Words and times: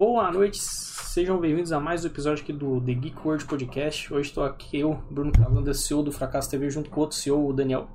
Boa 0.00 0.32
noite, 0.32 0.56
sejam 0.58 1.38
bem-vindos 1.38 1.72
a 1.72 1.78
mais 1.78 2.02
um 2.02 2.06
episódio 2.06 2.42
aqui 2.42 2.54
do 2.54 2.80
The 2.80 2.94
Geek 2.94 3.18
World 3.18 3.44
Podcast. 3.44 4.10
Hoje 4.10 4.30
estou 4.30 4.42
aqui 4.42 4.80
eu, 4.80 4.94
Bruno 5.10 5.30
Calanda, 5.30 5.74
CEO 5.74 6.02
do 6.02 6.10
Fracasso 6.10 6.50
TV, 6.50 6.70
junto 6.70 6.88
com 6.88 7.00
o 7.00 7.02
outro 7.02 7.18
CEO, 7.18 7.46
o 7.46 7.52
Daniel. 7.52 7.86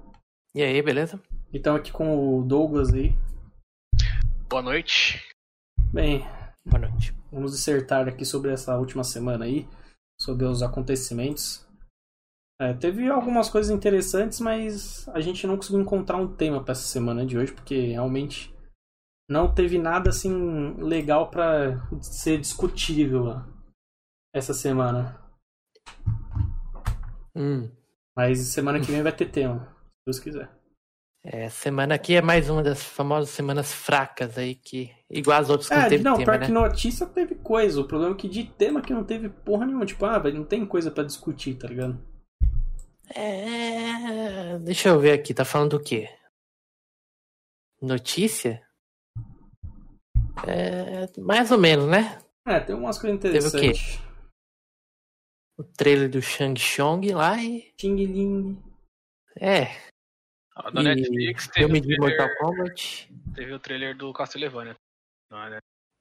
E 0.54 0.62
aí, 0.62 0.80
beleza? 0.84 1.20
E 1.52 1.58
estamos 1.58 1.80
aqui 1.80 1.92
com 1.92 2.38
o 2.38 2.44
Douglas 2.44 2.94
aí. 2.94 3.16
Boa 4.48 4.62
noite. 4.62 5.20
Bem, 5.92 6.24
Boa 6.64 6.88
noite. 6.88 7.12
vamos 7.32 7.54
dissertar 7.54 8.08
aqui 8.08 8.24
sobre 8.24 8.52
essa 8.52 8.78
última 8.78 9.04
semana 9.04 9.46
aí, 9.46 9.68
sobre 10.22 10.46
os 10.46 10.62
acontecimentos. 10.62 11.68
É, 12.62 12.72
teve 12.76 13.10
algumas 13.10 13.50
coisas 13.50 13.76
interessantes, 13.76 14.40
mas 14.40 15.10
a 15.10 15.22
gente 15.22 15.48
não 15.48 15.56
conseguiu 15.56 15.82
encontrar 15.82 16.18
um 16.18 16.28
tema 16.28 16.62
para 16.62 16.74
essa 16.74 16.88
semana 16.88 17.26
de 17.26 17.36
hoje, 17.36 17.52
porque 17.52 17.94
realmente 17.94 18.55
não 19.30 19.54
teve 19.54 19.78
nada 19.78 20.10
assim 20.10 20.74
legal 20.78 21.30
para 21.30 21.78
ser 22.02 22.40
discutível 22.40 23.42
essa 24.34 24.54
semana. 24.54 25.20
Hum. 27.36 27.70
Mas 28.16 28.40
semana 28.48 28.80
que 28.80 28.92
vem 28.92 29.04
vai 29.04 29.12
ter 29.12 29.30
tema, 29.30 29.66
se 29.66 30.06
Deus 30.08 30.20
quiser. 30.20 30.50
É, 31.28 31.50
semana 31.50 31.96
aqui 31.96 32.16
é 32.16 32.22
mais 32.22 32.50
uma 32.50 32.62
das 32.62 32.84
famosas 32.84 33.32
semanas 33.32 33.74
fracas 33.74 34.38
aí, 34.38 34.54
que 34.54 34.92
igual 35.10 35.42
as 35.42 35.50
outras 35.50 35.68
que 35.68 35.74
É, 35.74 35.82
não 35.82 35.90
teve 35.90 36.04
não, 36.04 36.14
tema, 36.18 36.26
pior 36.26 36.40
né? 36.40 36.46
que 36.46 36.52
notícia 36.52 37.08
teve 37.08 37.36
coisa. 37.36 37.82
O 37.82 37.88
problema 37.88 38.14
é 38.14 38.18
que 38.18 38.30
de 38.30 38.44
tema 38.44 38.80
que 38.80 38.94
não 38.94 39.04
teve 39.04 39.30
porra 39.30 39.66
nenhuma. 39.66 39.88
Tipo, 39.88 40.06
ah, 40.06 40.22
não 40.32 40.46
tem 40.46 40.64
coisa 40.66 40.92
pra 40.92 41.04
discutir, 41.04 41.56
tá 41.56 41.68
ligado? 41.68 42.00
É... 43.10 44.60
Deixa 44.60 44.90
eu 44.90 45.00
ver 45.00 45.14
aqui, 45.14 45.34
tá 45.34 45.44
falando 45.44 45.72
do 45.72 45.84
quê? 45.84 46.08
Notícia? 47.82 48.65
É... 50.48 51.22
Mais 51.22 51.52
ou 51.52 51.58
menos, 51.58 51.88
né? 51.88 52.20
É, 52.48 52.60
tem 52.60 52.76
umas 52.76 52.98
coisas 52.98 53.20
Teve 53.20 53.38
o 53.48 53.52
quê? 53.52 53.58
interessantes. 53.68 54.00
O 55.58 55.64
trailer 55.64 56.10
do 56.10 56.22
Shang 56.22 56.60
Chong 56.60 57.12
lá 57.14 57.42
e... 57.42 57.72
Ting 57.78 57.96
Ling. 57.96 58.62
É, 59.40 59.66
Da 60.74 60.82
e 60.82 60.84
Netflix 60.84 61.48
teve 61.48 61.66
filme 61.66 61.80
o, 61.80 61.82
de 61.82 61.88
trailer, 61.96 62.18
Mortal 62.20 62.38
Kombat. 62.38 63.14
teve 63.34 63.54
o 63.54 63.60
trailer 63.60 63.98
do 63.98 64.12
Castlevania. 64.14 64.76
Não, 65.32 65.44
é, 65.44 65.50
né? 65.52 65.58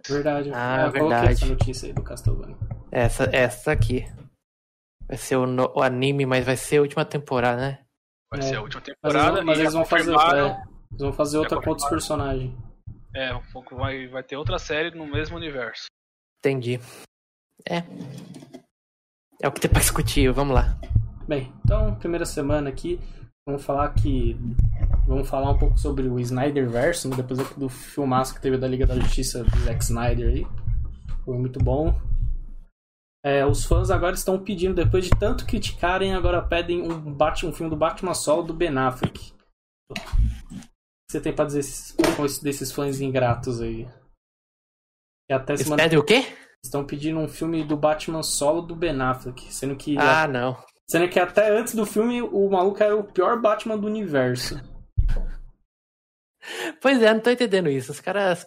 Verdade. 0.07 0.51
Ah, 0.53 0.87
eu 0.87 0.93
coloquei 0.93 1.09
verdade. 1.09 1.33
essa 1.33 1.47
notícia 1.47 1.87
aí 1.89 1.93
do 1.93 2.03
Castlevania. 2.03 2.57
Essa, 2.93 3.25
essa 3.33 3.73
aqui. 3.73 4.05
Vai 5.07 5.17
ser 5.17 5.37
o, 5.37 5.47
no- 5.47 5.73
o 5.75 5.83
anime, 5.83 6.27
mas 6.27 6.45
vai 6.45 6.57
ser 6.57 6.79
a 6.79 6.81
última 6.83 7.05
temporada, 7.05 7.61
né? 7.61 7.85
Vai 8.31 8.41
É. 8.41 8.43
ser 8.43 8.57
a 8.57 8.63
última 8.63 8.81
Mas 8.81 8.89
eles 8.89 9.01
temporada. 9.01 9.37
vão, 9.37 9.45
mas 9.45 9.59
e 9.59 9.61
eles 9.63 9.73
já 9.73 9.79
vão 9.79 9.87
fazer, 9.89 10.11
é, 10.11 10.63
eles 10.91 11.01
vão 11.03 11.13
fazer 11.13 11.39
outra 11.39 11.61
com 11.63 11.71
outros 11.71 11.89
personagens. 11.89 12.53
É, 13.15 13.33
um 13.33 13.43
pouco 13.53 13.77
vai, 13.77 14.09
vai 14.09 14.23
ter 14.23 14.37
outra 14.37 14.59
série 14.59 14.91
no 14.91 15.07
mesmo 15.07 15.37
universo. 15.37 15.87
Entendi. 16.41 16.81
É. 17.69 17.85
É 19.41 19.49
o 19.49 19.53
que 19.53 19.61
tem 19.61 19.71
pra 19.71 19.81
discutir, 19.81 20.31
vamos 20.33 20.55
lá. 20.55 20.77
Bem, 21.29 21.53
então, 21.65 21.95
primeira 21.95 22.27
semana 22.27 22.69
aqui, 22.69 23.01
vamos 23.47 23.65
falar 23.65 23.95
que. 23.95 24.37
Vamos 25.07 25.29
falar 25.29 25.51
um 25.51 25.59
pouco 25.59 25.79
sobre 25.79 26.09
o 26.09 26.19
Snyder 26.19 26.69
Verso, 26.69 27.09
né, 27.09 27.17
depois 27.17 27.39
do 27.57 27.69
filmaço 27.69 28.35
que 28.35 28.41
teve 28.41 28.57
da 28.57 28.67
Liga 28.67 28.87
da 28.87 28.99
Justiça 28.99 29.45
do 29.45 29.59
Zack 29.61 29.85
Snyder 29.85 30.29
aí. 30.29 30.47
Foi 31.25 31.39
muito 31.39 31.59
bom. 31.59 31.99
É, 33.25 33.45
os 33.47 33.65
fãs 33.65 33.91
agora 33.91 34.15
estão 34.15 34.39
pedindo, 34.39 34.75
depois 34.75 35.05
de 35.05 35.11
tanto 35.11 35.47
criticarem, 35.47 36.15
agora 36.15 36.43
pedem 36.43 36.83
um, 36.83 37.13
Batman, 37.13 37.51
um 37.51 37.55
filme 37.55 37.71
do 37.71 37.77
Batman 37.77 38.13
solo 38.13 38.43
do 38.43 38.53
Ben 38.53 38.77
Affleck. 38.77 39.33
Você 41.15 41.21
tem 41.21 41.33
pra 41.33 41.45
dizer 41.45 41.61
esses- 41.61 41.95
desses 42.43 42.73
fãs 42.73 43.01
ingratos 43.01 43.61
aí? 43.61 43.87
E 45.31 45.33
até 45.33 45.53
Eles 45.53 45.63
semana 45.63 45.81
pedem 45.85 45.97
o 45.97 46.03
quê? 46.05 46.25
estão 46.65 46.85
pedindo 46.85 47.21
um 47.21 47.29
filme 47.29 47.63
do 47.63 47.77
Batman 47.77 48.21
solo 48.25 48.61
do 48.61 48.75
Ben 48.75 49.01
Affleck, 49.01 49.53
sendo 49.55 49.77
que 49.77 49.97
Ah, 49.97 50.27
não. 50.27 50.57
Sendo 50.91 51.09
que 51.09 51.21
até 51.21 51.57
antes 51.57 51.73
do 51.77 51.87
filme 51.87 52.21
o 52.21 52.51
maluco 52.51 52.83
era 52.83 52.97
o 52.97 53.05
pior 53.05 53.41
Batman 53.41 53.79
do 53.79 53.87
universo. 53.87 54.57
Pois 56.83 57.01
é, 57.01 57.15
não 57.15 57.21
tô 57.21 57.31
entendendo 57.31 57.69
isso. 57.71 57.93
Os 57.93 58.01
caras. 58.01 58.45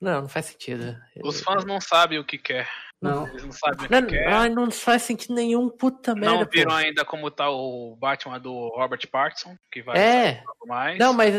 Não, 0.00 0.22
não 0.22 0.28
faz 0.28 0.46
sentido. 0.46 0.96
Os 1.24 1.40
fãs 1.40 1.64
não 1.64 1.80
sabem 1.80 2.18
o 2.18 2.26
que 2.26 2.36
quer. 2.36 2.68
Não. 3.02 3.26
Eles 3.28 3.44
não 3.44 3.52
sabem 3.52 3.84
o 3.86 4.06
que 4.06 4.20
Não, 4.20 4.32
ai, 4.38 4.48
não 4.48 4.70
faz 4.70 5.02
sentido 5.02 5.34
nenhum, 5.34 5.68
puta 5.68 6.14
merda. 6.14 6.36
não 6.38 6.46
viram 6.50 6.70
pô. 6.70 6.76
ainda 6.76 7.04
como 7.04 7.30
tá 7.30 7.50
o 7.50 7.96
Batman 7.96 8.38
do 8.38 8.68
Robert 8.76 9.00
Pattinson, 9.10 9.56
que 9.72 9.82
vai 9.82 9.98
É. 9.98 10.44
mais. 10.66 10.98
Não, 10.98 11.12
mas. 11.12 11.34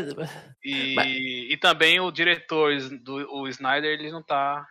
e, 0.63 0.94
mas- 0.96 1.07
e 1.07 1.57
também 1.62 2.00
o 2.02 2.12
diretor 2.12 2.78
do 3.02 3.13
o 3.34 3.47
Snyder, 3.47 3.91
ele 3.97 4.12
não 4.12 4.22
tá 4.22 4.68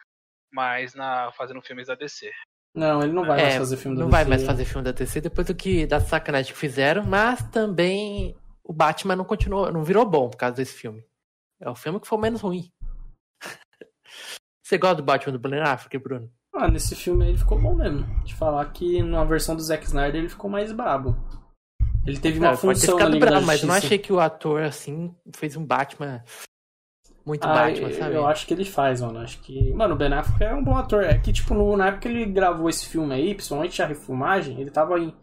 mais 0.53 0.95
na, 0.95 1.33
fazendo 1.33 1.63
filmes 1.63 1.87
da 1.87 1.95
DC. 1.95 2.31
Não, 2.75 3.03
ele 3.03 3.13
não 3.13 3.25
vai 3.25 3.41
mais 3.43 3.55
é, 3.55 3.59
fazer 3.59 3.77
filme 3.79 3.97
da 3.97 4.03
não 4.05 4.11
vai 4.11 4.25
DC. 4.25 4.29
mais 4.31 4.45
fazer 4.45 4.65
filme 4.67 4.85
da 4.85 4.93
DC 4.93 5.21
depois 5.21 5.47
do 5.47 5.55
que 5.55 5.87
da 5.87 5.99
sacanagem 6.01 6.53
que 6.53 6.59
fizeram, 6.59 7.03
mas 7.05 7.43
também 7.51 8.37
o 8.63 8.73
Batman 8.73 9.17
não 9.17 9.25
continuou, 9.25 9.73
não 9.73 9.83
virou 9.83 10.05
bom 10.07 10.29
por 10.31 10.37
causa 10.37 10.57
desse 10.57 10.75
filme. 10.75 11.03
É 11.61 11.69
o 11.71 11.75
filme 11.75 11.99
que 12.01 12.07
foi 12.07 12.19
o 12.19 12.21
menos 12.21 12.41
ruim. 12.43 12.71
Você 14.63 14.79
gosta 14.79 14.97
do 14.97 15.03
Batman 15.03 15.33
do 15.33 15.39
Ben 15.39 15.61
Affleck, 15.61 15.97
Bruno? 15.99 16.31
Ah, 16.63 16.69
nesse 16.69 16.95
filme 16.95 17.25
aí 17.25 17.31
ele 17.31 17.39
ficou 17.39 17.59
bom 17.59 17.75
mesmo. 17.75 18.07
De 18.25 18.35
falar 18.35 18.65
que 18.67 19.03
na 19.03 19.25
versão 19.25 19.57
do 19.57 19.63
Zack 19.63 19.85
Snyder 19.85 20.17
ele 20.21 20.29
ficou 20.29 20.49
mais 20.49 20.73
brabo. 20.73 21.17
Ele 22.07 22.19
teve 22.19 22.39
uma 22.39 22.51
Não, 22.51 22.57
pode 22.57 22.81
ter 22.81 22.87
função 22.87 22.99
ficado 22.99 23.19
bravo, 23.19 23.47
mas 23.47 23.63
eu 23.63 23.69
não 23.69 23.75
achei 23.75 23.99
que 23.99 24.13
o 24.13 24.21
ator, 24.21 24.63
assim, 24.63 25.15
fez 25.35 25.57
um 25.57 25.65
Batman 25.65 26.23
muito 27.25 27.45
Ah, 27.47 27.53
Batman, 27.53 27.93
sabe? 27.93 28.15
Eu 28.17 28.27
acho 28.27 28.47
que 28.47 28.55
ele 28.55 28.65
faz, 28.65 29.01
mano. 29.01 29.19
Acho 29.21 29.39
que. 29.41 29.73
Mano, 29.73 29.95
o 29.95 29.97
Ben 29.97 30.13
Affleck 30.13 30.43
é 30.45 30.55
um 30.55 30.65
bom 30.65 30.77
ator. 30.77 31.05
É 31.05 31.19
que, 31.19 31.33
tipo, 31.33 31.55
no- 31.55 31.77
na 31.77 31.87
época 31.89 32.03
que 32.03 32.09
ele 32.09 32.25
gravou 32.27 32.69
esse 32.69 32.87
filme 32.87 33.15
aí, 33.15 33.35
principalmente 33.35 33.81
a 33.83 33.87
refilmagem, 33.87 34.61
ele 34.61 34.71
tava 34.71 34.99
em. 34.99 35.15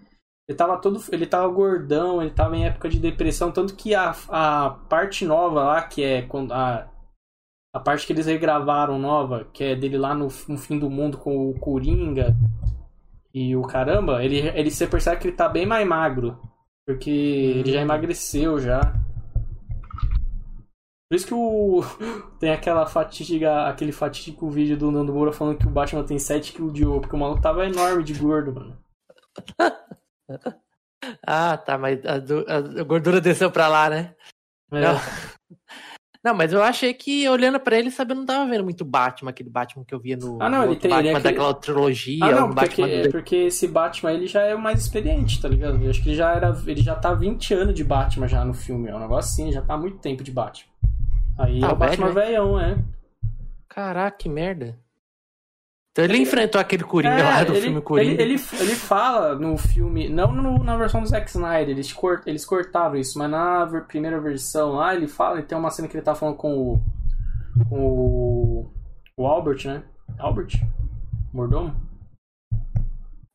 Ele 0.48 0.58
tava 0.58 0.78
todo. 0.78 1.02
Ele 1.12 1.26
tava 1.26 1.48
gordão, 1.50 2.22
ele 2.22 2.32
tava 2.32 2.56
em 2.56 2.66
época 2.66 2.90
de 2.90 3.00
depressão. 3.00 3.52
Tanto 3.52 3.76
que 3.76 3.94
a, 3.94 4.16
a 4.30 4.70
parte 4.90 5.26
nova 5.26 5.64
lá, 5.64 5.82
que 5.84 6.04
é 6.04 6.22
quando. 6.24 6.54
A, 6.54 6.89
a 7.74 7.80
parte 7.80 8.06
que 8.06 8.14
eles 8.14 8.26
regravaram 8.26 8.98
nova, 8.98 9.46
que 9.54 9.64
é 9.64 9.76
dele 9.76 9.98
lá 9.98 10.14
no, 10.14 10.28
no 10.48 10.58
fim 10.58 10.80
do 10.80 10.90
mundo 10.90 11.18
com 11.18 11.50
o 11.50 11.60
Coringa 11.60 12.36
e 13.34 13.56
o 13.56 13.62
caramba, 13.62 14.24
ele, 14.24 14.40
ele 14.40 14.72
você 14.72 14.88
percebe 14.88 15.22
que 15.22 15.28
ele 15.28 15.36
tá 15.36 15.48
bem 15.48 15.66
mais 15.66 15.88
magro. 15.88 16.40
Porque 16.86 17.10
ele 17.10 17.72
já 17.72 17.82
emagreceu 17.82 18.60
já. 18.60 18.82
Por 21.08 21.16
isso 21.16 21.28
que 21.28 21.34
o. 21.34 21.82
Tem 22.40 22.52
aquela 22.52 22.88
fatídica, 22.88 23.68
aquele 23.68 23.92
fatídico 23.92 24.50
vídeo 24.50 24.76
do 24.76 24.92
Nando 24.92 25.14
Moura 25.14 25.32
falando 25.32 25.58
que 25.58 25.68
o 25.68 25.72
Batman 25.72 26.04
tem 26.04 26.18
7kg 26.18 26.72
de 26.72 26.86
ouro, 26.86 27.02
porque 27.02 27.16
o 27.16 27.20
maluco 27.20 27.42
tava 27.42 27.66
enorme 27.66 28.04
de 28.04 28.14
gordo, 28.14 28.54
mano. 28.54 28.78
Ah, 31.26 31.58
tá, 31.58 31.78
mas 31.78 32.00
a, 32.06 32.16
a 32.82 32.84
gordura 32.84 33.22
desceu 33.22 33.50
pra 33.50 33.70
lá, 33.70 33.90
né? 33.90 34.14
É. 34.70 34.82
Não. 34.82 34.96
Não, 36.24 36.34
mas 36.34 36.52
eu 36.52 36.62
achei 36.62 36.94
que 36.94 37.28
olhando 37.30 37.60
pra 37.62 37.78
ele, 37.80 37.90
sabe, 37.90 38.12
eu 38.12 38.18
não 38.18 38.26
tava 38.26 38.46
vendo 38.50 38.64
muito 38.66 38.84
Batman, 38.84 39.30
aquele 39.30 39.50
Batman 39.50 39.86
que 39.86 39.94
eu 39.96 40.00
via 40.00 40.18
no, 40.18 40.38
Ah, 40.42 40.50
não, 40.50 40.66
no 40.66 40.72
ele 40.74 40.76
tem- 40.80 40.92
ele 40.92 41.08
é 41.08 41.14
Batman 41.14 41.18
aquele- 41.20 41.34
daquela 41.38 41.54
trilogia, 41.54 42.26
Ah, 42.26 42.32
não, 42.32 42.50
porque, 42.54 42.82
Batman 42.82 43.02
do- 43.04 43.12
porque 43.12 43.36
esse 43.38 43.68
Batman 43.70 44.12
ele 44.12 44.28
já 44.28 44.42
é 44.42 44.54
o 44.54 44.60
mais 44.60 44.82
experiente, 44.82 45.42
tá 45.42 45.48
ligado? 45.48 45.82
Eu 45.82 45.90
acho 45.90 46.04
que 46.04 46.10
ele 46.10 46.18
já 46.18 46.34
era. 46.34 46.50
Ele 46.68 46.82
já 46.82 46.96
tá 46.96 47.14
20 47.14 47.54
anos 47.54 47.74
de 47.74 47.84
Batman 47.86 48.28
já 48.28 48.44
no 48.44 48.54
filme, 48.54 48.90
é 48.90 48.96
um 48.96 49.00
negócio 49.00 49.32
assim, 49.32 49.52
já 49.54 49.62
tá 49.62 49.76
há 49.76 49.78
muito 49.78 49.98
tempo 50.00 50.22
de 50.22 50.32
Batman. 50.32 50.70
Aí 51.38 51.64
Ah, 51.64 51.70
é 51.70 51.72
o 51.72 51.76
Batman 51.78 52.12
velho, 52.12 52.28
velhão, 52.28 52.60
é. 52.60 52.78
Caraca, 53.70 54.18
que 54.18 54.28
merda. 54.28 54.78
Então 55.92 56.06
ele 56.06 56.18
enfrentou 56.20 56.62
aquele 56.62 56.84
Coringa 56.84 57.16
É, 57.20 57.24
lá 57.24 57.44
do 57.44 57.52
ele, 57.54 57.62
filme 57.62 57.82
Coringa. 57.82 58.22
Ele, 58.22 58.34
ele, 58.36 58.42
ele 58.60 58.76
fala 58.76 59.36
no 59.36 59.58
filme, 59.58 60.08
não 60.08 60.32
no- 60.32 60.64
na 60.64 60.78
versão 60.78 61.02
do 61.02 61.08
Zack 61.08 61.28
Snyder, 61.30 61.70
eles, 61.70 61.92
cort, 61.92 62.26
eles 62.28 62.46
cortaram 62.46 62.96
isso, 62.96 63.18
mas 63.18 63.30
na 63.30 63.66
primeira 63.88 64.20
versão 64.22 64.74
lá, 64.74 64.96
ele 64.96 65.08
fala, 65.08 65.40
e 65.40 65.44
tem 65.44 65.58
uma 65.58 65.72
cena 65.72 65.88
que 65.88 65.98
ele 65.98 66.04
tá 66.04 66.14
falando 66.16 66.36
com 66.38 66.54
o. 66.58 66.84
com 67.68 67.80
o. 67.80 68.74
o 69.18 69.26
Albert, 69.28 69.66
né? 69.66 69.84
Albert? 70.20 70.54
Mordomo? 71.34 71.76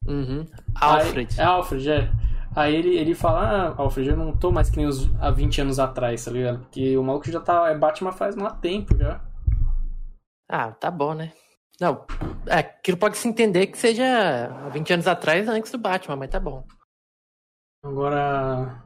Uhum. 0.07 0.47
Aí- 0.81 1.01
Alfred. 1.01 1.41
é 1.41 1.45
Alfred, 1.45 1.91
é. 1.91 2.13
Aí 2.57 2.75
ele, 2.75 2.97
ele 2.97 3.15
fala, 3.15 3.75
ah, 3.77 3.83
Alfred, 3.83 4.11
eu 4.11 4.17
não 4.17 4.37
tô 4.37 4.53
mais 4.53 4.71
que 4.71 4.77
nem 4.77 4.87
os, 4.87 5.11
há 5.21 5.31
20 5.31 5.61
anos 5.61 5.79
atrás, 5.81 6.25
tá 6.25 6.31
ligado? 6.31 6.61
Porque 6.61 6.97
o 6.97 7.03
maluco 7.03 7.31
já 7.31 7.41
tá. 7.41 7.69
É 7.69 7.77
Batman 7.77 8.13
faz 8.13 8.37
um 8.37 8.47
tempo 8.61 8.97
já. 8.97 9.21
Ah, 10.49 10.71
tá 10.71 10.89
bom, 10.91 11.15
né? 11.15 11.33
Não, 11.81 12.07
é, 12.47 12.59
aquilo 12.59 12.97
pode 12.97 13.17
se 13.19 13.27
entender 13.27 13.67
que 13.67 13.77
seja 13.77 14.05
há 14.47 14.69
20 14.69 14.93
anos 14.93 15.07
atrás, 15.09 15.49
antes 15.49 15.73
do 15.73 15.79
Batman, 15.79 16.17
mas 16.17 16.31
tá 16.31 16.39
bom. 16.39 16.65
Agora. 17.85 18.83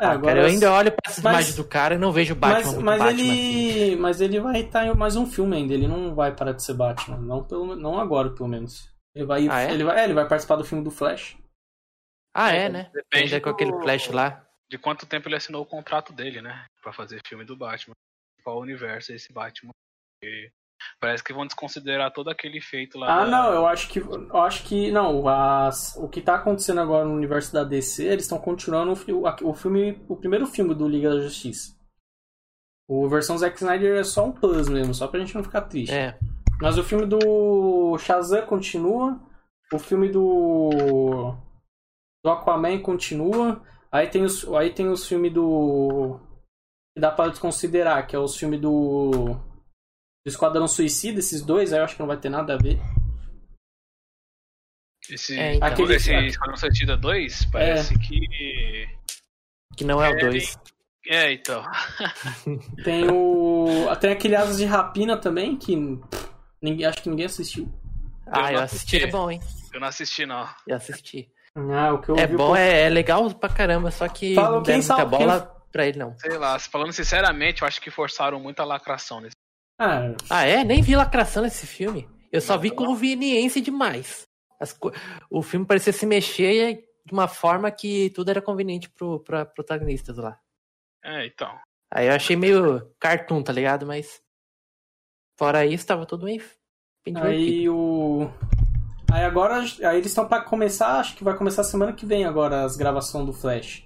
É, 0.00 0.04
Ah, 0.06 0.20
cara, 0.20 0.40
eu 0.40 0.46
ainda 0.46 0.72
olho 0.72 0.90
pra 0.90 1.00
essas 1.10 1.22
mas- 1.22 1.32
imagens 1.32 1.56
do 1.56 1.64
cara 1.64 1.94
e 1.94 1.98
não 1.98 2.10
vejo 2.10 2.34
o 2.34 2.36
Batman 2.36 2.72
mas, 2.72 2.82
mas 2.82 2.98
Batman 2.98 3.22
assim. 3.22 3.68
ele, 3.68 3.96
mas 3.96 4.20
ele 4.20 4.40
vai 4.40 4.60
estar 4.60 4.84
em 4.86 4.94
mais 4.94 5.14
um 5.16 5.26
filme 5.26 5.56
ainda. 5.56 5.72
Ele 5.74 5.86
não 5.86 6.14
vai 6.14 6.34
parar 6.34 6.52
de 6.52 6.64
ser 6.64 6.74
Batman, 6.74 7.18
não 7.18 7.44
pelo, 7.44 7.76
não 7.76 7.98
agora 7.98 8.30
pelo 8.34 8.48
menos. 8.48 8.92
Ele 9.14 9.24
vai, 9.26 9.48
Ah, 9.48 9.60
é? 9.60 9.72
ele 9.72 9.84
vai, 9.84 10.00
é, 10.00 10.04
ele 10.04 10.14
vai 10.14 10.26
participar 10.26 10.56
do 10.56 10.64
filme 10.64 10.82
do 10.82 10.90
Flash. 10.90 11.36
Ah, 12.34 12.50
é, 12.52 12.68
né? 12.68 12.90
Depende 12.92 13.34
Ainda 13.34 13.40
com 13.40 13.50
do- 13.50 13.54
aquele 13.54 13.72
flash 13.82 14.08
lá. 14.08 14.44
de 14.68 14.78
quanto 14.78 15.06
tempo 15.06 15.28
ele 15.28 15.36
assinou 15.36 15.62
o 15.62 15.66
contrato 15.66 16.12
dele, 16.12 16.40
né? 16.42 16.64
Pra 16.82 16.92
fazer 16.92 17.20
filme 17.26 17.44
do 17.44 17.56
Batman. 17.56 17.94
Qual 18.42 18.58
universo 18.58 19.12
é 19.12 19.16
esse 19.16 19.32
Batman? 19.32 19.70
Parece 21.00 21.22
que 21.22 21.32
vão 21.32 21.46
desconsiderar 21.46 22.12
todo 22.12 22.28
aquele 22.28 22.60
feito 22.60 22.98
lá. 22.98 23.22
Ah, 23.22 23.24
da... 23.24 23.30
não, 23.30 23.52
eu 23.52 23.66
acho 23.66 23.88
que. 23.88 23.98
Eu 23.98 24.36
acho 24.38 24.64
que. 24.64 24.90
Não, 24.90 25.26
as, 25.28 25.96
o 25.96 26.08
que 26.08 26.20
tá 26.20 26.36
acontecendo 26.36 26.80
agora 26.80 27.04
no 27.04 27.14
universo 27.14 27.52
da 27.52 27.64
DC, 27.64 28.04
eles 28.04 28.24
estão 28.24 28.38
continuando 28.38 28.92
o, 28.92 29.48
o 29.48 29.54
filme. 29.54 30.02
O 30.08 30.16
primeiro 30.16 30.46
filme 30.46 30.74
do 30.74 30.88
Liga 30.88 31.10
da 31.10 31.20
Justiça. 31.20 31.76
O 32.88 33.08
versão 33.08 33.38
Zack 33.38 33.56
Snyder 33.56 33.98
é 33.98 34.04
só 34.04 34.26
um 34.26 34.32
plus 34.32 34.68
mesmo, 34.68 34.92
só 34.94 35.06
pra 35.06 35.20
gente 35.20 35.34
não 35.34 35.42
ficar 35.42 35.62
triste. 35.62 35.94
É. 35.94 36.18
Mas 36.60 36.78
o 36.78 36.84
filme 36.84 37.06
do 37.06 37.96
Shazam 37.98 38.46
continua. 38.46 39.20
O 39.72 39.78
filme 39.78 40.08
do. 40.08 41.34
Do 42.24 42.30
Aquaman 42.30 42.78
continua. 42.80 43.62
Aí 43.90 44.08
tem 44.08 44.22
os, 44.22 44.46
aí 44.54 44.70
tem 44.70 44.88
os 44.88 45.06
filmes 45.06 45.32
do. 45.32 46.20
Que 46.94 47.00
dá 47.00 47.10
pra 47.10 47.28
desconsiderar, 47.28 48.06
que 48.06 48.14
é 48.14 48.18
os 48.18 48.36
filmes 48.36 48.60
do. 48.60 49.40
Do 50.24 50.28
Esquadrão 50.28 50.68
Suicida, 50.68 51.18
esses 51.18 51.42
dois, 51.42 51.72
aí 51.72 51.80
eu 51.80 51.84
acho 51.84 51.94
que 51.94 52.00
não 52.00 52.06
vai 52.06 52.16
ter 52.16 52.28
nada 52.28 52.54
a 52.54 52.56
ver. 52.56 52.78
Esse, 55.10 55.38
É, 55.38 55.54
então. 55.54 55.68
aquele, 55.68 55.94
esse 55.96 56.12
Aquele- 56.12 56.28
Esquadrão 56.28 56.56
Suicida 56.56 56.96
2 56.96 57.46
parece 57.50 57.98
que. 57.98 58.88
Que 59.76 59.84
não 59.84 60.02
é 60.02 60.10
o 60.10 60.14
É, 60.14 60.18
2. 60.20 60.58
É, 61.08 61.32
então. 61.32 61.64
Tem 62.84 63.10
o. 63.10 63.88
Tem 64.00 64.12
aquele 64.12 64.36
Asas 64.36 64.58
de 64.58 64.64
Rapina 64.64 65.16
também, 65.16 65.56
que. 65.56 65.74
pff, 65.76 66.32
Ninguém, 66.62 66.86
acho 66.86 67.02
que 67.02 67.10
ninguém 67.10 67.26
assistiu. 67.26 67.68
Ah, 68.28 68.42
não 68.42 68.50
eu 68.50 68.60
assisti, 68.60 68.96
assisti. 68.96 69.08
é 69.08 69.10
bom, 69.10 69.28
hein? 69.28 69.40
Eu 69.74 69.80
não 69.80 69.88
assisti, 69.88 70.24
não. 70.24 70.48
Eu 70.64 70.76
assisti. 70.76 71.28
Ah, 71.56 71.92
o 71.92 72.00
que 72.00 72.08
eu 72.10 72.16
É 72.16 72.26
bom, 72.28 72.54
é, 72.54 72.82
é 72.82 72.88
legal 72.88 73.28
pra 73.34 73.48
caramba, 73.48 73.90
só 73.90 74.06
que 74.08 74.36
Fala, 74.36 74.56
não 74.58 74.62
quem 74.62 74.76
muita 74.76 74.86
sabe- 74.86 75.16
quem- 75.16 75.26
bola 75.26 75.40
pra 75.72 75.86
ele, 75.88 75.98
não. 75.98 76.16
Sei 76.18 76.38
lá, 76.38 76.56
falando 76.60 76.92
sinceramente, 76.92 77.62
eu 77.62 77.68
acho 77.68 77.80
que 77.80 77.90
forçaram 77.90 78.38
muito 78.38 78.60
a 78.60 78.64
lacração 78.64 79.20
nesse. 79.20 79.34
Ah, 79.84 80.14
Ah, 80.30 80.44
é? 80.46 80.62
Nem 80.64 80.80
vi 80.82 80.94
lacração 80.96 81.42
nesse 81.42 81.66
filme. 81.66 82.08
Eu 82.30 82.40
só 82.40 82.56
vi 82.56 82.70
conveniência 82.70 83.60
demais. 83.60 84.22
As 84.60 84.72
co- 84.72 84.92
O 85.30 85.42
filme 85.42 85.66
parecia 85.66 85.92
se 85.92 86.06
mexer 86.06 86.84
de 87.04 87.12
uma 87.12 87.26
forma 87.28 87.70
que 87.70 88.10
tudo 88.10 88.30
era 88.30 88.40
conveniente 88.40 88.88
pro, 88.90 89.20
pra 89.20 89.44
protagonistas 89.44 90.16
lá. 90.16 90.38
É, 91.04 91.26
então. 91.26 91.52
Aí 91.92 92.06
eu 92.06 92.14
achei 92.14 92.36
meio 92.36 92.90
cartoon, 93.00 93.42
tá 93.42 93.52
ligado? 93.52 93.84
Mas. 93.86 94.22
Fora 95.38 95.66
isso, 95.66 95.86
tava 95.86 96.06
tudo 96.06 96.24
bem. 96.26 96.40
bem. 97.04 97.16
Aí 97.18 97.68
o. 97.68 98.30
Aí 99.12 99.24
agora. 99.24 99.56
Aí 99.60 99.96
eles 99.98 100.06
estão 100.06 100.26
pra 100.28 100.42
começar, 100.44 101.00
acho 101.00 101.16
que 101.16 101.24
vai 101.24 101.36
começar 101.36 101.64
semana 101.64 101.92
que 101.92 102.06
vem 102.06 102.24
agora 102.24 102.62
as 102.64 102.76
gravações 102.76 103.26
do 103.26 103.32
Flash. 103.32 103.84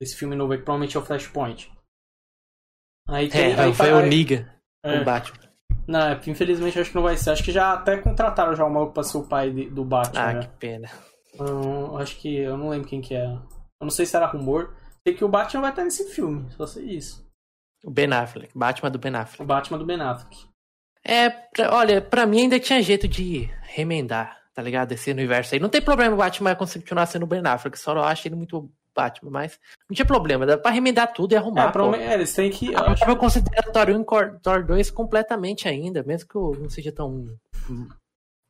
Esse 0.00 0.16
filme 0.16 0.34
novo 0.36 0.52
aí, 0.52 0.58
que 0.58 0.64
provavelmente 0.64 0.96
é 0.96 1.00
o 1.00 1.04
Flashpoint. 1.04 1.70
Aí 3.08 3.28
tem. 3.28 3.52
É, 3.52 3.60
aí 3.60 3.72
foi 3.72 3.86
tá- 3.88 3.94
o 3.94 3.98
aí- 3.98 4.08
Liga, 4.10 4.57
é. 4.82 5.00
o 5.00 5.04
Batman. 5.04 5.38
Não, 5.86 6.00
é, 6.00 6.20
infelizmente 6.26 6.78
acho 6.78 6.90
que 6.90 6.96
não 6.96 7.02
vai 7.02 7.16
ser. 7.16 7.30
Acho 7.30 7.42
que 7.44 7.52
já 7.52 7.72
até 7.72 7.96
contrataram 7.96 8.54
já 8.54 8.64
o 8.64 8.70
maluco 8.70 8.92
pra 8.92 9.02
ser 9.02 9.16
o 9.18 9.26
pai 9.26 9.50
de- 9.50 9.70
do 9.70 9.84
Batman. 9.84 10.20
Ah, 10.20 10.32
né? 10.34 10.40
que 10.40 10.48
pena. 10.58 10.90
Então, 11.34 11.96
acho 11.96 12.16
que. 12.18 12.36
Eu 12.36 12.56
não 12.58 12.68
lembro 12.68 12.88
quem 12.88 13.00
que 13.00 13.14
é. 13.14 13.24
Eu 13.24 13.40
não 13.84 13.90
sei 13.90 14.04
se 14.04 14.14
era 14.16 14.26
rumor. 14.26 14.74
Sei 15.06 15.14
que 15.16 15.24
o 15.24 15.28
Batman 15.28 15.62
vai 15.62 15.70
estar 15.70 15.84
nesse 15.84 16.04
filme, 16.10 16.50
só 16.52 16.66
sei 16.66 16.84
isso. 16.84 17.26
O 17.84 17.90
Ben 17.90 18.12
Affleck, 18.12 18.50
Batman 18.58 18.90
do 18.90 18.98
Ben 18.98 19.12
O 19.14 19.16
Affleck. 19.18 19.44
Batman 19.46 19.78
do 19.78 19.86
Ben 19.86 20.00
Affleck. 20.00 20.46
É, 21.04 21.30
pra- 21.30 21.72
olha, 21.74 22.02
pra 22.02 22.26
mim 22.26 22.40
ainda 22.42 22.58
tinha 22.60 22.82
jeito 22.82 23.06
de 23.08 23.48
remendar, 23.62 24.36
tá 24.52 24.60
ligado? 24.60 24.92
Esse 24.92 25.10
universo 25.10 25.54
aí. 25.54 25.60
Não 25.60 25.68
tem 25.68 25.80
problema 25.80 26.14
o 26.14 26.18
Batman 26.18 26.54
continuar 26.56 27.06
sendo 27.06 27.22
o 27.22 27.26
Ben 27.26 27.40
Affleck, 27.46 27.78
só 27.78 27.92
eu 27.94 28.02
acho 28.02 28.26
ele 28.28 28.34
muito 28.34 28.70
Batman, 29.02 29.30
mas 29.30 29.58
não 29.88 29.94
tinha 29.94 30.04
problema, 30.06 30.44
dá 30.44 30.58
pra 30.58 30.70
remendar 30.72 31.12
tudo 31.12 31.32
e 31.32 31.36
arrumar. 31.36 31.68
É, 31.68 31.72
pô. 31.72 31.94
é, 31.94 32.14
eles 32.14 32.34
têm 32.34 32.50
que. 32.50 32.72
eu 32.72 32.78
acho- 32.78 33.00
Marvel 33.00 33.16
considera 33.16 33.72
Thor 33.72 33.88
1 33.90 34.00
e 34.00 34.38
Thor 34.40 34.64
2 34.64 34.90
completamente 34.90 35.68
ainda, 35.68 36.02
mesmo 36.02 36.28
que 36.28 36.36
eu 36.36 36.52
não 36.60 36.68
seja 36.68 36.90
tão, 36.90 37.26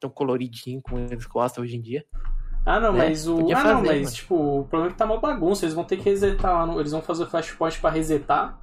tão 0.01 0.11
coloridinho 0.11 0.81
como 0.83 0.99
eles 1.01 1.27
gostam 1.27 1.63
hoje 1.65 1.77
em 1.77 1.81
dia. 1.83 2.05
Ah, 2.67 2.81
não, 2.81 2.93
né? 2.93 3.09
mas 3.09 3.27
o. 3.29 3.37
Podia 3.39 3.57
Ah, 3.59 3.65
não, 3.65 3.75
fazer, 3.81 3.87
mas, 3.87 4.01
mano. 4.03 4.15
tipo, 4.15 4.35
o 4.61 4.65
problema 4.65 4.89
é 4.89 4.93
que 4.93 4.99
tá 4.99 5.05
uma 5.05 5.21
bagunça. 5.21 5.65
Eles 5.65 5.75
vão 5.75 5.85
ter 5.85 5.97
que 5.97 6.03
resetar 6.05 6.53
lá. 6.53 6.67
No... 6.67 6.79
Eles 6.81 6.93
vão 6.93 7.01
fazer 7.03 7.23
o 7.25 7.27
flashpoint 7.27 7.81
pra 7.81 7.91
resetar. 7.91 8.59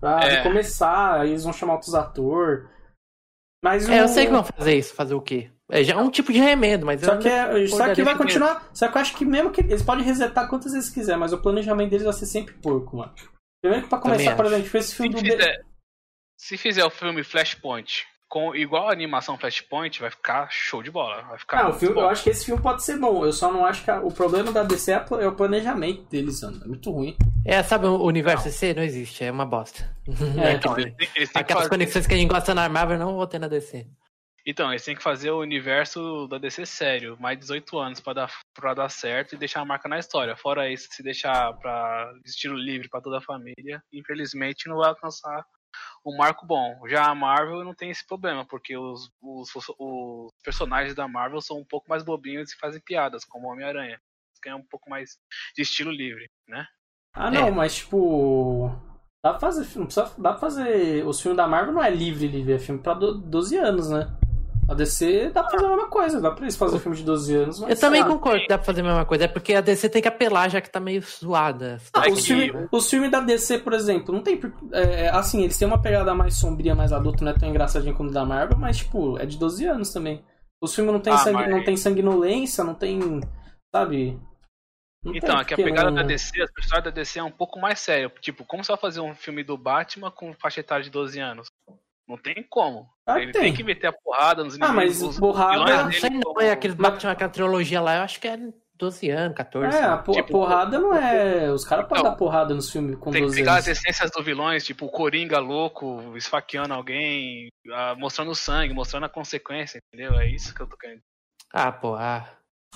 Pra 0.00 0.20
É. 0.22 0.36
recomeçar. 0.36 1.20
Aí 1.20 1.30
eles 1.30 1.44
vão 1.44 1.52
chamar 1.52 1.74
outros 1.74 1.94
atores. 1.94 2.64
Mas 3.64 3.88
o. 3.88 3.92
É, 3.92 4.00
eu 4.00 4.08
sei 4.08 4.26
que 4.26 4.32
vão 4.32 4.44
fazer 4.44 4.74
isso, 4.76 4.94
fazer 4.94 5.14
o 5.14 5.20
quê? 5.20 5.50
É 5.70 5.84
já 5.84 5.94
é 5.94 5.96
um 5.96 6.10
tipo 6.10 6.32
de 6.32 6.38
remendo, 6.38 6.86
mas 6.86 7.00
Só 7.02 7.12
eu 7.14 7.18
que, 7.18 7.28
é, 7.28 7.66
só 7.66 7.92
que 7.94 8.02
vai 8.02 8.16
continuar. 8.16 8.68
Só 8.72 8.88
que 8.88 8.96
eu 8.96 9.00
acho 9.02 9.14
que 9.16 9.24
mesmo 9.24 9.50
que. 9.50 9.60
Eles 9.60 9.82
podem 9.82 10.04
resetar 10.04 10.48
quantas 10.48 10.72
vezes 10.72 10.88
quiser, 10.90 11.16
mas 11.18 11.32
o 11.32 11.38
planejamento 11.42 11.90
deles 11.90 12.04
vai 12.04 12.12
ser 12.14 12.26
sempre 12.26 12.54
porco, 12.54 12.96
mano. 12.96 13.12
Primeiro 13.60 13.84
que 13.84 13.90
pra 13.90 13.98
começar, 13.98 14.34
por 14.36 14.46
exemplo, 14.46 14.78
esse 14.78 14.88
Se 14.90 14.96
filme 14.96 15.14
do. 15.14 15.20
fizer, 15.20 15.60
se 16.38 16.56
fizer 16.56 16.84
o 16.84 16.90
filme 16.90 17.22
Flashpoint 17.22 18.06
com 18.30 18.54
igual 18.54 18.88
a 18.88 18.92
animação 18.92 19.36
Flashpoint, 19.38 20.00
vai 20.00 20.10
ficar 20.10 20.48
show 20.50 20.82
de 20.82 20.90
bola. 20.90 21.22
Vai 21.22 21.38
ficar 21.38 21.64
Ah, 21.64 21.68
o 21.70 21.72
filme, 21.72 21.94
bom. 21.94 22.02
eu 22.02 22.08
acho 22.08 22.22
que 22.22 22.30
esse 22.30 22.44
filme 22.46 22.62
pode 22.62 22.82
ser 22.84 22.98
bom. 22.98 23.24
Eu 23.24 23.32
só 23.32 23.50
não 23.52 23.64
acho 23.66 23.82
que 23.84 23.90
a- 23.90 24.00
o 24.00 24.12
problema 24.12 24.52
da 24.52 24.62
DC 24.62 24.92
é 24.92 25.04
é 25.20 25.26
o 25.28 25.34
planejamento 25.34 26.04
deles, 26.10 26.40
mano. 26.42 26.60
É 26.64 26.68
muito 26.68 26.90
ruim. 26.90 27.16
É, 27.44 27.62
sabe, 27.62 27.86
o 27.86 28.02
universo 28.04 28.50
C 28.50 28.72
não 28.74 28.82
existe, 28.82 29.24
é 29.24 29.30
uma 29.32 29.46
bosta. 29.46 29.82
É, 30.42 30.50
É, 30.50 30.52
então, 30.56 30.78
Eles 30.78 30.94
eles 31.16 31.30
Aquelas 31.34 31.64
fazer- 31.64 31.70
conexões 31.70 32.06
que 32.06 32.14
a 32.14 32.16
gente 32.16 32.28
gosta 32.30 32.54
na 32.54 32.68
Marvel 32.68 32.98
não 32.98 33.16
vou 33.16 33.26
ter 33.26 33.38
na 33.38 33.48
DC. 33.48 33.86
Então, 34.50 34.70
eles 34.70 34.82
têm 34.82 34.96
que 34.96 35.02
fazer 35.02 35.30
o 35.30 35.40
universo 35.40 36.26
da 36.26 36.38
DC 36.38 36.64
sério, 36.64 37.18
mais 37.20 37.38
18 37.38 37.78
anos 37.78 38.00
pra 38.00 38.14
dar, 38.14 38.32
pra 38.54 38.72
dar 38.72 38.88
certo 38.88 39.34
e 39.34 39.38
deixar 39.38 39.60
a 39.60 39.64
marca 39.66 39.90
na 39.90 39.98
história. 39.98 40.34
Fora 40.36 40.72
isso, 40.72 40.88
se 40.90 41.02
deixar 41.02 41.52
pra 41.58 42.10
estilo 42.24 42.56
livre 42.56 42.88
pra 42.88 43.02
toda 43.02 43.18
a 43.18 43.22
família, 43.22 43.82
infelizmente 43.92 44.66
não 44.66 44.78
vai 44.78 44.88
alcançar 44.88 45.44
um 46.04 46.16
marco 46.16 46.46
bom. 46.46 46.80
Já 46.88 47.04
a 47.10 47.14
Marvel 47.14 47.62
não 47.62 47.74
tem 47.74 47.90
esse 47.90 48.06
problema, 48.06 48.42
porque 48.46 48.74
os, 48.74 49.10
os, 49.20 49.50
os 49.78 50.30
personagens 50.42 50.94
da 50.94 51.06
Marvel 51.06 51.42
são 51.42 51.58
um 51.58 51.64
pouco 51.66 51.86
mais 51.86 52.02
bobinhos 52.02 52.50
e 52.50 52.56
fazem 52.58 52.80
piadas, 52.80 53.26
como 53.26 53.48
o 53.48 53.52
Homem-Aranha. 53.52 54.00
Eles 54.00 54.40
ganham 54.42 54.60
um 54.60 54.66
pouco 54.66 54.88
mais 54.88 55.18
de 55.54 55.60
estilo 55.60 55.90
livre, 55.90 56.26
né? 56.48 56.66
Ah, 57.14 57.30
não, 57.30 57.48
É. 57.48 57.50
mas 57.50 57.76
tipo. 57.76 58.70
Dá 59.22 59.32
pra 59.32 59.40
fazer 59.40 59.64
filme. 59.66 59.88
Dá 60.16 60.30
pra 60.30 60.38
fazer. 60.40 61.04
Os 61.06 61.20
filmes 61.20 61.36
da 61.36 61.46
Marvel 61.46 61.74
não 61.74 61.82
é 61.84 61.90
livre, 61.90 62.26
livre, 62.26 62.54
é 62.54 62.58
filme 62.58 62.80
pra 62.82 62.94
do- 62.94 63.18
12 63.18 63.56
anos, 63.58 63.90
né? 63.90 64.06
A 64.68 64.74
DC 64.74 65.30
dá 65.30 65.42
pra 65.42 65.52
fazer 65.52 65.64
a 65.64 65.68
mesma 65.68 65.88
coisa, 65.88 66.20
dá 66.20 66.30
pra 66.30 66.42
eles 66.44 66.54
fazerem 66.54 66.80
filme 66.82 66.96
de 66.98 67.02
12 67.02 67.34
anos. 67.34 67.58
Mas 67.60 67.70
Eu 67.70 67.80
também 67.80 68.02
lá. 68.02 68.06
concordo 68.08 68.40
que 68.42 68.48
dá 68.48 68.58
pra 68.58 68.64
fazer 68.66 68.80
a 68.82 68.84
mesma 68.84 69.04
coisa, 69.06 69.24
é 69.24 69.28
porque 69.28 69.54
a 69.54 69.60
DC 69.62 69.88
tem 69.88 70.02
que 70.02 70.08
apelar 70.08 70.50
já 70.50 70.60
que 70.60 70.68
tá 70.70 70.78
meio 70.78 71.00
zoada. 71.02 71.80
Ah, 71.94 72.06
É 72.06 72.10
os, 72.12 72.20
que- 72.20 72.26
filmes, 72.34 72.68
os 72.70 72.90
filmes 72.90 73.10
da 73.10 73.20
DC, 73.20 73.58
por 73.60 73.72
exemplo, 73.72 74.14
não 74.14 74.22
tem. 74.22 74.36
por- 74.36 74.52
É, 74.72 75.08
assim, 75.08 75.42
eles 75.42 75.56
têm 75.56 75.66
uma 75.66 75.80
pegada 75.80 76.14
mais 76.14 76.34
sombria, 76.38 76.74
mais 76.74 76.92
adulta, 76.92 77.24
não 77.24 77.32
é 77.32 77.38
tão 77.38 77.48
engraçadinha 77.48 77.94
como 77.94 78.10
o 78.10 78.12
da 78.12 78.24
Marvel, 78.26 78.58
mas, 78.58 78.76
tipo, 78.76 79.18
é 79.18 79.24
de 79.24 79.38
12 79.38 79.64
anos 79.64 79.90
também. 79.92 80.22
Os 80.60 80.74
filmes 80.74 80.92
não 80.92 81.00
tem, 81.00 81.12
Ah, 81.14 81.18
sangue, 81.18 81.34
mas- 81.38 81.50
não 81.50 81.64
tem 81.64 81.76
sanguinolência, 81.76 82.62
não 82.62 82.74
tem. 82.74 83.20
Sabe? 83.74 84.18
Não 85.04 85.14
Então, 85.14 85.30
tem 85.30 85.38
aqui 85.38 85.54
a 85.54 85.56
pegada 85.56 85.90
não- 85.90 85.94
da 85.96 86.02
DC, 86.02 86.42
a 86.42 86.60
história 86.60 86.84
da 86.84 86.90
DC 86.90 87.18
é 87.20 87.22
um 87.22 87.30
pouco 87.30 87.58
mais 87.60 87.78
séria. 87.78 88.10
Tipo, 88.20 88.44
como 88.44 88.62
vai 88.64 88.76
fazer 88.76 89.00
um 89.00 89.14
filme 89.14 89.44
do 89.44 89.56
Batman 89.56 90.10
com 90.10 90.34
faixa 90.34 90.60
etária 90.60 90.82
de 90.84 90.90
12 90.90 91.20
anos? 91.20 91.46
Não 92.08 92.16
tem 92.16 92.42
como. 92.48 92.88
Ah, 93.06 93.20
Ele 93.20 93.32
tem. 93.32 93.42
tem 93.42 93.54
que 93.54 93.62
meter 93.62 93.88
a 93.88 93.92
porrada 93.92 94.42
nos 94.42 94.54
Ah, 94.60 94.72
mas 94.72 94.92
inimigos. 94.96 95.14
os 95.16 95.20
porrada- 95.20 95.58
não 95.58 95.88
dele 95.88 96.00
sei 96.00 96.10
não, 96.10 96.40
é 96.40 96.50
aqueles 96.50 96.74
Batman, 96.76 97.12
aquela 97.12 97.30
trilogia 97.30 97.80
lá, 97.80 97.96
eu 97.96 98.02
acho 98.02 98.18
que 98.18 98.26
é 98.28 98.38
12 98.74 99.10
anos, 99.10 99.36
14. 99.36 99.76
É, 99.76 99.82
a, 99.82 99.88
né? 99.88 99.94
a 99.94 99.98
Tipo, 100.12 100.28
porrada 100.30 100.78
não 100.78 100.94
é. 100.94 101.50
Os 101.52 101.64
caras 101.64 101.86
podem 101.86 102.02
Não. 102.04 102.10
dar 102.12 102.16
porrada 102.16 102.54
nos 102.54 102.70
filmes 102.70 102.96
com 102.96 103.10
Tem 103.10 103.20
que 103.22 103.26
12 103.26 103.36
pegar 103.40 103.52
anos. 103.54 103.68
as 103.68 103.76
essências 103.78 104.10
dos 104.10 104.24
vilões, 104.24 104.64
tipo 104.64 104.86
o 104.86 104.90
Coringa 104.90 105.38
louco, 105.38 106.16
esfaqueando 106.16 106.72
alguém, 106.72 107.48
ah, 107.72 107.94
mostrando 107.98 108.30
o 108.30 108.34
sangue, 108.36 108.72
mostrando 108.72 109.04
a 109.04 109.08
consequência, 109.08 109.78
entendeu? 109.92 110.18
É 110.18 110.28
isso 110.30 110.54
que 110.54 110.62
eu 110.62 110.66
tô 110.66 110.76
querendo. 110.76 111.02
Ah, 111.52 111.72
pô, 111.72 111.94
ah. 111.94 112.26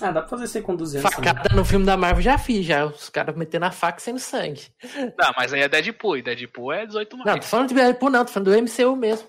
Ah, 0.01 0.11
dá 0.11 0.21
pra 0.21 0.27
fazer 0.29 0.45
isso 0.45 0.57
aí 0.57 0.63
com 0.63 0.75
200 0.75 1.09
também. 1.09 1.27
Facada 1.33 1.55
no 1.55 1.63
filme 1.63 1.85
da 1.85 1.95
Marvel 1.95 2.21
já 2.23 2.37
fiz, 2.37 2.65
já. 2.65 2.85
Os 2.85 3.09
caras 3.09 3.35
metendo 3.35 3.65
a 3.65 3.71
faca 3.71 3.99
sendo 3.99 4.19
sangue. 4.19 4.67
Tá, 5.17 5.33
mas 5.37 5.53
aí 5.53 5.61
é 5.61 5.69
Deadpool, 5.69 6.17
e 6.17 6.21
Deadpool 6.23 6.73
é 6.73 6.85
18 6.85 7.15
mais. 7.17 7.27
Não, 7.29 7.39
tô 7.39 7.45
falando 7.45 7.67
de 7.69 7.75
Deadpool 7.75 8.09
não, 8.09 8.25
tô 8.25 8.31
falando 8.31 8.51
do 8.51 8.57
MCU 8.61 8.95
mesmo. 8.95 9.27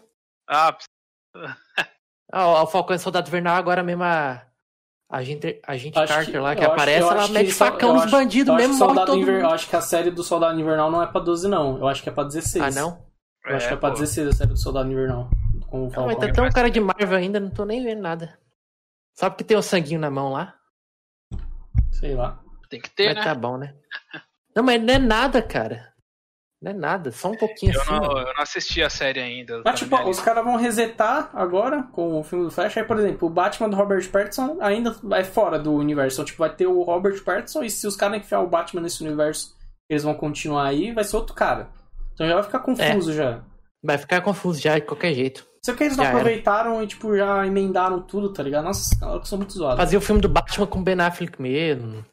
Ah, 0.48 0.76
Ah, 2.32 2.62
o 2.62 2.66
Falcão 2.66 2.96
e 2.96 2.98
Soldado 2.98 3.28
Invernal 3.28 3.56
agora 3.56 3.82
mesmo 3.82 4.02
a. 4.02 4.42
A 5.08 5.22
gente, 5.22 5.60
a 5.64 5.76
gente 5.76 5.94
Carter 5.94 6.24
que- 6.32 6.38
lá, 6.38 6.56
que 6.56 6.64
aparece, 6.64 7.00
eu 7.02 7.10
ela 7.10 7.28
mete 7.28 7.46
que 7.46 7.52
só- 7.52 7.66
facão 7.66 7.92
nos 7.92 8.02
acho- 8.04 8.10
bandidos 8.10 8.56
mesmo, 8.56 8.72
que 8.72 8.78
morre 8.80 8.88
Soldado 8.88 9.06
todo 9.06 9.20
Inver- 9.20 9.34
mundo. 9.34 9.44
Eu 9.44 9.50
acho 9.50 9.68
que 9.68 9.76
a 9.76 9.80
série 9.80 10.10
do 10.10 10.24
Soldado 10.24 10.58
Invernal 10.58 10.90
não 10.90 11.00
é 11.02 11.06
pra 11.06 11.20
12, 11.20 11.46
não. 11.46 11.78
Eu 11.78 11.86
acho 11.86 12.02
que 12.02 12.08
é 12.08 12.12
pra 12.12 12.24
16. 12.24 12.76
Ah, 12.76 12.80
não? 12.80 13.04
Eu 13.46 13.54
acho 13.56 13.68
que 13.68 13.74
é 13.74 13.76
pra 13.76 13.90
pô. 13.90 13.94
16 13.96 14.28
a 14.28 14.32
série 14.32 14.50
do 14.50 14.56
Soldado 14.58 14.90
Invernal. 14.90 15.30
Com 15.68 15.86
o 15.86 15.90
Não, 15.90 16.06
mas 16.06 16.16
tá 16.16 16.32
tão 16.32 16.50
cara 16.50 16.70
de 16.70 16.80
Marvel 16.80 17.16
ainda, 17.16 17.38
não 17.38 17.50
tô 17.50 17.64
nem 17.64 17.84
vendo 17.84 18.00
nada. 18.00 18.36
Só 19.14 19.30
porque 19.30 19.44
tem 19.44 19.56
o 19.56 19.62
sanguinho 19.62 20.00
na 20.00 20.10
mão 20.10 20.32
lá. 20.32 20.54
Sei 21.92 22.14
lá. 22.14 22.40
tem 22.68 22.80
que 22.80 22.90
ter, 22.90 23.06
mas 23.06 23.16
né? 23.16 23.22
tá 23.24 23.34
bom, 23.34 23.56
né? 23.56 23.74
Não, 24.54 24.62
mas 24.62 24.82
não 24.82 24.94
é 24.94 24.98
nada, 24.98 25.40
cara. 25.42 25.92
Não 26.60 26.70
é 26.70 26.74
nada, 26.74 27.12
só 27.12 27.30
um 27.30 27.36
pouquinho 27.36 27.74
Eu 27.74 27.80
assim. 27.82 27.90
não, 27.90 28.18
eu 28.18 28.34
não 28.34 28.40
assisti 28.42 28.82
a 28.82 28.88
série 28.88 29.20
ainda. 29.20 29.60
Mas, 29.64 29.78
tipo, 29.78 29.96
os 30.08 30.18
caras 30.18 30.42
vão 30.42 30.56
resetar 30.56 31.30
agora 31.34 31.82
com 31.92 32.18
o 32.18 32.24
filme 32.24 32.46
do 32.46 32.50
Flash. 32.50 32.76
Aí, 32.78 32.84
por 32.84 32.98
exemplo, 32.98 33.28
o 33.28 33.30
Batman 33.30 33.68
do 33.68 33.76
Robert 33.76 34.08
Pattinson 34.10 34.56
ainda 34.60 34.90
vai 35.02 35.24
fora 35.24 35.58
do 35.58 35.74
universo. 35.74 36.16
Então, 36.16 36.24
tipo, 36.24 36.38
vai 36.38 36.54
ter 36.54 36.66
o 36.66 36.82
Robert 36.82 37.22
Pattinson 37.22 37.62
e 37.62 37.70
se 37.70 37.86
os 37.86 37.96
caras 37.96 38.18
enfiar 38.18 38.40
o 38.40 38.46
Batman 38.48 38.80
nesse 38.80 39.04
universo, 39.04 39.54
eles 39.90 40.04
vão 40.04 40.14
continuar 40.14 40.66
aí, 40.68 40.92
vai 40.92 41.04
ser 41.04 41.16
outro 41.16 41.34
cara. 41.34 41.68
Então 42.14 42.26
já 42.26 42.34
vai 42.34 42.42
ficar 42.44 42.60
confuso 42.60 43.10
É. 43.10 43.14
já. 43.14 43.44
Vai 43.82 43.98
ficar 43.98 44.22
confuso 44.22 44.58
já 44.60 44.78
de 44.78 44.86
qualquer 44.86 45.12
jeito. 45.12 45.46
Só 45.64 45.72
que 45.74 45.84
eles 45.84 45.96
não 45.96 46.04
Já 46.04 46.10
era. 46.10 46.18
aproveitaram 46.18 46.82
e, 46.82 46.86
tipo, 46.86 47.16
já 47.16 47.46
emendaram 47.46 48.00
tudo, 48.02 48.32
tá 48.32 48.42
ligado? 48.42 48.64
Nossa, 48.64 48.82
os 48.94 49.00
caras 49.00 49.28
são 49.28 49.38
muito 49.38 49.54
zoados. 49.54 49.78
Fazia 49.78 49.98
o 49.98 50.02
filme 50.02 50.20
do 50.20 50.28
Batman 50.28 50.66
com 50.66 50.82
Ben 50.82 51.00
Affleck 51.00 51.40
mesmo. 51.40 52.04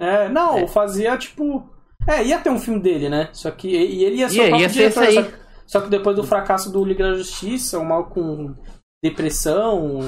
É, 0.00 0.28
não, 0.28 0.58
É. 0.58 0.68
fazia, 0.68 1.16
tipo... 1.16 1.66
É, 2.06 2.22
ia 2.24 2.38
ter 2.40 2.50
um 2.50 2.58
filme 2.58 2.80
dele, 2.80 3.08
né? 3.08 3.28
Só 3.32 3.50
que... 3.50 3.68
E 3.68 4.04
ele 4.04 4.16
ia 4.16 4.28
ser 4.28 4.48
Ia- 4.48 4.56
o 4.56 4.58
ia 4.60 4.68
diretor, 4.68 5.02
esse 5.04 5.14
só 5.14 5.20
aí. 5.20 5.24
que- 5.30 5.38
Só 5.66 5.80
que 5.80 5.88
depois 5.88 6.16
do 6.16 6.24
fracasso 6.24 6.70
do 6.70 6.84
Liga 6.84 7.04
da 7.10 7.14
Justiça, 7.16 7.78
o 7.78 7.84
mal 7.84 8.06
com 8.06 8.54
depressão, 9.02 10.00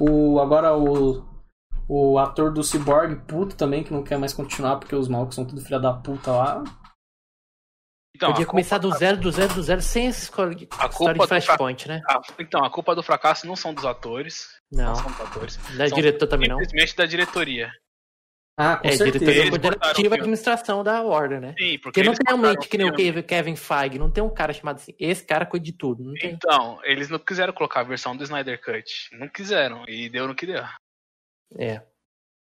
o 0.00 0.40
agora 0.40 0.76
o, 0.76 1.22
o 1.88 2.18
ator 2.18 2.52
do 2.52 2.62
Cyborg, 2.64 3.16
puto 3.26 3.54
também, 3.56 3.82
que 3.84 3.92
não 3.92 4.02
quer 4.02 4.18
mais 4.18 4.32
continuar 4.32 4.76
porque 4.76 4.96
os 4.96 5.08
malucos 5.08 5.34
são 5.36 5.44
tudo 5.44 5.60
filha 5.60 5.78
da 5.78 5.92
puta 5.92 6.30
lá. 6.32 6.64
Então, 8.14 8.30
Podia 8.30 8.46
começar 8.46 8.78
do 8.78 8.90
zero, 8.92 9.16
do 9.16 9.32
zero, 9.32 9.54
do 9.54 9.62
zero, 9.62 9.80
sem 9.80 10.06
essa 10.08 10.24
escola 10.24 10.54
de, 10.54 10.64
A 10.64 10.86
história 10.86 10.90
culpa 10.96 11.12
de 11.14 11.18
do 11.18 11.26
Flashpoint, 11.28 11.88
né? 11.88 12.02
A- 12.08 12.20
então, 12.38 12.62
a 12.64 12.70
culpa 12.70 12.94
do 12.94 13.02
fracasso 13.02 13.46
não 13.46 13.56
são 13.56 13.72
dos 13.72 13.84
atores. 13.86 14.48
Não, 14.70 14.84
Não. 14.86 14.94
são 14.96 15.06
dos 15.10 15.20
atores. 15.20 15.56
Da 15.76 15.88
São 15.88 15.96
diretor 15.96 16.26
também 16.26 16.48
não. 16.48 16.58
Simplesmente 16.58 16.94
da 16.96 17.06
diretoria. 17.06 17.72
Ah, 18.58 18.76
com 18.76 18.86
É, 18.86 18.92
certeza. 18.96 19.18
diretoria 19.24 19.48
coordenativa 19.50 20.14
e 20.14 20.18
administração 20.18 20.84
da 20.84 21.00
Warner, 21.00 21.40
né? 21.40 21.54
Sim, 21.58 21.78
porque 21.78 21.80
Porque 21.82 22.02
não 22.02 22.12
tem 22.12 22.18
botaram 22.18 22.38
realmente 22.42 22.68
que 22.68 22.76
nem 22.78 22.90
o 22.90 22.94
filme. 22.94 23.22
Kevin- 23.22 23.56
Feige, 23.56 23.98
não 23.98 24.10
tem 24.10 24.22
um 24.22 24.28
cara 24.32 24.52
chamado 24.52 24.76
assim, 24.76 24.94
esse 24.98 25.24
cara 25.24 25.46
cuida 25.46 25.64
de 25.64 25.72
tudo, 25.72 26.04
não 26.04 26.12
tem. 26.12 26.32
Então, 26.32 26.78
eles 26.84 27.08
não 27.08 27.18
quiseram 27.18 27.54
colocar 27.54 27.80
a 27.80 27.84
versão 27.84 28.14
do 28.14 28.22
Snyder 28.22 28.60
Cut. 28.62 29.08
Não 29.18 29.26
quiseram. 29.26 29.84
E 29.88 30.10
deu 30.10 30.28
no 30.28 30.34
que 30.34 30.44
deu. 30.46 30.62
É. 31.58 31.82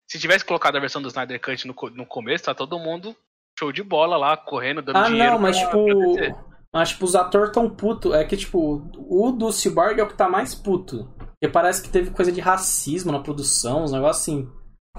Se 0.08 0.20
tivesse 0.20 0.44
colocado 0.44 0.76
a 0.76 0.80
versão 0.80 1.00
do 1.00 1.08
Snyder 1.08 1.40
Cut 1.40 1.66
no, 1.66 1.74
no 1.94 2.04
começo, 2.06 2.44
tá 2.44 2.54
todo 2.54 2.78
mundo 2.78 3.16
show 3.58 3.72
de 3.72 3.82
bola 3.82 4.16
lá, 4.16 4.36
correndo, 4.36 4.82
dando 4.82 4.96
Ah, 4.96 5.04
dinheiro. 5.04 5.32
não, 5.32 5.38
mas 5.40 5.58
pra- 5.60 5.68
tipo. 5.70 6.14
pra. 6.16 6.46
Mas, 6.74 6.88
tipo, 6.90 7.04
os 7.06 7.14
atores 7.16 7.52
tão 7.52 7.70
puto. 7.70 8.12
É 8.12 8.22
que, 8.24 8.36
tipo, 8.36 8.82
o 8.98 9.32
do 9.32 9.50
Cyborg 9.50 9.98
é 9.98 10.02
o 10.02 10.08
que 10.08 10.14
tá 10.16 10.28
mais 10.28 10.54
puto. 10.54 11.08
Porque 11.18 11.48
parece 11.50 11.82
que 11.82 11.88
teve 11.88 12.10
coisa 12.10 12.30
de 12.30 12.40
racismo 12.40 13.10
na 13.12 13.20
produção, 13.20 13.84
uns 13.84 13.92
negócios 13.92 14.22
assim. 14.22 14.48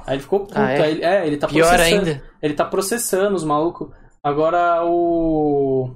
Aí 0.05 0.15
ele 0.15 0.23
ficou 0.23 0.39
puto. 0.41 0.53
Ah, 0.57 0.71
é? 0.71 0.81
Aí 0.81 0.91
ele- 0.91 1.03
é, 1.03 1.27
ele 1.27 1.37
tá 1.37 1.47
Pior 1.47 1.67
processando. 1.69 2.07
ainda. 2.09 2.23
Ele 2.41 2.53
tá 2.53 2.65
processando 2.65 3.35
os 3.35 3.43
malucos. 3.43 3.89
Agora 4.23 4.83
o. 4.85 5.95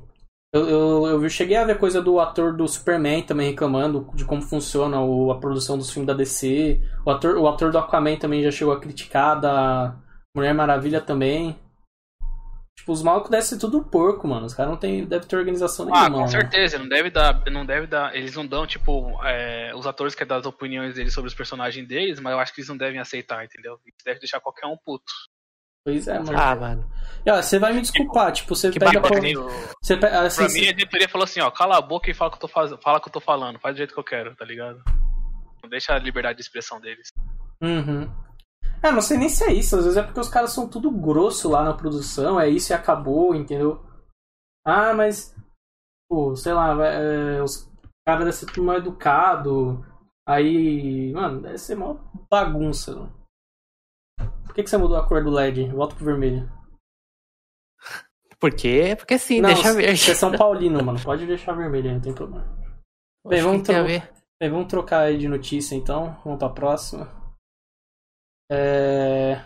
Eu, 0.53 0.67
eu, 0.69 1.05
eu 1.23 1.29
cheguei 1.29 1.55
a 1.57 1.63
ver 1.65 1.79
coisa 1.79 2.01
do 2.01 2.19
ator 2.19 2.53
do 2.55 2.67
Superman 2.67 3.23
também 3.23 3.49
reclamando 3.51 4.07
de 4.13 4.25
como 4.25 4.41
funciona 4.41 4.99
o- 5.01 5.31
a 5.31 5.39
produção 5.39 5.77
dos 5.77 5.89
filmes 5.89 6.07
da 6.07 6.13
DC. 6.13 6.79
O 7.05 7.09
ator, 7.09 7.37
o 7.37 7.47
ator 7.47 7.71
do 7.71 7.77
Aquaman 7.77 8.17
também 8.17 8.43
já 8.43 8.51
chegou 8.51 8.73
a 8.73 8.79
criticar, 8.79 9.39
da 9.39 9.95
Mulher 10.35 10.53
Maravilha 10.53 10.99
também. 11.01 11.55
Tipo, 12.81 12.93
os 12.93 13.03
malucos 13.03 13.29
devem 13.29 13.45
ser 13.45 13.59
tudo 13.59 13.83
porco, 13.83 14.27
mano. 14.27 14.47
Os 14.47 14.55
caras 14.55 14.71
não 14.71 14.77
tem, 14.79 15.05
devem 15.05 15.27
ter 15.27 15.35
organização 15.35 15.85
Ah, 15.93 16.09
nenhuma. 16.09 16.17
com 16.17 16.21
né? 16.23 16.27
certeza, 16.29 16.79
não 16.79 16.89
deve 16.89 17.11
dar, 17.11 17.43
não 17.51 17.63
deve 17.63 17.85
dar, 17.85 18.15
eles 18.15 18.35
não 18.35 18.43
dão, 18.43 18.65
tipo, 18.65 19.23
é, 19.23 19.71
os 19.75 19.85
atores 19.85 20.15
querem 20.15 20.29
dar 20.29 20.37
as 20.37 20.47
opiniões 20.47 20.95
deles 20.95 21.13
sobre 21.13 21.27
os 21.27 21.33
personagens 21.35 21.87
deles, 21.87 22.19
mas 22.19 22.33
eu 22.33 22.39
acho 22.39 22.51
que 22.51 22.59
eles 22.61 22.69
não 22.69 22.75
devem 22.77 22.99
aceitar, 22.99 23.45
entendeu? 23.45 23.79
Eles 23.85 23.95
devem 24.03 24.19
deixar 24.19 24.39
qualquer 24.39 24.65
um 24.65 24.75
puto. 24.83 25.13
Pois 25.85 26.07
é, 26.07 26.17
mano. 26.17 26.33
Ah, 26.35 26.55
mano. 26.55 26.91
E, 27.23 27.29
ó, 27.29 27.39
você 27.39 27.59
vai 27.59 27.71
me 27.71 27.81
desculpar, 27.81 28.31
tipo, 28.31 28.55
você 28.55 28.71
Que 28.71 28.79
pega. 28.79 28.97
hein? 29.27 29.35
Você 29.79 29.95
pega 29.95 30.21
assim, 30.21 30.43
Pra 30.45 30.51
mim, 30.51 30.67
a 30.67 30.73
diretoria 30.73 31.07
falou 31.09 31.25
assim, 31.25 31.39
ó, 31.39 31.51
cala 31.51 31.77
a 31.77 31.81
boca 31.81 32.09
e 32.09 32.15
fala 32.15 32.29
o 32.29 32.31
que 32.31 32.37
eu 32.37 32.41
tô, 32.41 32.47
faz... 32.47 32.71
fala 32.81 32.97
o 32.97 33.01
que 33.01 33.09
eu 33.09 33.13
tô 33.13 33.19
falando, 33.21 33.59
faz 33.59 33.75
do 33.75 33.77
jeito 33.77 33.93
que 33.93 33.99
eu 33.99 34.03
quero, 34.03 34.35
tá 34.35 34.43
ligado? 34.43 34.81
Não 35.61 35.69
deixa 35.69 35.93
a 35.93 35.99
liberdade 35.99 36.37
de 36.37 36.41
expressão 36.41 36.81
deles. 36.81 37.09
Uhum. 37.61 38.09
Ah, 38.83 38.91
não 38.91 39.01
sei 39.01 39.17
nem 39.17 39.29
se 39.29 39.43
é 39.43 39.53
isso. 39.53 39.75
Às 39.77 39.83
vezes 39.83 39.97
é 39.97 40.03
porque 40.03 40.19
os 40.19 40.29
caras 40.29 40.51
são 40.51 40.67
tudo 40.67 40.89
grosso 40.91 41.49
lá 41.49 41.63
na 41.63 41.73
produção. 41.73 42.39
É 42.39 42.49
isso 42.49 42.71
e 42.71 42.75
acabou, 42.75 43.35
entendeu? 43.35 43.85
Ah, 44.65 44.93
mas. 44.93 45.35
Pô, 46.09 46.35
sei 46.35 46.53
lá, 46.53 46.71
é, 46.85 47.41
os 47.41 47.69
caras 48.05 48.19
devem 48.19 48.31
ser 48.33 48.45
tudo 48.47 48.63
mal 48.63 48.77
educado. 48.77 49.85
Aí. 50.27 51.11
Mano, 51.13 51.41
deve 51.41 51.57
ser 51.57 51.75
mó 51.75 51.95
bagunça. 52.29 52.95
Mano. 52.95 53.21
Por 54.45 54.55
que, 54.55 54.63
que 54.63 54.69
você 54.69 54.77
mudou 54.77 54.97
a 54.97 55.07
cor 55.07 55.23
do 55.23 55.29
LED? 55.29 55.69
Volta 55.71 55.95
pro 55.95 56.05
vermelho. 56.05 56.51
Por 58.39 58.51
quê? 58.53 58.95
Porque 58.97 59.19
sim, 59.19 59.39
não, 59.39 59.53
deixa 59.53 59.73
ver. 59.73 59.95
Você 59.95 60.11
é 60.11 60.15
São 60.15 60.31
Paulino, 60.35 60.83
mano. 60.83 60.99
Pode 61.03 61.27
deixar 61.27 61.53
vermelho 61.53 61.87
aí, 61.89 61.93
não 61.93 62.01
tem 62.01 62.13
problema. 62.13 62.47
Bem, 63.27 63.41
vamos 63.43 63.61
tro- 63.61 63.83
ver. 63.85 64.11
Bem, 64.41 64.49
vamos 64.49 64.67
trocar 64.67 65.01
aí 65.01 65.17
de 65.17 65.27
notícia 65.27 65.75
então. 65.75 66.17
Vamos 66.25 66.39
pra 66.39 66.49
próxima. 66.49 67.07
É. 68.51 69.41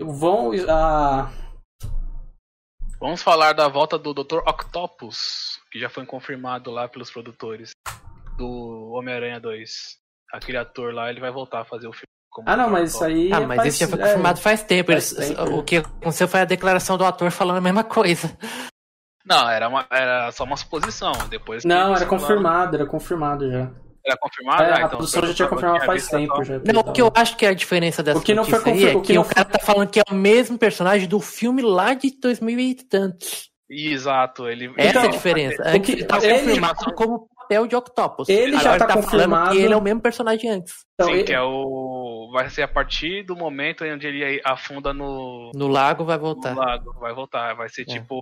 Vão. 0.00 0.52
A... 0.68 1.30
Vamos 3.00 3.22
falar 3.22 3.52
da 3.52 3.68
volta 3.68 3.98
do 3.98 4.14
Dr. 4.14 4.38
Octopus, 4.46 5.60
que 5.70 5.78
já 5.78 5.88
foi 5.90 6.06
confirmado 6.06 6.70
lá 6.70 6.88
pelos 6.88 7.10
produtores 7.10 7.72
do 8.38 8.92
Homem-Aranha 8.94 9.40
2. 9.40 9.96
Aquele 10.32 10.58
ator 10.58 10.94
lá, 10.94 11.10
ele 11.10 11.20
vai 11.20 11.30
voltar 11.30 11.60
a 11.60 11.64
fazer 11.64 11.86
o 11.88 11.92
filme. 11.92 12.06
como 12.30 12.48
Ah, 12.48 12.56
não, 12.56 12.70
mas 12.70 12.94
isso 12.94 13.04
aí. 13.04 13.32
Ah, 13.32 13.40
é 13.42 13.46
mas 13.46 13.56
faz- 13.56 13.74
isso 13.74 13.78
já 13.84 13.88
foi 13.88 13.98
é, 13.98 14.02
confirmado 14.02 14.40
faz 14.40 14.62
tempo. 14.62 14.92
faz 14.92 15.12
Eles- 15.12 15.28
tempo, 15.28 15.42
O 15.58 15.64
que 15.64 15.76
aconteceu 15.76 16.28
foi 16.28 16.40
a 16.40 16.44
declaração 16.44 16.96
do 16.98 17.04
ator 17.04 17.30
falando 17.30 17.58
a 17.58 17.60
mesma 17.62 17.84
coisa. 17.84 18.36
Não, 19.24 19.48
era, 19.48 19.68
uma, 19.68 19.86
era 19.90 20.30
só 20.32 20.44
uma 20.44 20.56
suposição. 20.56 21.12
Depois 21.28 21.64
Não, 21.64 21.74
era 21.74 22.06
falaram- 22.06 22.08
confirmado, 22.08 22.76
era 22.76 22.86
confirmado 22.86 23.50
já. 23.50 23.70
Era 24.06 24.16
confirmado? 24.20 24.62
É, 24.62 24.66
Ah, 24.66 24.74
a 24.74 24.76
então, 24.78 24.88
produção 24.90 25.26
já 25.26 25.34
tinha 25.34 25.48
confirmado 25.48 25.84
faz 25.84 26.08
tempo 26.08 26.36
só- 26.36 26.42
já. 26.44 26.60
Não, 26.72 26.80
o 26.80 26.92
que 26.92 27.02
eu 27.02 27.12
acho 27.14 27.36
que 27.36 27.44
é 27.44 27.48
a 27.48 27.54
diferença 27.54 28.02
dessa 28.02 28.18
O 28.18 28.22
que 28.22 28.34
não 28.34 28.44
foi 28.44 28.58
notícia 28.60 28.70
aí 28.88 28.94
confir- 28.94 28.94
é 28.94 28.96
o 28.96 29.00
que 29.02 29.06
que 29.08 29.12
não 29.14 29.22
o 29.22 29.24
cara 29.24 29.44
tá 29.44 29.58
falando 29.58 29.90
que 29.90 29.98
é 29.98 30.02
o 30.08 30.14
mesmo 30.14 30.56
personagem 30.56 31.08
do 31.08 31.18
filme 31.20 31.60
lá 31.62 31.92
de 31.94 32.10
2000 32.20 32.58
e 32.60 32.74
tantos. 32.74 33.50
Exato, 33.68 34.48
ele. 34.48 34.72
Essa 34.76 34.90
Então, 34.90 35.02
é 35.02 35.06
a 35.06 35.10
diferença. 35.10 35.62
o 35.62 35.68
Antes 35.68 35.80
que- 35.86 35.92
ele 35.92 36.04
tá 36.04 36.18
ele- 36.22 36.38
confirmado 36.38 36.94
como 36.94 37.28
papel 37.46 37.66
de 37.66 37.76
Octopus. 37.76 38.28
Ele 38.28 38.52
já 38.58 38.74
Agora 38.74 38.78
tá 38.78 38.86
falando 38.88 39.04
confirmado. 39.04 39.50
que 39.52 39.58
ele 39.62 39.72
é 39.72 39.76
o 39.76 39.82
mesmo 39.82 40.00
personagem 40.00 40.50
antes. 40.50 40.74
Então, 40.94 41.08
Sim, 41.08 41.14
ele- 41.18 41.24
que 41.24 41.32
é 41.32 41.40
o. 41.42 42.30
Vai 42.32 42.50
ser 42.50 42.62
a 42.62 42.68
partir 42.68 43.22
do 43.24 43.36
momento 43.36 43.84
onde 43.84 44.06
ele 44.06 44.40
afunda 44.44 44.92
no, 44.92 45.52
No 45.54 45.68
lago 45.68 46.04
vai 46.04 46.16
no 46.16 46.22
voltar. 46.22 46.54
lago. 46.56 46.92
Vai 46.98 47.14
voltar. 47.14 47.54
Vai 47.54 47.68
ser 47.68 47.82
É. 47.82 47.84
tipo 47.84 48.20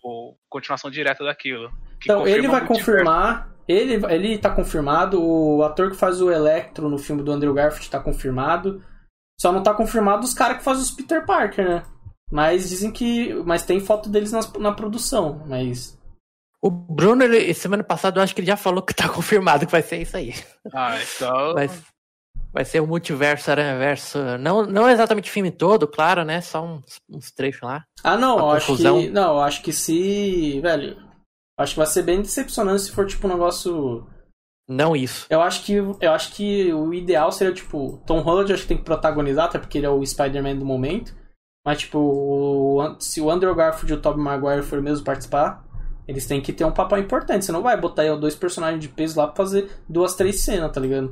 continuação 0.49 0.91
direta 0.91 1.25
daquilo. 1.25 1.71
Então, 2.03 2.27
ele 2.27 2.47
vai 2.49 2.65
confirmar. 2.67 3.51
Ele, 3.67 3.95
ele 4.13 4.39
tá 4.39 4.51
confirmado. 4.51 5.23
O 5.23 5.63
ator 5.65 5.91
que 5.91 5.97
faz 5.97 6.21
o 6.21 6.31
Electro 6.31 6.89
no 6.91 6.99
filme 6.99 7.23
do 7.23 7.33
Andrew 7.33 7.55
Garfield 7.55 7.89
tá 7.91 7.99
confirmado. 7.99 8.83
Só 9.41 9.51
não 9.51 9.63
tá 9.63 9.73
confirmado 9.75 10.23
os 10.23 10.35
caras 10.35 10.59
que 10.59 10.63
fazem 10.65 10.83
os 10.83 10.91
Peter 10.91 11.25
Parker, 11.27 11.67
né? 11.69 11.83
Mas 12.31 12.69
dizem 12.69 12.91
que. 12.93 13.33
Mas 13.47 13.65
tem 13.65 13.81
foto 13.81 14.09
deles 14.11 14.33
nas- 14.33 14.53
na, 14.55 14.73
produção. 14.73 15.43
Mas. 15.47 15.99
O 16.65 16.71
Bruno, 16.71 17.23
ele, 17.25 17.53
semana 17.53 17.85
passada, 17.85 18.19
eu 18.19 18.23
acho 18.25 18.35
que 18.35 18.41
ele 18.41 18.47
já 18.49 18.57
falou 18.57 18.81
que 18.83 18.95
tá 18.95 19.07
confirmado 19.13 19.67
que 19.67 19.73
vai 19.73 19.83
ser 19.83 20.01
isso 20.01 20.17
aí. 20.17 20.35
Ah, 20.73 20.97
então. 21.01 21.53
Vai, 21.53 21.69
vai 22.53 22.65
ser 22.65 22.81
o 22.81 22.87
multiverso, 22.87 23.51
aranhaverso. 23.51 24.19
Não, 24.39 24.65
não 24.65 24.89
exatamente 24.89 25.29
o 25.31 25.33
filme 25.33 25.51
todo, 25.51 25.87
claro, 25.87 26.25
né? 26.25 26.41
Só 26.41 26.65
uns, 26.65 26.97
uns 27.11 27.31
trechos 27.31 27.63
lá. 27.63 27.85
Ah, 28.03 28.17
não, 28.17 28.51
acho 28.51 28.67
confusão. 28.69 29.01
que. 29.03 29.11
Não, 29.11 29.35
eu 29.37 29.41
acho 29.41 29.63
que 29.63 29.73
se. 29.73 30.61
Velho. 30.61 30.97
Acho 31.59 31.75
que 31.75 31.79
vai 31.79 31.87
ser 31.87 32.03
bem 32.03 32.21
decepcionante 32.23 32.83
se 32.83 32.91
for 32.93 33.07
tipo 33.07 33.27
um 33.27 33.31
negócio. 33.31 34.07
Não 34.69 34.97
isso. 34.97 35.27
Eu 35.29 35.43
acho 35.43 35.63
que 35.65 35.75
eu 35.75 36.13
acho 36.13 36.33
que 36.33 36.73
o 36.73 36.95
ideal 36.95 37.31
seria 37.31 37.53
tipo 37.53 38.03
Tom 38.07 38.21
Holland 38.21 38.51
acho 38.53 38.63
que 38.63 38.69
tem 38.69 38.79
que 38.79 38.83
protagonizar, 38.85 39.45
até 39.45 39.59
porque 39.59 39.77
ele 39.79 39.87
é 39.87 39.91
o 39.91 40.05
Spider-Man 40.05 40.57
do 40.57 40.65
momento. 40.65 41.15
Mas 41.65 41.81
tipo, 41.81 41.99
o- 41.99 42.97
se 42.99 43.21
o 43.21 43.31
Andrew 43.31 43.55
Garfield 43.55 43.93
e 43.93 43.97
o 43.97 44.01
Tobey 44.01 44.23
Maguire 44.25 44.63
forem 44.63 44.83
mesmo 44.85 45.05
participar, 45.05 45.63
eles 46.07 46.27
têm 46.27 46.41
que 46.41 46.53
ter 46.53 46.65
um 46.65 46.73
papel 46.73 46.99
importante. 46.99 47.45
Você 47.45 47.53
não 47.53 47.63
vai 47.63 47.77
botar 47.77 48.03
aí 48.03 48.19
dois 48.19 48.35
personagens 48.35 48.81
de 48.81 48.89
peso 48.89 49.19
lá 49.19 49.27
pra 49.27 49.37
fazer 49.37 49.71
duas, 49.89 50.15
três 50.15 50.41
cenas, 50.43 50.71
tá 50.73 50.81
ligado? 50.81 51.11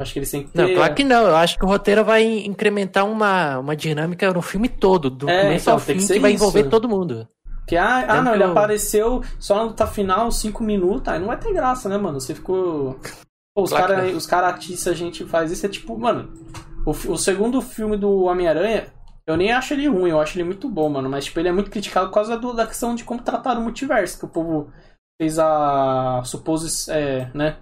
Acho 0.00 0.12
que 0.14 0.18
eles 0.18 0.30
têm 0.30 0.44
que 0.44 0.50
ter. 0.50 0.62
Não, 0.66 0.74
claro 0.74 0.94
que 0.94 1.04
não. 1.04 1.26
Eu 1.26 1.36
acho 1.36 1.58
que 1.58 1.64
o 1.64 1.68
roteiro 1.68 2.02
vai 2.04 2.22
incrementar 2.24 3.06
uma, 3.06 3.58
uma 3.58 3.76
dinâmica 3.76 4.32
no 4.32 4.40
filme 4.40 4.68
todo, 4.68 5.10
do 5.10 5.28
É, 5.28 5.42
começo 5.42 5.64
então, 5.64 5.74
ao 5.74 5.80
fim, 5.80 5.98
que 5.98 6.06
que, 6.14 6.18
vai 6.18 6.32
isso. 6.32 6.42
envolver 6.42 6.64
todo 6.70 6.88
mundo. 6.88 7.28
Que, 7.68 7.76
ah, 7.76 8.06
ah, 8.08 8.22
não, 8.22 8.34
ele 8.34 8.42
eu- 8.42 8.50
apareceu 8.50 9.22
só 9.38 9.56
na 9.56 9.62
luta 9.64 9.86
final, 9.86 10.30
cinco 10.32 10.64
minutos, 10.64 11.06
aí 11.06 11.20
não 11.20 11.26
vai 11.28 11.36
ter 11.38 11.52
graça, 11.52 11.88
né, 11.88 11.98
mano? 11.98 12.18
Você 12.20 12.34
ficou. 12.34 12.98
Pô, 13.54 13.62
os 13.64 13.70
Claro 13.70 13.88
caras 13.94 14.14
os 14.16 14.26
cara 14.26 14.48
atiçam 14.48 14.92
a 14.92 14.96
gente 14.96 15.24
faz 15.26 15.52
isso, 15.52 15.66
é 15.66 15.68
tipo, 15.68 15.96
mano. 15.98 16.32
O, 16.86 16.90
o 16.92 17.18
segundo 17.18 17.60
filme 17.60 17.96
do 17.96 18.22
Homem-Aranha, 18.22 18.86
eu 19.26 19.36
nem 19.36 19.52
acho 19.52 19.74
ele 19.74 19.86
ruim, 19.88 20.10
eu 20.10 20.20
acho 20.20 20.36
ele 20.36 20.44
muito 20.44 20.68
bom, 20.68 20.88
mano. 20.88 21.08
Mas, 21.08 21.24
tipo, 21.26 21.38
ele 21.40 21.48
é 21.48 21.52
muito 21.52 21.70
criticado 21.70 22.08
por 22.08 22.14
causa 22.14 22.36
do- 22.36 22.52
da 22.54 22.66
questão 22.66 22.94
de 22.94 23.04
como 23.04 23.22
trataram 23.22 23.60
o 23.60 23.64
multiverso, 23.64 24.18
que 24.18 24.24
o 24.24 24.28
povo 24.28 24.70
fez 25.20 25.38
a. 25.38 26.22
supose. 26.24 26.90
É, 26.90 27.30
né? 27.34 27.56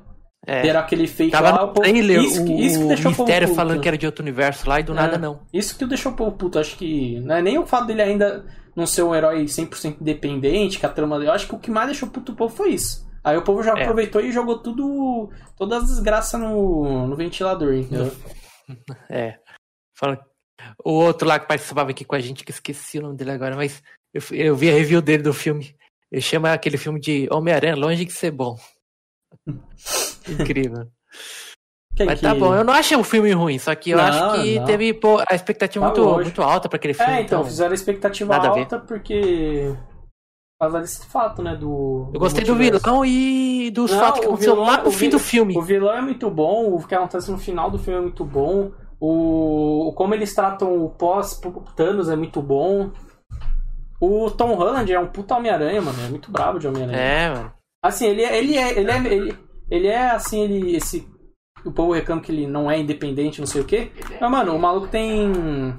É. 0.46 0.62
Ter 0.62 0.76
aquele 0.76 1.06
fake 1.06 1.32
Tava 1.32 1.50
lá. 1.50 1.66
no 1.66 1.72
trailer 1.72 2.20
isso, 2.22 2.44
que- 2.44 2.52
isso 2.54 2.78
que 2.80 2.86
deixou 2.86 3.12
o 3.12 3.14
mistério 3.16 3.48
falando 3.54 3.80
que 3.80 3.88
era 3.88 3.98
de 3.98 4.06
outro 4.06 4.22
universo 4.22 4.68
lá 4.68 4.80
e 4.80 4.82
do 4.84 4.94
nada 4.94 5.16
É. 5.16 5.18
não. 5.18 5.40
Isso 5.52 5.76
que 5.76 5.84
deixou 5.84 6.12
o 6.12 6.14
povo 6.16 6.32
puto. 6.32 6.58
Acho 6.58 6.76
que 6.76 7.20
não 7.20 7.34
é 7.34 7.42
nem 7.42 7.58
o 7.58 7.66
fato 7.66 7.86
dele 7.88 8.00
ainda 8.02 8.46
não 8.74 8.86
ser 8.86 9.02
um 9.02 9.14
herói 9.14 9.46
100% 9.48 10.00
independente, 10.00 10.78
que 10.78 10.86
a 10.86 10.88
trama 10.88 11.18
dele. 11.18 11.28
Eu 11.30 11.34
acho 11.34 11.48
que 11.48 11.54
o 11.54 11.58
que 11.58 11.70
mais 11.70 11.88
deixou 11.88 12.08
puto 12.08 12.32
o 12.32 12.36
povo 12.36 12.54
foi 12.54 12.70
isso. 12.70 13.06
Aí 13.24 13.36
o 13.36 13.42
povo 13.42 13.62
já 13.62 13.76
É. 13.76 13.82
aproveitou 13.82 14.20
e 14.22 14.30
jogou 14.32 14.58
tudo. 14.60 15.28
Todas 15.58 15.82
as 15.82 15.88
desgraças 15.90 16.40
no, 16.40 17.06
no 17.08 17.16
ventilador, 17.16 17.74
entendeu? 17.74 18.10
É. 19.10 19.34
Fala- 19.98 20.18
O 20.84 20.90
outro 20.92 21.26
lá 21.28 21.38
que 21.38 21.46
participava 21.46 21.90
aqui 21.90 22.04
com 22.04 22.14
a 22.14 22.20
gente, 22.20 22.44
que 22.44 22.50
esqueci 22.50 22.98
o 22.98 23.02
nome 23.02 23.16
dele 23.16 23.30
agora, 23.32 23.54
mas 23.56 23.82
eu, 24.12 24.22
eu 24.32 24.56
vi 24.56 24.70
a 24.70 24.74
review 24.74 25.00
dele 25.00 25.22
do 25.22 25.32
filme. 25.34 25.74
Ele 26.10 26.20
chama 26.22 26.52
aquele 26.52 26.76
filme 26.78 26.98
de 27.00 27.28
Homem-Aranha 27.30 27.76
Longe 27.76 28.04
de 28.04 28.12
Ser 28.12 28.30
Bom. 28.30 28.56
Incrível. 30.28 30.88
Quem 31.96 32.06
Mas 32.06 32.20
que- 32.20 32.26
tá 32.26 32.34
bom, 32.34 32.54
eu 32.54 32.62
não 32.64 32.72
achei 32.74 32.96
o 32.96 33.02
filme 33.02 33.32
ruim, 33.32 33.58
só 33.58 33.74
que 33.74 33.90
eu 33.90 33.98
Não, 33.98 34.04
acho 34.04 34.42
que 34.42 34.58
não. 34.58 34.64
teve 34.66 34.94
pô, 34.94 35.18
a 35.28 35.34
expectativa 35.34 35.84
Tá 35.86 35.90
muito, 35.92 36.02
longe. 36.08 36.24
muito 36.24 36.42
alta 36.42 36.68
pra 36.68 36.76
aquele 36.76 36.94
filme. 36.94 37.12
É, 37.12 37.22
então, 37.22 37.44
fizeram 37.44 37.72
a 37.72 37.74
expectativa 37.74 38.32
nada 38.32 38.48
a 38.48 38.50
alta 38.52 38.78
porque. 38.78 39.74
Por 40.60 40.66
causa 40.66 40.80
desse 40.80 41.06
fato, 41.06 41.42
né? 41.42 41.56
Do. 41.56 42.10
Eu 42.14 42.20
gostei 42.20 42.44
do 42.44 42.54
multiverso. 42.54 42.84
vilão 42.84 43.04
e 43.04 43.70
dos 43.70 43.90
Não, 43.90 43.98
fatos 44.00 44.20
que 44.20 44.26
aconteceu 44.26 44.54
vilão- 44.54 44.68
lá 44.68 44.78
pro 44.78 44.88
o 44.88 44.92
fim 44.92 45.08
do 45.08 45.18
filme. 45.18 45.56
O 45.56 45.62
vilão 45.62 45.92
é 45.92 46.00
muito 46.00 46.28
bom, 46.30 46.74
o 46.74 46.84
que 46.86 46.94
acontece 46.94 47.30
no 47.30 47.38
final 47.38 47.70
do 47.70 47.78
filme 47.78 47.98
é 47.98 48.02
muito 48.02 48.24
bom. 48.24 48.70
O 49.00 49.92
como 49.94 50.14
eles 50.14 50.34
tratam 50.34 50.84
o 50.84 50.90
pós 50.90 51.40
Thanos 51.76 52.08
é 52.08 52.16
muito 52.16 52.42
bom. 52.42 52.90
O 54.00 54.30
Tom 54.30 54.54
Holland 54.54 54.92
é 54.92 54.98
um 54.98 55.08
puta 55.08 55.36
Homem-Aranha, 55.36 55.80
mano. 55.82 55.98
É 56.04 56.08
muito 56.08 56.30
brabo 56.30 56.58
de 56.58 56.68
Homem-Aranha. 56.68 56.98
É, 56.98 57.30
mano. 57.30 57.52
Assim, 57.82 58.06
ele 58.06 58.22
é. 58.22 58.38
Ele 58.38 58.56
é. 58.56 58.78
Ele 58.78 58.90
é, 58.90 59.14
ele, 59.14 59.38
ele 59.70 59.86
é 59.86 60.10
assim, 60.10 60.42
ele. 60.42 60.76
Esse. 60.76 61.08
O 61.64 61.72
povo 61.72 61.92
reclama 61.92 62.22
que 62.22 62.30
ele 62.30 62.46
não 62.46 62.70
é 62.70 62.78
independente, 62.78 63.40
não 63.40 63.46
sei 63.46 63.60
o 63.60 63.64
quê. 63.64 63.90
Mas, 64.20 64.30
mano, 64.30 64.54
o 64.54 64.58
maluco 64.58 64.88
tem. 64.88 65.74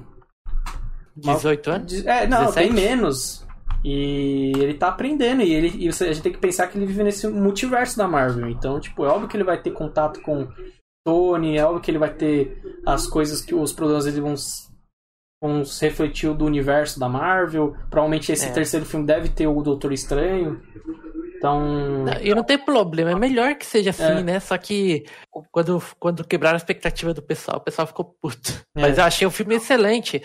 18 1.16 1.70
anos? 1.70 2.06
É, 2.06 2.26
não, 2.26 2.46
17? 2.46 2.54
tem 2.54 2.72
menos. 2.72 3.46
E 3.82 4.52
ele 4.56 4.74
tá 4.74 4.88
aprendendo. 4.88 5.42
E, 5.42 5.52
ele, 5.52 5.84
e 5.84 5.88
a 5.88 5.92
gente 5.92 6.22
tem 6.22 6.32
que 6.32 6.38
pensar 6.38 6.66
que 6.66 6.76
ele 6.76 6.86
vive 6.86 7.02
nesse 7.02 7.26
multiverso 7.26 7.96
da 7.96 8.06
Marvel. 8.06 8.48
Então, 8.48 8.78
tipo, 8.78 9.04
é 9.04 9.08
óbvio 9.08 9.28
que 9.28 9.36
ele 9.36 9.44
vai 9.44 9.60
ter 9.60 9.70
contato 9.70 10.20
com 10.20 10.48
Tony, 11.04 11.56
é 11.56 11.64
óbvio 11.64 11.80
que 11.80 11.90
ele 11.90 11.98
vai 11.98 12.12
ter 12.12 12.60
as 12.86 13.06
coisas 13.06 13.40
que 13.40 13.54
os 13.54 13.72
problemas 13.72 14.04
dele 14.04 14.20
vão, 14.20 14.34
vão 15.42 15.64
se 15.64 15.84
refletir 15.86 16.32
do 16.34 16.44
universo 16.44 16.98
da 17.00 17.08
Marvel. 17.08 17.74
Provavelmente 17.88 18.30
esse 18.32 18.46
É. 18.46 18.52
terceiro 18.52 18.84
filme 18.86 19.06
deve 19.06 19.28
ter 19.28 19.46
o 19.46 19.62
Doutor 19.62 19.92
Estranho. 19.92 20.62
Então. 21.36 22.04
E 22.20 22.34
não 22.34 22.44
tem 22.44 22.58
problema, 22.58 23.12
é 23.12 23.14
melhor 23.14 23.54
que 23.54 23.64
seja 23.64 23.90
assim, 23.90 24.02
É. 24.02 24.22
né? 24.22 24.40
Só 24.40 24.58
que 24.58 25.06
quando, 25.50 25.82
quando 25.98 26.22
quebraram 26.22 26.56
a 26.56 26.58
expectativa 26.58 27.14
do 27.14 27.22
pessoal, 27.22 27.56
o 27.56 27.62
pessoal 27.62 27.86
ficou 27.86 28.04
puto. 28.20 28.52
É. 28.76 28.82
Mas 28.82 28.98
eu 28.98 29.04
achei 29.04 29.26
o 29.26 29.30
filme 29.30 29.54
excelente. 29.54 30.22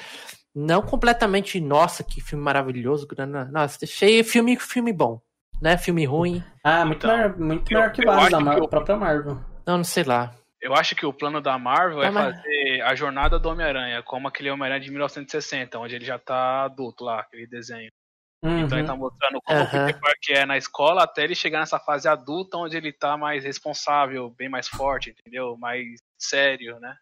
Não 0.53 0.81
completamente, 0.81 1.59
nossa, 1.61 2.03
que 2.03 2.19
filme 2.21 2.43
maravilhoso. 2.43 3.07
não, 3.17 3.25
não. 3.25 3.45
Nossa, 3.51 3.77
achei 3.83 4.23
filme, 4.23 4.57
filme 4.57 4.91
bom. 4.91 5.21
Né? 5.61 5.77
Filme 5.77 6.03
ruim. 6.05 6.43
Ah, 6.61 6.85
muito 6.85 7.05
Então, 7.05 7.15
melhor, 7.17 7.37
muito 7.39 7.71
eu- 7.71 7.77
melhor 7.77 7.91
que 7.93 8.01
eu 8.01 8.05
vários 8.07 8.23
acho 8.25 8.31
da 8.31 8.39
Marvel, 8.41 8.63
eu- 8.63 8.69
própria 8.69 8.97
Marvel. 8.97 9.37
Não, 9.65 9.77
não 9.77 9.83
sei 9.85 10.03
lá. 10.03 10.33
Eu 10.61 10.73
acho 10.73 10.95
que 10.95 11.05
o 11.05 11.13
plano 11.13 11.41
da 11.41 11.57
Marvel 11.59 12.01
é 12.01 12.09
mas- 12.09 12.35
fazer 12.37 12.81
a 12.81 12.95
jornada 12.95 13.37
do 13.37 13.49
Homem-Aranha, 13.49 14.01
como 14.03 14.27
aquele 14.27 14.49
Homem-Aranha 14.49 14.79
de 14.81 14.89
1960, 14.89 15.77
onde 15.79 15.95
ele 15.95 16.05
já 16.05 16.17
tá 16.17 16.63
adulto 16.63 17.03
lá, 17.03 17.19
aquele 17.19 17.45
desenho. 17.45 17.91
Então 18.43 18.77
ele 18.77 18.81
Uhum. 18.81 18.85
tá 18.87 18.95
mostrando 18.95 19.41
como 19.43 19.59
Aham. 19.59 19.65
o 19.83 19.85
Peter 19.87 19.99
Parker 20.01 20.37
é 20.37 20.45
na 20.45 20.57
escola 20.57 21.03
até 21.03 21.23
ele 21.23 21.33
chegar 21.33 21.59
nessa 21.59 21.79
fase 21.79 22.07
adulta 22.07 22.57
onde 22.57 22.77
ele 22.77 22.93
tá 22.93 23.17
mais 23.17 23.43
responsável, 23.43 24.29
bem 24.37 24.47
mais 24.49 24.67
forte, 24.67 25.09
entendeu? 25.09 25.57
Mais 25.57 25.83
sério, 26.19 26.79
né? 26.79 26.95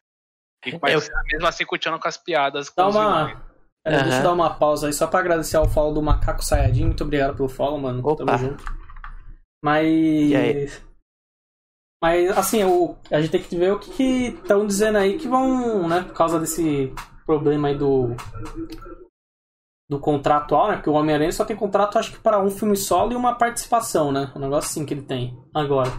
E 0.65 0.79
mas 0.81 1.09
mesmo 1.31 1.45
assim 1.47 1.65
continuando 1.65 2.01
com 2.01 2.07
as 2.07 2.15
piadas 2.17 2.69
com 2.69 2.81
Dá 2.81 2.87
os 2.87 2.95
uma. 2.95 3.25
vilões. 3.27 3.43
Pera, 3.83 4.03
Deixa 4.03 4.17
eu 4.19 4.23
dar 4.23 4.31
uma 4.31 4.53
pausa 4.57 4.87
aí 4.87 4.93
só 4.93 5.05
pra 5.05 5.19
agradecer 5.19 5.57
ao 5.57 5.67
follow 5.67 5.93
do 5.93 6.01
Macaco 6.01 6.41
Sayajin. 6.41 6.85
Muito 6.85 7.03
obrigado 7.03 7.35
pelo 7.35 7.49
follow, 7.49 7.77
mano. 7.77 7.99
Opa. 8.07 8.23
Tamo 8.25 8.37
junto. 8.37 8.63
Mas. 9.61 10.81
Mas, 12.03 12.37
assim, 12.37 12.65
o... 12.65 12.97
a 13.09 13.21
gente 13.21 13.31
tem 13.31 13.41
que 13.41 13.55
ver 13.55 13.71
o 13.71 13.79
que 13.79 14.27
estão 14.27 14.67
dizendo 14.67 14.97
aí 14.97 15.17
que 15.17 15.25
vão, 15.25 15.87
né, 15.87 16.01
por 16.01 16.13
causa 16.13 16.37
desse 16.37 16.93
problema 17.25 17.69
aí 17.69 17.77
do. 17.77 18.09
Do 19.89 19.97
contratual, 20.01 20.67
né? 20.67 20.75
Porque 20.75 20.89
o 20.89 20.93
Homem-Aranha 20.93 21.31
só 21.31 21.45
tem 21.45 21.55
contrato, 21.55 21.97
acho 21.97 22.11
que, 22.11 22.19
para 22.19 22.43
um 22.43 22.49
filme 22.49 22.75
solo 22.75 23.13
e 23.13 23.15
uma 23.15 23.35
participação, 23.35 24.11
né? 24.11 24.29
Um 24.35 24.39
negócio 24.39 24.69
assim 24.69 24.85
que 24.85 24.93
ele 24.93 25.03
tem 25.03 25.37
agora. 25.53 25.93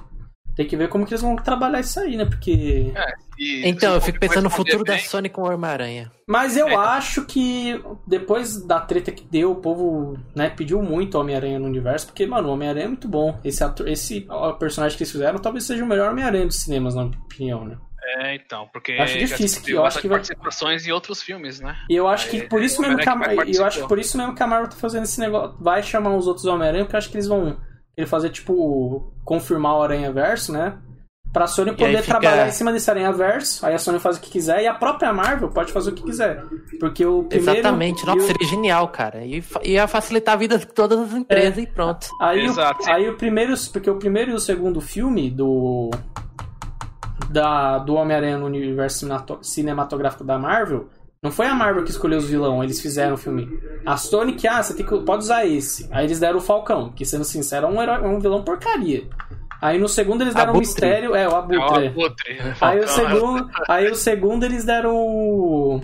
Tem 0.56 0.66
que 0.66 0.76
ver 0.76 0.88
como 0.88 1.04
que 1.04 1.12
eles 1.12 1.22
vão 1.22 1.34
trabalhar 1.36 1.80
isso 1.80 1.98
aí, 1.98 2.16
né? 2.16 2.24
Porque. 2.24 2.92
E 3.38 3.68
Então, 3.68 3.90
se 3.92 3.96
eu 3.96 4.00
fico 4.00 4.20
pensando 4.20 4.44
no 4.44 4.50
futuro 4.50 4.84
da 4.84 4.94
bem, 4.94 5.02
Sony 5.02 5.28
com 5.28 5.42
o 5.42 5.52
Homem-Aranha. 5.52 6.12
Mas 6.28 6.56
eu 6.56 6.68
É, 6.68 6.70
então. 6.72 6.80
acho 6.82 7.24
que 7.26 7.82
depois 8.06 8.64
da 8.64 8.78
treta 8.80 9.10
que 9.10 9.24
deu, 9.24 9.50
o 9.50 9.56
povo 9.56 10.16
né, 10.34 10.48
pediu 10.50 10.80
muito 10.80 11.16
o 11.16 11.20
Homem-Aranha 11.20 11.58
no 11.58 11.66
universo, 11.66 12.06
porque, 12.06 12.24
mano, 12.24 12.48
o 12.48 12.52
Homem-Aranha 12.52 12.84
é 12.84 12.88
muito 12.88 13.08
bom. 13.08 13.38
Esse, 13.44 13.64
ator, 13.64 13.88
esse 13.88 14.26
personagem 14.60 14.96
que 14.96 15.02
eles 15.02 15.10
fizeram 15.12 15.38
talvez 15.40 15.64
seja 15.64 15.82
o 15.84 15.86
melhor 15.88 16.10
Homem-Aranha 16.12 16.46
dos 16.46 16.60
cinemas, 16.60 16.94
na 16.94 17.04
minha 17.06 17.18
opinião, 17.18 17.64
né? 17.64 17.76
É, 18.18 18.34
então, 18.36 18.68
porque 18.72 18.92
acho 18.92 19.18
difícil, 19.18 19.62
que- 19.62 19.72
eu 19.72 19.84
acho 19.84 19.98
que 19.98 20.06
vai- 20.06 20.18
participações 20.18 20.86
em 20.86 20.92
outros 20.92 21.20
filmes, 21.22 21.58
né? 21.58 21.74
E 21.90 21.96
eu 21.96 22.06
acho 22.06 22.28
que 22.28 22.42
por 22.42 22.62
isso 22.62 22.80
mesmo 22.80 22.98
que 22.98 23.08
a, 23.08 23.16
eu 23.52 23.64
acho 23.64 23.88
por 23.88 23.98
isso 23.98 24.16
mesmo 24.16 24.34
que 24.34 24.42
a 24.42 24.46
Marvel 24.46 24.68
tá 24.68 24.76
fazendo 24.76 25.04
esse 25.04 25.18
negócio. 25.18 25.56
Vai 25.58 25.82
chamar 25.82 26.14
os 26.14 26.26
outros 26.28 26.44
Homem-Aranha, 26.46 26.84
porque 26.84 26.94
eu 26.94 26.98
acho 26.98 27.08
que 27.10 27.16
eles 27.16 27.26
vão 27.26 27.56
ele 27.96 28.06
fazer, 28.06 28.30
tipo, 28.30 29.12
confirmar 29.24 29.76
o 29.78 29.82
Aranha 29.82 30.12
Verso, 30.12 30.52
né? 30.52 30.76
Pra 31.32 31.48
Sony 31.48 31.72
poder 31.72 32.00
fica- 32.02 32.20
trabalhar 32.20 32.46
em 32.46 32.52
cima 32.52 32.72
desse 32.72 32.88
Aranha 32.88 33.10
Verso, 33.10 33.66
aí 33.66 33.74
a 33.74 33.78
Sony 33.78 33.98
faz 33.98 34.16
o 34.16 34.20
que 34.20 34.30
quiser 34.30 34.62
e 34.62 34.68
a 34.68 34.74
própria 34.74 35.12
Marvel 35.12 35.48
pode 35.48 35.72
fazer 35.72 35.90
o 35.90 35.92
que 35.92 36.04
quiser. 36.04 36.44
Porque 36.78 37.04
o 37.04 37.24
primeiro. 37.24 37.52
Exatamente, 37.58 38.06
nossa, 38.06 38.18
o- 38.18 38.26
seria 38.26 38.46
genial, 38.48 38.86
cara. 38.88 39.24
E 39.24 39.42
ia 39.64 39.88
facilitar 39.88 40.34
a 40.34 40.38
vida 40.38 40.56
de 40.58 40.66
todas 40.66 40.96
as 41.00 41.12
empresas 41.12 41.58
e 41.58 41.66
pronto. 41.66 42.06
Aí, 42.20 42.44
Exato, 42.44 42.84
o, 42.84 42.90
aí 42.92 43.08
o 43.08 43.16
primeiro. 43.16 43.52
Porque 43.72 43.90
o 43.90 43.96
primeiro 43.96 44.30
e 44.30 44.34
o 44.34 44.38
segundo 44.38 44.80
filme 44.80 45.28
do. 45.28 45.90
Da, 47.30 47.78
do 47.78 47.94
Homem-Aranha 47.94 48.38
no 48.38 48.46
universo 48.46 48.98
cinemato- 49.00 49.38
cinematográfico 49.42 50.22
da 50.24 50.38
Marvel. 50.38 50.88
Não 51.24 51.30
foi 51.30 51.46
a 51.46 51.54
Marvel 51.54 51.84
que 51.84 51.90
escolheu 51.90 52.18
os 52.18 52.28
vilão, 52.28 52.62
eles 52.62 52.82
fizeram 52.82 53.14
o 53.14 53.16
filme. 53.16 53.58
A 53.86 53.96
Sony 53.96 54.34
que, 54.34 54.46
ah, 54.46 54.62
você 54.62 54.74
tem 54.74 54.84
que, 54.84 54.94
pode 55.00 55.22
usar 55.24 55.46
esse. 55.46 55.88
Aí 55.90 56.04
eles 56.04 56.20
deram 56.20 56.36
o 56.36 56.42
Falcão, 56.42 56.92
que 56.92 57.06
sendo 57.06 57.24
sincero 57.24 57.66
é 57.66 57.70
um, 57.70 57.82
herói, 57.82 58.04
é 58.04 58.06
um 58.06 58.20
vilão 58.20 58.44
porcaria. 58.44 59.04
Aí 59.58 59.78
no 59.78 59.88
segundo 59.88 60.20
eles 60.20 60.34
deram 60.34 60.48
o 60.48 60.56
Abutre. 60.56 60.68
mistério. 60.68 61.16
É, 61.16 61.26
o 61.26 61.30
É 61.30 61.32
o 61.32 61.36
Abutre. 61.36 61.86
Abutre. 61.86 62.38
Aí 62.60 62.78
o 62.78 62.88
segundo, 62.88 63.50
aí 63.66 63.90
o 63.90 63.94
segundo 63.94 64.44
eles 64.44 64.66
deram 64.66 64.94
o 64.94 65.80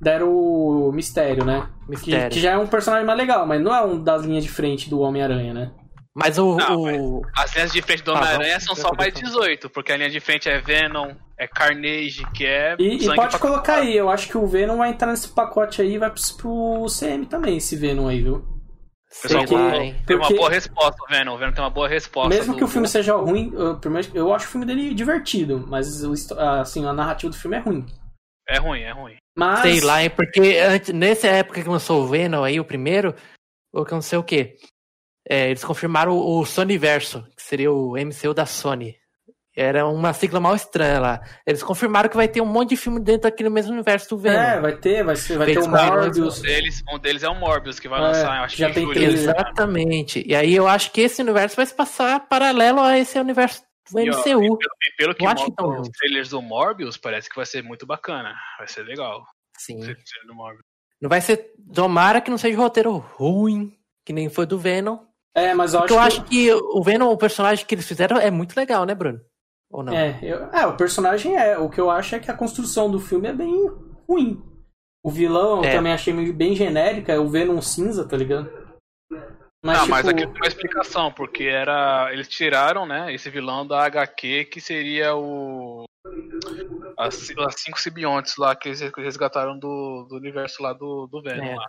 deram 0.00 0.28
o 0.28 0.90
mistério, 0.92 1.44
né? 1.44 1.68
Que, 1.84 1.90
Mistério. 1.90 2.30
que 2.30 2.40
já 2.40 2.50
é 2.50 2.58
um 2.58 2.66
personagem 2.66 3.06
mais 3.06 3.16
legal, 3.16 3.46
mas 3.46 3.62
não 3.62 3.72
é 3.72 3.84
um 3.84 4.02
das 4.02 4.24
linhas 4.24 4.42
de 4.42 4.50
frente 4.50 4.90
do 4.90 4.98
Homem-Aranha, 4.98 5.54
né? 5.54 5.70
Mas 6.14 6.38
o. 6.38 6.56
Não, 6.56 6.82
o- 6.82 7.22
As 7.36 7.54
linhas 7.54 7.72
de 7.72 7.80
frente 7.80 8.02
do 8.02 8.12
Ah, 8.12 8.18
Homem-Aranha 8.18 8.60
são 8.60 8.74
só 8.74 8.90
mais 8.94 9.14
18, 9.14 9.70
porque 9.70 9.92
a 9.92 9.96
linha 9.96 10.10
de 10.10 10.20
frente 10.20 10.48
é 10.48 10.60
Venom, 10.60 11.14
é 11.38 11.46
Carnage, 11.48 12.22
que 12.34 12.44
é. 12.44 12.76
E, 12.78 12.96
e 13.04 13.14
pode 13.14 13.30
pra 13.30 13.38
colocar 13.38 13.76
aí, 13.76 13.96
eu 13.96 14.10
acho 14.10 14.28
que 14.28 14.36
o 14.36 14.46
Venom 14.46 14.76
vai 14.76 14.90
entrar 14.90 15.08
nesse 15.08 15.28
pacote 15.28 15.80
aí 15.80 15.94
e 15.94 15.98
vai 15.98 16.10
pro, 16.10 16.20
pro 16.36 16.86
CM 16.88 17.24
também, 17.26 17.56
esse 17.56 17.74
Venom 17.76 18.08
aí, 18.08 18.20
viu? 18.22 18.46
sei 19.14 19.36
porque-? 19.38 19.94
Tem 20.06 20.16
uma 20.16 20.20
Porque- 20.26 20.34
boa 20.36 20.48
resposta, 20.50 20.96
o 21.02 21.06
Venom. 21.10 21.34
O 21.34 21.38
Venom 21.38 21.52
tem 21.52 21.62
uma 21.64 21.68
boa 21.70 21.86
resposta. 21.88 22.28
Mesmo 22.34 22.52
do- 22.54 22.58
que 22.58 22.64
o 22.64 22.68
filme 22.68 22.88
seja 22.88 23.14
ruim, 23.14 23.52
eu, 23.54 23.78
eu 24.14 24.34
acho 24.34 24.46
o 24.46 24.50
filme 24.50 24.64
dele 24.66 24.94
divertido, 24.94 25.62
mas 25.68 26.00
histó- 26.02 26.38
assim, 26.38 26.86
a 26.86 26.92
narrativa 26.94 27.30
do 27.30 27.36
filme 27.38 27.56
é 27.56 27.60
ruim. 27.60 27.86
É 28.48 28.58
ruim, 28.58 28.80
é 28.80 28.90
ruim. 28.92 29.16
Mas, 29.36 29.60
Sei 29.60 29.80
lá, 29.80 30.02
hein? 30.02 30.10
Porque 30.10 30.58
antes, 30.66 30.92
nessa 30.94 31.26
época 31.28 31.62
que 31.62 31.68
lançou 31.68 32.02
o 32.02 32.06
Venom 32.06 32.42
aí, 32.42 32.58
o 32.60 32.64
primeiro, 32.64 33.14
ou 33.72 33.84
que 33.84 33.92
eu 33.92 33.96
não 33.96 34.02
sei 34.02 34.18
o 34.18 34.22
quê, 34.24 34.56
é, 35.28 35.48
eles 35.50 35.64
confirmaram 35.64 36.12
o, 36.12 36.40
o 36.40 36.44
Sonyverso, 36.46 37.22
que 37.36 37.42
seria 37.42 37.70
o 37.72 37.92
MCU 37.96 38.34
da 38.34 38.46
Sony. 38.46 38.96
Era 39.54 39.86
uma 39.86 40.14
sigla 40.14 40.40
mal 40.40 40.54
estranha 40.56 40.98
lá. 40.98 41.20
Eles 41.46 41.62
confirmaram 41.62 42.08
que 42.08 42.16
vai 42.16 42.26
ter 42.26 42.40
um 42.40 42.46
monte 42.46 42.70
de 42.70 42.76
filme 42.78 42.98
dentro 42.98 43.22
daquele 43.22 43.50
mesmo 43.50 43.72
universo 43.74 44.08
do 44.08 44.16
Venom. 44.18 44.38
é, 44.40 44.58
vai 44.60 44.74
ter, 44.78 45.04
vai, 45.04 45.14
ser, 45.14 45.36
vai 45.36 45.46
ter 45.52 45.58
o 45.58 45.68
Morbius. 45.68 46.38
Um 46.38 46.42
deles, 46.42 46.82
um 46.90 46.98
deles 46.98 47.22
é 47.22 47.28
o 47.28 47.34
Morbius, 47.34 47.78
que 47.78 47.86
vai 47.86 47.98
É, 47.98 48.02
lançar, 48.02 48.38
eu 48.38 48.44
acho 48.44 48.56
já 48.56 48.68
que 48.68 48.74
tem 48.74 48.84
julho. 48.84 48.94
trailer. 48.94 49.14
Exatamente. 49.18 50.24
E 50.26 50.34
aí 50.34 50.54
eu 50.54 50.66
acho 50.66 50.90
que 50.90 51.02
esse 51.02 51.20
universo 51.20 51.56
vai 51.56 51.66
se 51.66 51.74
passar 51.74 52.20
paralelo 52.28 52.80
a 52.80 52.98
esse 52.98 53.18
universo 53.20 53.62
do 53.92 54.00
E, 54.00 54.08
ó, 54.10 54.14
MCU. 54.20 54.24
e 54.24 54.30
pelo, 54.30 54.56
e 54.56 54.96
pelo 54.96 55.14
que 55.14 55.24
Eu 55.24 55.28
acho 55.28 55.44
que 55.44 55.50
mostram 55.50 55.72
tão 55.74 55.80
os 55.82 55.88
trailers 55.90 56.28
do 56.30 56.40
Morbius, 56.40 56.96
parece 56.96 57.28
que 57.28 57.36
vai 57.36 57.44
ser 57.44 57.62
muito 57.62 57.84
bacana. 57.84 58.34
Vai 58.58 58.66
ser 58.68 58.84
legal. 58.84 59.22
Sim. 59.58 59.80
Não 60.98 61.10
vai 61.10 61.20
ser. 61.20 61.50
Tomara 61.74 62.22
que 62.22 62.30
não 62.30 62.38
seja 62.38 62.56
roteiro 62.56 62.96
ruim, 62.96 63.76
que 64.02 64.14
nem 64.14 64.30
foi 64.30 64.46
do 64.46 64.58
Venom. 64.58 64.98
É, 65.34 65.54
mas 65.54 65.72
eu 65.74 65.80
acho 65.80 65.92
eu 65.94 65.98
que... 65.98 66.04
acho 66.04 66.24
que 66.24 66.52
o 66.52 66.82
Venom, 66.82 67.10
o 67.10 67.16
personagem 67.16 67.64
que 67.64 67.74
eles 67.74 67.86
fizeram, 67.88 68.16
é 68.18 68.30
muito 68.30 68.54
legal, 68.56 68.84
né, 68.84 68.94
Bruno? 68.94 69.20
Ou 69.70 69.82
não? 69.82 69.92
É, 69.94 70.18
eu- 70.22 70.44
é, 70.52 70.66
o 70.66 70.76
personagem 70.76 71.36
é. 71.36 71.56
O 71.58 71.70
que 71.70 71.80
eu 71.80 71.90
acho 71.90 72.14
é 72.14 72.18
que 72.18 72.30
a 72.30 72.36
construção 72.36 72.90
do 72.90 73.00
filme 73.00 73.28
é 73.28 73.32
bem 73.32 73.54
ruim. 74.08 74.42
O 75.04 75.10
vilão 75.10 75.58
eu 75.58 75.64
É. 75.64 75.72
também 75.76 75.92
achei 75.92 76.12
meio 76.12 76.32
bem 76.34 76.54
genérica, 76.54 77.18
o 77.20 77.28
Venom 77.28 77.60
cinza, 77.62 78.06
tá 78.06 78.16
ligado? 78.16 78.50
Mas, 79.64 79.76
não, 79.78 79.84
tipo, 79.84 79.90
mas 79.90 80.08
aqui 80.08 80.26
tem 80.26 80.34
uma 80.36 80.46
explicação, 80.48 81.12
porque 81.12 81.44
era. 81.44 82.12
Eles 82.12 82.28
tiraram, 82.28 82.84
né, 82.84 83.12
esse 83.14 83.30
vilão 83.30 83.66
da 83.66 83.84
HQ 83.84 84.44
que 84.46 84.60
seria 84.60 85.14
o. 85.14 85.84
As, 86.98 87.30
as 87.38 87.54
cinco 87.60 87.80
simbiontes 87.80 88.36
lá 88.36 88.54
que 88.56 88.68
eles 88.68 88.80
resgataram 88.80 89.58
do, 89.58 90.04
do 90.08 90.16
universo 90.16 90.62
lá 90.62 90.72
do, 90.72 91.06
do 91.06 91.22
Venom. 91.22 91.44
É. 91.44 91.54
lá. 91.54 91.64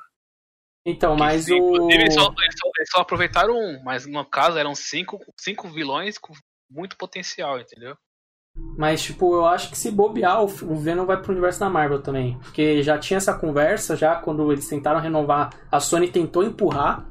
Então, 0.85 1.15
mas 1.15 1.45
Sim, 1.45 1.53
o. 1.53 1.75
inclusive, 1.75 2.01
Eles 2.01 2.13
só, 2.13 2.21
eles, 2.21 2.55
só, 2.59 2.69
eles 2.77 2.89
só 2.91 3.01
aproveitaram 3.01 3.53
um, 3.55 3.81
mas 3.83 4.05
no 4.05 4.25
caso 4.25 4.57
eram 4.57 4.75
cinco, 4.75 5.19
cinco 5.39 5.69
vilões 5.69 6.17
com 6.17 6.33
muito 6.69 6.97
potencial, 6.97 7.59
entendeu? 7.59 7.95
Mas, 8.77 9.01
tipo, 9.01 9.33
eu 9.33 9.45
acho 9.45 9.69
que 9.69 9.77
se 9.77 9.89
bobear, 9.89 10.41
o 10.41 10.45
o 10.45 10.75
Venom 10.75 11.05
vai 11.05 11.19
pro 11.19 11.31
universo 11.31 11.59
da 11.59 11.69
Marvel 11.69 12.01
também. 12.01 12.37
Porque 12.39 12.83
já 12.83 12.99
tinha 12.99 13.17
essa 13.17 13.33
conversa, 13.33 13.95
já 13.95 14.15
quando 14.15 14.51
eles 14.51 14.67
tentaram 14.67 14.99
renovar, 14.99 15.51
a 15.71 15.79
Sony 15.79 16.07
tentou 16.11 16.43
empurrar. 16.43 17.07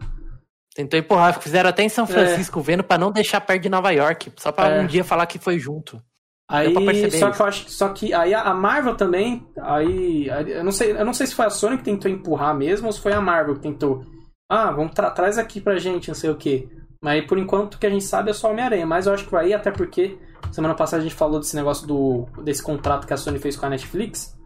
Tentou 0.75 0.99
empurrar, 0.99 1.41
fizeram 1.41 1.71
até 1.71 1.83
em 1.83 1.89
São 1.89 2.07
Francisco, 2.07 2.61
é. 2.61 2.63
vendo 2.63 2.85
para 2.85 2.99
não 2.99 3.11
deixar 3.11 3.41
perto 3.41 3.63
de 3.63 3.69
Nova 3.69 3.91
York, 3.91 4.33
só 4.37 4.53
para 4.53 4.77
é. 4.77 4.81
um 4.81 4.87
dia 4.87 5.03
falar 5.03 5.27
que 5.27 5.39
foi 5.39 5.59
junto. 5.59 6.01
Aí, 6.49 6.75
só 7.11 7.31
que 7.31 7.41
eu 7.41 7.47
acho 7.47 7.71
só 7.71 7.89
que 7.89 8.13
aí 8.13 8.35
a 8.35 8.53
Marvel 8.53 8.95
também, 8.95 9.47
aí, 9.59 10.29
eu 10.49 10.63
não 10.63 10.73
sei, 10.73 10.93
eu 10.93 11.05
não 11.05 11.15
sei 11.15 11.27
se 11.27 11.35
foi 11.35 11.47
a 11.47 11.51
Sony 11.51 11.79
que 11.79 11.85
tentou 11.85 12.11
empurrar 12.11 12.55
mesmo 12.55 12.89
ou 12.89 12.93
se 12.93 13.01
foi 13.01 13.13
a 13.13 13.21
Marvel 13.21 13.55
que 13.55 13.63
tentou. 13.63 14.05
Ah, 14.51 14.71
vamos 14.71 14.93
tra 14.93 15.11
traz 15.11 15.39
aqui 15.39 15.61
pra 15.61 15.79
gente, 15.79 16.09
não 16.09 16.15
sei 16.15 16.29
o 16.29 16.37
que. 16.37 16.69
Mas 17.03 17.25
por 17.27 17.39
enquanto 17.39 17.75
o 17.75 17.79
que 17.79 17.87
a 17.87 17.91
gente 17.91 18.05
sabe 18.05 18.31
é 18.31 18.35
só 18.35 18.51
Homem-Aranha, 18.51 18.87
mas 18.87 19.07
eu 19.07 19.15
acho 19.15 19.25
que 19.25 19.33
vai 19.33 19.53
até 19.53 19.71
porque 19.71 20.19
semana 20.51 20.75
passada 20.75 21.01
a 21.01 21.05
gente 21.05 21.15
falou 21.15 21.41
desse 21.41 21.57
negócio 21.57 21.87
do 21.87 22.27
desse 22.43 22.63
contrato 22.63 23.07
que 23.07 23.15
a 23.15 23.17
Sony 23.17 23.39
fez 23.39 23.57
com 23.57 23.65
a 23.65 23.71
Netflix 23.71 24.37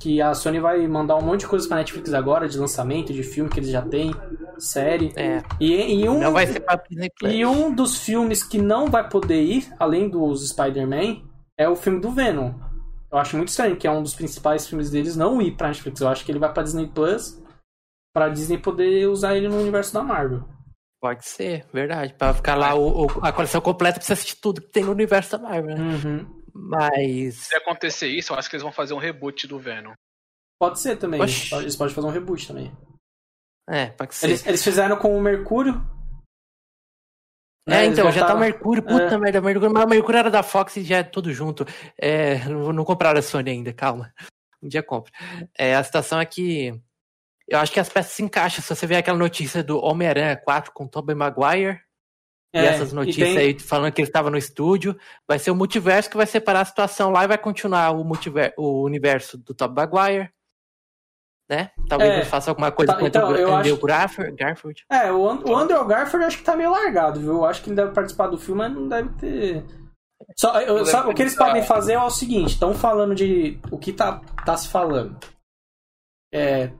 que 0.00 0.20
a 0.20 0.34
Sony 0.34 0.58
vai 0.58 0.86
mandar 0.86 1.16
um 1.16 1.22
monte 1.22 1.40
de 1.40 1.46
coisas 1.46 1.68
pra 1.68 1.76
Netflix 1.76 2.12
agora, 2.14 2.48
de 2.48 2.58
lançamento, 2.58 3.12
de 3.12 3.22
filme 3.22 3.50
que 3.50 3.60
eles 3.60 3.70
já 3.70 3.82
têm, 3.82 4.14
série. 4.58 5.12
É. 5.14 5.42
E, 5.60 6.00
e 6.00 6.08
um, 6.08 6.18
não 6.18 6.32
vai 6.32 6.46
ser 6.46 6.60
pra 6.60 6.76
Disney 6.76 7.10
E 7.24 7.44
um 7.44 7.72
dos 7.72 7.98
filmes 7.98 8.42
que 8.42 8.58
não 8.58 8.86
vai 8.86 9.08
poder 9.08 9.42
ir, 9.42 9.68
além 9.78 10.08
dos 10.08 10.48
Spider-Man, 10.48 11.22
é 11.60 11.68
o 11.68 11.76
filme 11.76 12.00
do 12.00 12.10
Venom. 12.10 12.54
Eu 13.12 13.18
acho 13.18 13.36
muito 13.36 13.50
estranho 13.50 13.76
que 13.76 13.86
é 13.86 13.90
um 13.90 14.02
dos 14.02 14.14
principais 14.14 14.66
filmes 14.66 14.90
deles 14.90 15.14
não 15.14 15.42
ir 15.42 15.56
pra 15.56 15.68
Netflix. 15.68 16.00
Eu 16.00 16.08
acho 16.08 16.24
que 16.24 16.32
ele 16.32 16.38
vai 16.38 16.50
pra 16.50 16.62
Disney 16.62 16.88
Plus, 16.88 17.38
pra 18.14 18.30
Disney 18.30 18.56
poder 18.56 19.06
usar 19.08 19.36
ele 19.36 19.46
no 19.46 19.60
universo 19.60 19.92
da 19.92 20.02
Marvel. 20.02 20.42
Pode 21.02 21.26
ser, 21.26 21.66
verdade. 21.70 22.14
Pra 22.14 22.32
ficar 22.32 22.54
lá 22.54 22.74
o, 22.74 23.04
o, 23.04 23.06
a 23.22 23.30
coleção 23.30 23.60
completa 23.60 23.98
pra 23.98 24.06
você 24.06 24.14
assistir 24.14 24.36
tudo 24.36 24.62
que 24.62 24.68
tem 24.68 24.84
no 24.84 24.92
universo 24.92 25.32
da 25.32 25.38
Marvel, 25.38 25.76
né? 25.76 25.82
Uhum. 25.82 26.42
Mas. 26.54 27.36
Se 27.36 27.56
acontecer 27.56 28.08
isso, 28.08 28.32
eu 28.32 28.38
acho 28.38 28.48
que 28.48 28.56
eles 28.56 28.62
vão 28.62 28.72
fazer 28.72 28.94
um 28.94 28.98
reboot 28.98 29.46
do 29.46 29.58
Venom. 29.58 29.92
Pode 30.58 30.80
ser 30.80 30.96
também. 30.96 31.20
Oxi. 31.20 31.54
Eles 31.54 31.76
podem 31.76 31.94
fazer 31.94 32.06
um 32.06 32.10
reboot 32.10 32.46
também. 32.46 32.72
É, 33.68 33.86
pode 33.86 34.14
ser. 34.14 34.26
Eles, 34.28 34.46
eles 34.46 34.64
fizeram 34.64 34.96
com 34.96 35.16
o 35.16 35.20
Mercúrio. 35.20 35.80
É, 37.68 37.84
então, 37.84 38.10
já 38.10 38.26
tá 38.26 38.34
o 38.34 38.38
Mercúrio, 38.38 38.82
puta 38.82 39.14
é. 39.14 39.18
merda, 39.18 39.40
Mercúrio, 39.40 39.72
mas 39.72 39.84
o 39.84 39.88
Mercúrio 39.88 40.18
era 40.18 40.30
da 40.30 40.42
Fox 40.42 40.76
e 40.76 40.82
já 40.82 40.98
é 40.98 41.02
tudo 41.02 41.32
junto. 41.32 41.64
É, 41.96 42.38
não, 42.46 42.72
não 42.72 42.84
compraram 42.84 43.18
a 43.18 43.22
Sony 43.22 43.50
ainda, 43.50 43.72
calma. 43.72 44.12
Um 44.62 44.68
dia 44.68 44.82
compra. 44.82 45.12
É, 45.56 45.74
a 45.74 45.84
situação 45.84 46.20
é 46.20 46.26
que 46.26 46.74
eu 47.46 47.58
acho 47.58 47.72
que 47.72 47.80
as 47.80 47.88
peças 47.88 48.12
se 48.12 48.22
encaixam. 48.22 48.62
Se 48.62 48.74
você 48.74 48.86
ver 48.86 48.96
aquela 48.96 49.18
notícia 49.18 49.62
do 49.62 49.78
Homem-Aranha 49.78 50.36
4 50.36 50.72
com 50.72 50.86
Tobey 50.86 51.14
Maguire, 51.14 51.80
é, 52.52 52.62
e 52.62 52.66
essas 52.66 52.92
notícias 52.92 53.28
e 53.28 53.34
tem... 53.34 53.38
aí 53.38 53.58
falando 53.58 53.92
que 53.92 54.00
ele 54.00 54.08
estava 54.08 54.30
no 54.30 54.36
estúdio. 54.36 54.96
Vai 55.26 55.38
ser 55.38 55.50
o 55.50 55.54
multiverso 55.54 56.10
que 56.10 56.16
vai 56.16 56.26
separar 56.26 56.60
a 56.60 56.64
situação 56.64 57.10
lá 57.10 57.24
e 57.24 57.28
vai 57.28 57.38
continuar 57.38 57.90
o, 57.90 58.04
multiver... 58.04 58.54
o 58.56 58.82
universo 58.82 59.38
do 59.38 59.54
Top 59.54 59.74
Maguire. 59.74 60.30
Né? 61.50 61.72
Talvez 61.88 62.10
é, 62.12 62.24
faça 62.24 62.52
alguma 62.52 62.70
coisa 62.70 62.92
tá, 62.92 62.98
com 63.00 63.06
então, 63.08 63.28
o 63.28 63.32
Andrew 63.32 63.74
acho... 63.74 63.86
Garfield, 63.86 64.36
Garfield. 64.36 64.84
É, 64.88 65.10
o, 65.10 65.28
And 65.28 65.40
o 65.44 65.56
Andrew 65.56 65.84
Garfield 65.84 66.26
acho 66.26 66.38
que 66.38 66.44
tá 66.44 66.54
meio 66.54 66.70
largado, 66.70 67.18
viu? 67.18 67.32
Eu 67.32 67.44
acho 67.44 67.60
que 67.60 67.70
ele 67.70 67.76
deve 67.76 67.90
participar 67.90 68.28
do 68.28 68.38
filme, 68.38 68.60
mas 68.60 68.72
não 68.72 68.86
deve 68.86 69.08
ter. 69.18 69.64
Só, 70.36 70.60
eu, 70.60 70.84
o 70.84 71.14
que 71.14 71.22
eles 71.22 71.34
podem 71.34 71.64
fazer 71.64 71.94
é 71.94 71.98
o 72.00 72.08
seguinte: 72.08 72.50
estão 72.50 72.72
falando 72.72 73.16
de. 73.16 73.58
O 73.68 73.78
que 73.78 73.92
tá, 73.92 74.20
tá 74.46 74.56
se 74.56 74.68
falando? 74.68 75.18
É. 76.32 76.70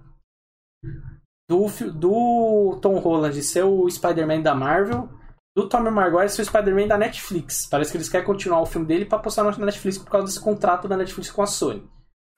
Do, 1.49 1.67
do 1.93 2.79
Tom 2.81 3.01
Holland 3.01 3.43
ser 3.43 3.65
o 3.65 3.91
Spider-Man 3.91 4.41
da 4.41 4.55
Marvel 4.55 5.09
do 5.57 5.69
Tommy 5.69 5.91
Maguire 5.91 6.29
ser 6.29 6.43
o 6.43 6.45
Spider-Man 6.45 6.87
da 6.87 6.97
Netflix. 6.97 7.67
Parece 7.67 7.91
que 7.91 7.97
eles 7.97 8.09
querem 8.09 8.25
continuar 8.25 8.61
o 8.61 8.67
filme 8.67 8.87
dele 8.87 9.05
para 9.05 9.19
postar 9.19 9.43
na 9.43 9.67
Netflix 9.67 9.99
por 9.99 10.11
causa 10.11 10.29
desse 10.29 10.41
contrato 10.41 10.87
da 10.87 10.97
Netflix 10.97 11.29
com 11.31 11.43
a 11.43 11.47
Sony. 11.47 11.83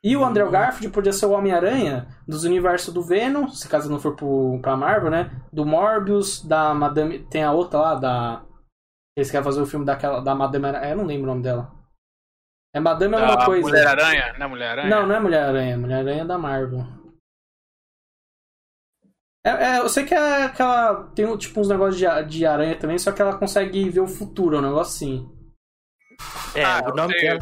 E 0.05 0.17
o 0.17 0.25
Andrew 0.25 0.47
uhum. 0.47 0.53
Garfield 0.53 0.93
podia 0.93 1.13
ser 1.13 1.27
o 1.27 1.31
Homem-Aranha 1.31 2.09
dos 2.27 2.43
universos 2.43 2.93
do 2.93 3.03
Venom, 3.03 3.49
se 3.49 3.69
caso 3.69 3.89
não 3.89 4.01
for 4.01 4.17
pro, 4.17 4.59
pra 4.61 4.77
Marvel, 4.77 5.11
né? 5.11 5.31
Do 5.53 5.65
Morbius, 5.65 6.45
da 6.45 6.75
Madame. 6.75 7.21
Tem 7.27 7.45
a 7.45 7.53
outra 7.53 7.79
lá, 7.79 7.95
da. 7.95 8.43
Eles 9.17 9.31
querem 9.31 9.45
fazer 9.45 9.61
o 9.61 9.67
filme 9.67 9.87
daquela. 9.87 10.21
Da 10.21 10.35
Madame. 10.35 10.67
É, 10.77 10.93
eu 10.93 10.97
não 10.97 11.05
lembro 11.05 11.25
o 11.25 11.27
nome 11.29 11.43
dela. 11.43 11.71
É 12.75 12.81
Madame 12.81 13.15
alguma 13.15 13.37
da 13.37 13.45
coisa. 13.45 13.69
Mulher-Aranha? 13.69 14.35
Não 14.39 14.47
é 14.47 14.49
Mulher-Aranha? 14.49 14.89
Não, 14.89 15.07
não 15.07 15.15
é 15.15 15.21
Mulher-Aranha. 15.21 15.79
Mulher-Aranha 15.79 16.23
é 16.23 16.27
da 16.27 16.39
Marvel. 16.39 16.85
É, 19.45 19.51
é, 19.51 19.79
eu 19.79 19.89
sei 19.89 20.05
que 20.05 20.15
é 20.15 20.45
aquela. 20.45 21.05
Tem 21.15 21.37
tipo 21.37 21.61
uns 21.61 21.69
negócios 21.69 21.97
de, 21.97 22.39
de 22.39 22.47
aranha 22.47 22.79
também, 22.79 22.99
só 22.99 23.13
que 23.13 23.21
ela 23.21 23.37
consegue 23.37 23.89
ver 23.89 24.01
o 24.01 24.07
futuro, 24.07 24.59
um 24.59 24.63
negócio 24.63 24.95
assim. 24.95 25.42
É, 26.55 26.65
ah, 26.65 26.85
o 26.93 26.95
nome 26.95 27.19
dela. 27.19 27.39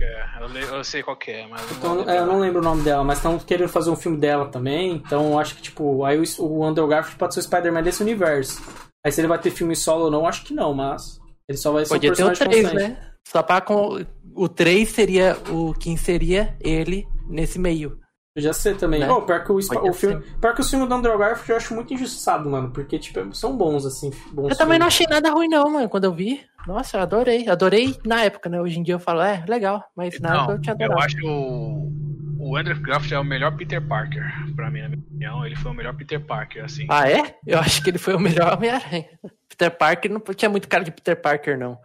É. 0.00 0.42
Eu, 0.42 0.76
eu, 0.76 0.84
sei 0.84 1.02
qual 1.02 1.18
é, 1.26 1.46
mas. 1.46 1.70
Então, 1.70 1.94
não 1.96 2.10
é, 2.10 2.18
eu 2.18 2.26
não 2.26 2.40
lembro 2.40 2.60
o 2.60 2.64
nome 2.64 2.82
dela, 2.82 3.04
mas 3.04 3.18
estão 3.18 3.38
querendo 3.38 3.68
fazer 3.68 3.90
um 3.90 3.96
filme 3.96 4.18
dela 4.18 4.46
também. 4.46 4.92
Então 4.94 5.38
acho 5.38 5.56
que, 5.56 5.62
tipo, 5.62 6.04
aí 6.04 6.18
o, 6.18 6.24
o 6.42 6.64
Andrew 6.64 6.86
Garfield 6.88 7.18
pode 7.18 7.34
ser 7.34 7.40
o 7.40 7.42
Spider-Man 7.42 7.82
desse 7.82 8.02
universo. 8.02 8.62
Aí 9.04 9.12
se 9.12 9.20
ele 9.20 9.28
vai 9.28 9.38
ter 9.38 9.50
filme 9.50 9.76
solo 9.76 10.04
ou 10.04 10.10
não, 10.10 10.26
acho 10.26 10.44
que 10.44 10.54
não, 10.54 10.72
mas. 10.72 11.20
Ele 11.46 11.58
só 11.58 11.72
vai 11.72 11.84
ser 11.84 11.94
Podia 11.94 12.12
um 12.12 12.14
ter 12.14 12.24
o 12.24 12.32
3, 12.32 12.72
né? 12.72 12.96
Só 13.26 13.42
pra 13.42 13.60
com. 13.60 14.04
O 14.34 14.48
3 14.48 14.88
seria 14.88 15.36
o. 15.50 15.74
Quem 15.74 15.96
seria 15.96 16.56
ele 16.60 17.06
nesse 17.28 17.58
meio. 17.58 18.00
Podia 18.34 18.52
ser 18.52 18.76
também. 18.76 18.98
Né? 18.98 19.08
Oh, 19.08 19.22
pior 19.22 19.44
que 19.44 19.52
o, 19.52 19.56
o 19.56 19.92
filme. 19.92 20.20
Pior 20.40 20.54
que 20.54 20.60
o 20.60 20.64
filme 20.64 20.88
do 20.88 20.94
Andrew 20.94 21.16
Garfield 21.16 21.50
eu 21.50 21.56
acho 21.56 21.72
muito 21.72 21.94
injustiçado, 21.94 22.50
mano. 22.50 22.68
Porque, 22.72 22.98
tipo, 22.98 23.32
são 23.32 23.56
bons, 23.56 23.86
assim. 23.86 24.10
Bons 24.32 24.50
eu 24.50 24.56
também 24.56 24.76
não 24.76 24.88
achei 24.88 25.06
nada 25.06 25.30
ruim, 25.30 25.46
não, 25.46 25.70
mano, 25.70 25.88
quando 25.88 26.04
eu 26.04 26.12
vi. 26.12 26.44
Nossa, 26.66 26.96
eu 26.96 27.02
adorei. 27.02 27.48
Adorei 27.48 27.96
na 28.04 28.24
época, 28.24 28.48
né? 28.48 28.60
Hoje 28.60 28.80
em 28.80 28.82
dia 28.82 28.96
eu 28.96 28.98
falo, 28.98 29.22
é, 29.22 29.44
legal. 29.46 29.84
Mas 29.94 30.18
na 30.18 30.30
não, 30.30 30.36
época 30.38 30.52
eu 30.54 30.60
tinha 30.60 30.74
adorado. 30.74 31.00
Eu 31.00 31.04
acho 31.04 31.16
que 31.16 31.24
o, 31.24 31.92
o 32.40 32.56
Andrew 32.56 32.80
Garfield 32.80 33.14
é 33.14 33.18
o 33.20 33.24
melhor 33.24 33.56
Peter 33.56 33.80
Parker. 33.80 34.24
Pra 34.56 34.68
mim, 34.68 34.80
na 34.80 34.88
minha 34.88 35.00
opinião. 35.00 35.46
Ele 35.46 35.54
foi 35.54 35.70
o 35.70 35.74
melhor 35.74 35.94
Peter 35.94 36.20
Parker, 36.20 36.64
assim. 36.64 36.86
Ah, 36.88 37.08
é? 37.08 37.36
Eu 37.46 37.60
acho 37.60 37.84
que 37.84 37.90
ele 37.90 37.98
foi 37.98 38.16
o 38.16 38.20
melhor 38.20 38.54
Homem-Aranha. 38.54 39.06
Peter 39.48 39.70
Parker 39.70 40.10
não 40.10 40.20
tinha 40.34 40.48
muito 40.48 40.66
cara 40.66 40.82
de 40.82 40.90
Peter 40.90 41.14
Parker, 41.14 41.56
não. 41.56 41.78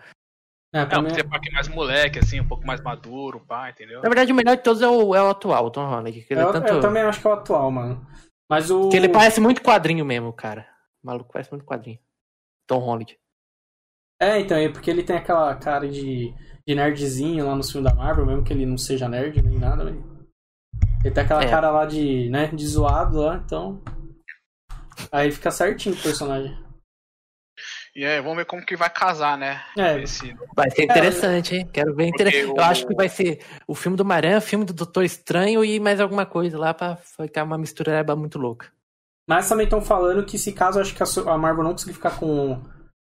É, 0.74 0.82
é 0.82 1.00
um 1.00 1.04
Peter 1.04 1.28
Parker 1.28 1.52
mais 1.52 1.68
moleque, 1.68 2.20
assim, 2.20 2.40
um 2.40 2.48
pouco 2.48 2.66
mais 2.66 2.80
maduro, 2.82 3.40
pá, 3.40 3.72
entendeu? 3.72 4.02
Na 4.02 4.10
verdade, 4.10 4.32
o 4.32 4.36
melhor 4.36 4.56
de 4.56 4.64
todos 4.64 4.82
é 4.82 4.88
o, 4.88 5.16
é 5.16 5.24
o 5.24 5.30
atual, 5.30 5.66
o 5.66 5.72
Tom 5.72 5.88
Holland. 5.88 6.22
Que 6.22 6.34
ele 6.34 6.42
eu, 6.42 6.50
é 6.50 6.52
tanto... 6.52 6.68
eu 6.68 6.80
também 6.80 7.02
acho 7.02 7.20
que 7.20 7.28
é 7.28 7.30
o 7.30 7.34
atual, 7.34 7.72
mano. 7.72 8.08
Mas 8.48 8.70
o. 8.70 8.90
Que 8.90 8.98
ele 8.98 9.10
parece 9.10 9.42
muito 9.42 9.64
quadrinho 9.64 10.06
mesmo, 10.06 10.32
cara. 10.32 10.68
O 11.04 11.08
maluco 11.08 11.32
parece 11.34 11.52
muito 11.52 11.66
quadrinho. 11.66 12.00
Tom 12.68 12.80
Holland. 12.80 13.18
É, 14.22 14.40
então, 14.40 14.58
é 14.58 14.70
porque 14.70 14.92
ele 14.92 15.02
tem 15.02 15.16
aquela 15.16 15.56
cara 15.56 15.88
de, 15.88 16.34
de 16.68 16.76
nerdzinho 16.76 17.48
lá 17.48 17.56
no 17.56 17.64
filme 17.64 17.88
da 17.88 17.96
Marvel, 17.96 18.26
mesmo 18.26 18.44
que 18.44 18.54
ele 18.54 18.66
não 18.66 18.78
seja 18.78 19.08
nerd 19.08 19.42
nem 19.42 19.58
nada, 19.58 19.86
velho. 19.86 20.04
Ele 21.04 21.14
tem 21.14 21.24
aquela 21.24 21.44
é. 21.44 21.50
cara 21.50 21.72
lá 21.72 21.86
de, 21.86 22.30
né, 22.30 22.48
de 22.48 22.68
zoado 22.68 23.18
lá, 23.18 23.38
então. 23.38 23.82
Aí 25.12 25.32
fica 25.32 25.50
certinho 25.50 25.96
o 25.96 26.02
personagem. 26.02 26.56
E 28.00 28.06
aí, 28.06 28.22
vamos 28.22 28.38
ver 28.38 28.46
como 28.46 28.66
que 28.66 28.78
vai 28.78 28.90
casar, 28.90 29.38
né? 29.38 29.62
É. 29.78 30.02
Esse... 30.02 30.34
Vai 30.56 30.72
ser 30.72 30.84
interessante, 30.84 31.54
hein? 31.54 31.70
Quero 31.70 31.94
ver. 31.94 32.08
Inter... 32.08 32.34
Eu... 32.34 32.56
eu 32.56 32.64
acho 32.64 32.88
que 32.88 32.96
vai 32.96 33.10
ser 33.10 33.42
o 33.68 33.76
filme 33.76 33.98
do 33.98 34.06
Maran, 34.06 34.38
o 34.38 34.42
filme 34.42 34.64
do 34.64 34.72
Doutor 34.72 35.04
Estranho 35.04 35.66
e 35.66 35.82
mais 35.82 36.00
alguma 36.00 36.26
coisa 36.26 36.58
lá 36.58 36.74
pra 36.74 36.96
ficar 36.96 37.44
uma 37.44 37.58
mistura 37.58 38.02
muito 38.16 38.40
louca. 38.40 38.72
Mas 39.28 39.50
também 39.50 39.66
estão 39.66 39.82
falando 39.82 40.26
que 40.26 40.38
se 40.38 40.54
caso 40.54 40.80
acho 40.80 40.96
que 40.96 41.04
a 41.04 41.38
Marvel 41.38 41.66
não 41.66 41.72
conseguir 41.74 41.92
ficar 41.92 42.18
com 42.18 42.62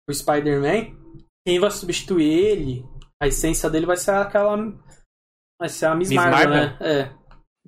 o 0.10 0.12
Spider-Man, 0.12 0.98
quem 1.46 1.60
vai 1.60 1.70
substituir 1.70 2.34
ele, 2.34 2.86
a 3.22 3.28
essência 3.28 3.70
dele 3.70 3.86
vai 3.86 3.98
ser 3.98 4.16
aquela. 4.16 4.58
Vai 5.60 5.70
ser 5.70 5.86
a 5.86 5.94
Miss, 5.94 6.10
Miss 6.10 6.16
Marvel, 6.16 6.50
Marvel, 6.50 6.56
né? 6.56 6.78
É. 6.82 7.12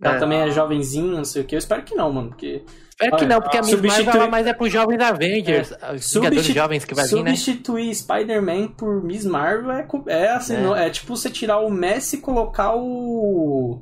Ela 0.01 0.15
é. 0.15 0.19
também 0.19 0.39
é 0.39 0.49
jovenzinha, 0.49 1.17
não 1.17 1.25
sei 1.25 1.43
o 1.43 1.45
que. 1.45 1.53
Eu 1.53 1.59
espero 1.59 1.83
que 1.83 1.93
não, 1.93 2.11
mano. 2.11 2.29
Porque 2.29 2.65
Espero 2.93 3.17
que 3.17 3.25
não, 3.25 3.41
porque 3.41 3.57
a 3.57 3.61
Miss 3.61 3.71
substituir... 3.71 4.05
Marvel 4.05 4.29
mais 4.29 4.45
é 4.45 4.53
pros 4.53 4.71
jovens 4.71 5.01
Avengers, 5.01 5.71
é. 5.71 5.93
os 5.93 6.05
Substitu... 6.05 6.53
jovens 6.53 6.85
que 6.85 6.93
vai 6.93 7.07
vir, 7.07 7.23
né? 7.23 7.35
Substituir 7.35 7.95
Spider-Man 7.95 8.67
por 8.69 9.03
Miss 9.03 9.25
Marvel 9.25 9.71
é, 9.71 9.87
é 10.07 10.29
assim, 10.29 10.55
é. 10.55 10.61
Não, 10.61 10.75
é 10.75 10.89
tipo 10.91 11.15
você 11.15 11.29
tirar 11.29 11.59
o 11.59 11.71
Messi 11.71 12.17
e 12.17 12.21
colocar 12.21 12.75
o... 12.75 13.81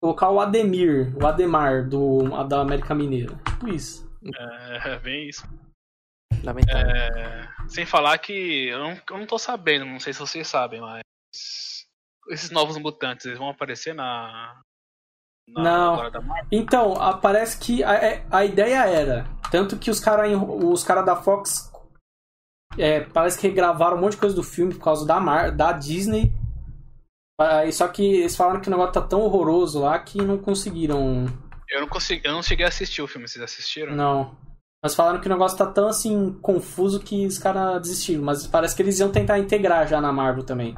Colocar 0.00 0.30
o 0.30 0.38
Ademir, 0.38 1.12
o 1.20 1.26
Ademar 1.26 1.88
do, 1.88 2.44
da 2.44 2.60
América 2.60 2.94
Mineira. 2.94 3.34
Tipo 3.44 3.68
isso. 3.68 4.08
É, 4.80 4.98
bem 5.00 5.28
isso. 5.28 5.44
Lamentável. 6.44 6.88
É, 6.88 7.48
sem 7.66 7.84
falar 7.84 8.16
que 8.18 8.68
eu 8.68 8.78
não, 8.78 8.90
eu 9.10 9.18
não 9.18 9.26
tô 9.26 9.36
sabendo, 9.36 9.84
não 9.84 9.98
sei 9.98 10.12
se 10.12 10.20
vocês 10.20 10.46
sabem, 10.46 10.80
mas 10.80 11.02
esses 12.30 12.50
novos 12.52 12.78
mutantes, 12.78 13.26
eles 13.26 13.38
vão 13.38 13.48
aparecer 13.48 13.92
na, 13.92 14.60
não. 15.54 16.10
Então, 16.50 16.94
parece 17.20 17.58
que 17.58 17.82
a, 17.82 17.94
é, 17.94 18.26
a, 18.30 18.44
ideia 18.44 18.86
era. 18.86 19.26
Tanto 19.50 19.76
que 19.76 19.90
os 19.90 20.00
caras 20.00 20.30
os 20.62 20.84
cara 20.84 21.02
da 21.02 21.16
Fox 21.16 21.72
é, 22.76 23.00
parece 23.00 23.38
que 23.38 23.48
regravaram 23.48 23.96
um 23.96 24.00
monte 24.00 24.12
de 24.12 24.18
coisa 24.18 24.36
do 24.36 24.42
filme 24.42 24.74
por 24.74 24.84
causa 24.84 25.06
da, 25.06 25.18
Mar, 25.20 25.50
da 25.50 25.72
Disney. 25.72 26.32
Aí, 27.40 27.72
só 27.72 27.86
que 27.88 28.02
eles 28.02 28.36
falaram 28.36 28.60
que 28.60 28.68
o 28.68 28.70
negócio 28.70 28.92
tá 28.92 29.00
tão 29.00 29.20
horroroso 29.20 29.80
lá 29.80 29.98
que 29.98 30.18
não 30.18 30.38
conseguiram. 30.38 31.26
Eu 31.68 31.80
não 31.80 31.88
consegui, 31.88 32.26
eu 32.26 32.32
não 32.32 32.42
cheguei 32.42 32.64
a 32.64 32.68
assistir 32.68 33.00
o 33.00 33.06
filme, 33.06 33.28
vocês 33.28 33.42
assistiram? 33.42 33.94
Não. 33.94 34.36
Mas 34.82 34.94
falaram 34.94 35.20
que 35.20 35.26
o 35.26 35.30
negócio 35.30 35.58
tá 35.58 35.66
tão 35.66 35.88
assim 35.88 36.32
confuso 36.40 37.00
que 37.00 37.26
os 37.26 37.38
caras 37.38 37.82
desistiram. 37.82 38.22
Mas 38.22 38.46
parece 38.46 38.74
que 38.74 38.82
eles 38.82 38.98
iam 38.98 39.10
tentar 39.10 39.38
integrar 39.38 39.86
já 39.86 40.00
na 40.00 40.12
Marvel 40.12 40.44
também. 40.44 40.76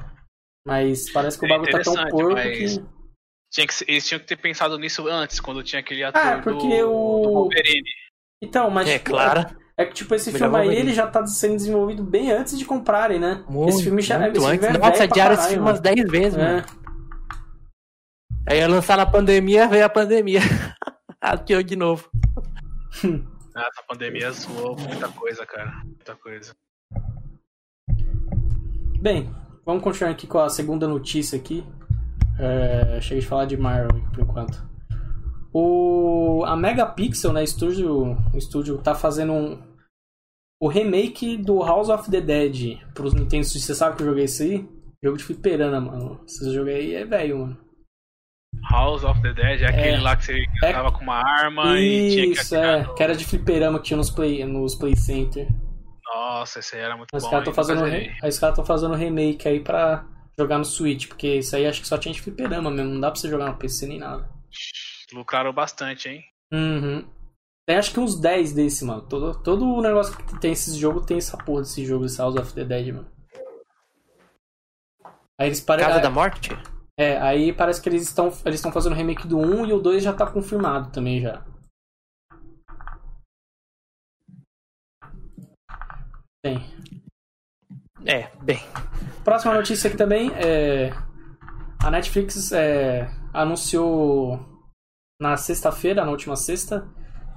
Mas 0.66 1.10
parece 1.10 1.38
que 1.38 1.44
o 1.44 1.46
é 1.46 1.50
bagulho 1.50 1.72
tá 1.72 1.80
tão 1.82 2.08
porco 2.08 2.32
mas... 2.32 2.78
que. 2.78 2.99
Tinha 3.50 3.66
que, 3.66 3.74
eles 3.88 4.06
tinham 4.06 4.20
que 4.20 4.26
ter 4.26 4.36
pensado 4.36 4.78
nisso 4.78 5.08
antes, 5.08 5.40
quando 5.40 5.62
tinha 5.62 5.80
aquele 5.80 6.04
ator 6.04 6.22
ah, 6.22 6.40
porque 6.42 6.82
do, 6.82 6.92
o... 6.92 7.22
do 7.22 7.32
Wolverine. 7.32 7.90
Então, 8.42 8.70
mas. 8.70 8.88
É, 8.88 8.98
tipo, 8.98 9.10
claro. 9.10 9.60
É 9.76 9.84
que, 9.86 9.94
tipo, 9.94 10.14
esse 10.14 10.30
Melhor 10.30 10.50
filme 10.50 10.68
aí, 10.68 10.76
ele 10.76 10.92
já 10.92 11.06
tá 11.06 11.26
sendo 11.26 11.56
desenvolvido 11.56 12.02
bem 12.02 12.30
antes 12.30 12.58
de 12.58 12.64
comprarem, 12.64 13.18
né? 13.18 13.44
Muito, 13.48 13.70
esse 13.70 13.82
filme 13.82 14.02
já 14.02 14.18
muito 14.18 14.36
esse 14.36 14.46
filme 14.46 14.66
antes. 14.66 14.76
é 14.76 14.78
Nossa, 14.78 15.04
adiaram 15.04 15.34
esse 15.34 15.48
filme 15.48 15.62
umas 15.62 15.80
mano. 15.80 15.94
10 15.94 16.10
vezes, 16.10 16.36
mano. 16.36 16.58
É. 16.58 16.64
Aí 18.46 18.58
ia 18.58 18.68
lançar 18.68 18.96
na 18.96 19.06
pandemia, 19.06 19.68
veio 19.68 19.84
a 19.84 19.88
pandemia. 19.88 20.40
Adiou 21.20 21.62
de 21.62 21.76
novo. 21.76 22.10
Ah, 23.52 23.66
Essa 23.68 23.82
pandemia 23.82 24.30
zoou 24.30 24.76
muita 24.78 25.08
coisa, 25.08 25.44
cara. 25.44 25.82
Muita 25.84 26.14
coisa. 26.14 26.54
Bem, 29.00 29.28
vamos 29.66 29.82
continuar 29.82 30.12
aqui 30.12 30.24
com 30.24 30.38
a 30.38 30.48
segunda 30.48 30.86
notícia 30.86 31.36
aqui. 31.36 31.66
É, 32.42 33.00
cheguei 33.00 33.20
de 33.20 33.26
falar 33.26 33.44
de 33.44 33.56
Marvel 33.56 34.00
por 34.12 34.20
enquanto. 34.22 34.70
O, 35.52 36.44
a 36.46 36.56
Megapixel, 36.56 37.32
né, 37.32 37.42
estúdio, 37.42 38.16
o 38.32 38.36
estúdio 38.38 38.78
tá 38.78 38.94
fazendo 38.94 39.32
um, 39.32 39.60
o 40.62 40.68
remake 40.68 41.36
do 41.36 41.62
House 41.62 41.88
of 41.88 42.10
the 42.10 42.20
Dead 42.20 42.78
pros 42.94 43.12
Nintendo 43.14 43.44
Switch. 43.44 43.64
Você 43.64 43.74
sabe 43.74 43.96
que 43.96 44.02
eu 44.02 44.06
joguei 44.06 44.24
isso 44.24 44.42
aí? 44.42 44.66
Jogo 45.02 45.16
de 45.16 45.24
fliperama, 45.24 45.80
mano. 45.80 46.20
Esse 46.24 46.52
jogo 46.52 46.68
aí 46.70 46.94
é 46.94 47.04
velho, 47.04 47.38
mano. 47.40 47.58
House 48.70 49.04
of 49.04 49.20
the 49.22 49.32
Dead 49.32 49.62
é 49.62 49.66
aquele 49.66 49.98
lá 50.02 50.16
que 50.16 50.24
você 50.24 50.44
É- 50.62 50.72
tava 50.72 50.92
com 50.92 51.02
uma 51.02 51.16
arma 51.16 51.78
e 51.78 52.10
tinha 52.10 52.24
que 52.26 52.32
Isso, 52.40 52.54
é. 52.56 52.82
no- 52.84 52.94
Que 52.94 53.02
era 53.02 53.14
de 53.16 53.24
fliperama 53.24 53.78
que 53.78 53.84
tinha 53.86 53.96
nos 53.96 54.10
Play, 54.10 54.44
nos 54.44 54.74
play 54.76 54.96
Center. 54.96 55.48
Nossa, 56.14 56.58
esse 56.58 56.74
aí 56.76 56.82
era 56.82 56.96
muito 56.96 57.08
Os 57.14 57.22
bom. 57.22 57.30
caras 57.30 57.46
hein? 57.46 57.50
estão 57.50 57.64
fazendo, 57.64 57.84
re- 57.84 57.90
zerei. 57.90 58.08
aí 58.22 58.28
os 58.28 58.38
caras 58.38 58.52
estão 58.58 58.64
fazendo 58.64 58.94
remake 58.94 59.48
aí 59.48 59.60
pra 59.60 60.04
jogar 60.40 60.58
no 60.58 60.64
Switch, 60.64 61.06
porque 61.08 61.36
isso 61.36 61.54
aí 61.54 61.66
acho 61.66 61.80
que 61.80 61.88
só 61.88 61.98
tinha 61.98 62.12
de 62.14 62.20
fliperama 62.20 62.70
mesmo, 62.70 62.92
não 62.94 63.00
dá 63.00 63.10
pra 63.10 63.20
você 63.20 63.28
jogar 63.28 63.46
no 63.50 63.56
PC 63.58 63.86
nem 63.86 63.98
nada. 63.98 64.28
Lucraram 65.12 65.52
bastante, 65.52 66.08
hein? 66.08 66.24
Uhum. 66.52 67.04
Tem 67.66 67.76
acho 67.76 67.92
que 67.92 68.00
uns 68.00 68.18
10 68.18 68.52
desse, 68.52 68.84
mano. 68.84 69.02
Todo, 69.08 69.40
todo 69.42 69.64
o 69.64 69.80
negócio 69.82 70.16
que 70.16 70.40
tem 70.40 70.52
esse 70.52 70.76
jogo 70.78 71.04
tem 71.04 71.18
essa 71.18 71.36
porra 71.36 71.62
desse 71.62 71.84
jogo, 71.84 72.06
esse 72.06 72.18
House 72.18 72.36
of 72.36 72.52
the 72.54 72.64
Dead, 72.64 72.94
mano. 72.94 73.10
Aí 75.38 75.46
eles 75.48 75.60
Casa 75.60 75.78
parecem. 75.78 76.02
da 76.02 76.10
Morte? 76.10 76.50
É, 76.98 77.18
aí 77.18 77.52
parece 77.52 77.80
que 77.80 77.88
eles 77.88 78.02
estão 78.02 78.26
eles 78.44 78.56
estão 78.56 78.70
fazendo 78.72 78.94
remake 78.94 79.26
do 79.26 79.38
1 79.38 79.66
e 79.66 79.72
o 79.72 79.80
2 79.80 80.02
já 80.02 80.12
tá 80.12 80.30
confirmado 80.30 80.90
também 80.92 81.20
já. 81.20 81.44
Bem, 86.44 86.58
É, 88.06 88.30
bem. 88.42 88.58
Próxima 89.24 89.54
notícia 89.54 89.88
aqui 89.88 89.96
também 89.96 90.30
é. 90.34 90.90
A 91.82 91.90
Netflix 91.90 92.52
é, 92.52 93.08
anunciou 93.32 94.38
na 95.20 95.36
sexta-feira, 95.36 96.04
na 96.04 96.10
última 96.10 96.36
sexta, 96.36 96.86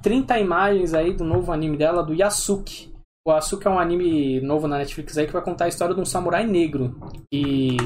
30 0.01 0.37
imagens 0.39 0.93
aí 0.93 1.13
do 1.13 1.23
novo 1.23 1.51
anime 1.51 1.77
dela, 1.77 2.03
do 2.03 2.13
Yasuki. 2.13 2.93
O 3.25 3.31
Yasuki 3.31 3.67
é 3.67 3.69
um 3.69 3.79
anime 3.79 4.41
novo 4.41 4.67
na 4.67 4.77
Netflix 4.77 5.17
aí 5.17 5.25
que 5.27 5.31
vai 5.33 5.41
contar 5.41 5.65
a 5.65 5.69
história 5.69 5.95
de 5.95 6.01
um 6.01 6.05
samurai 6.05 6.45
negro. 6.45 6.99
E 7.33 7.77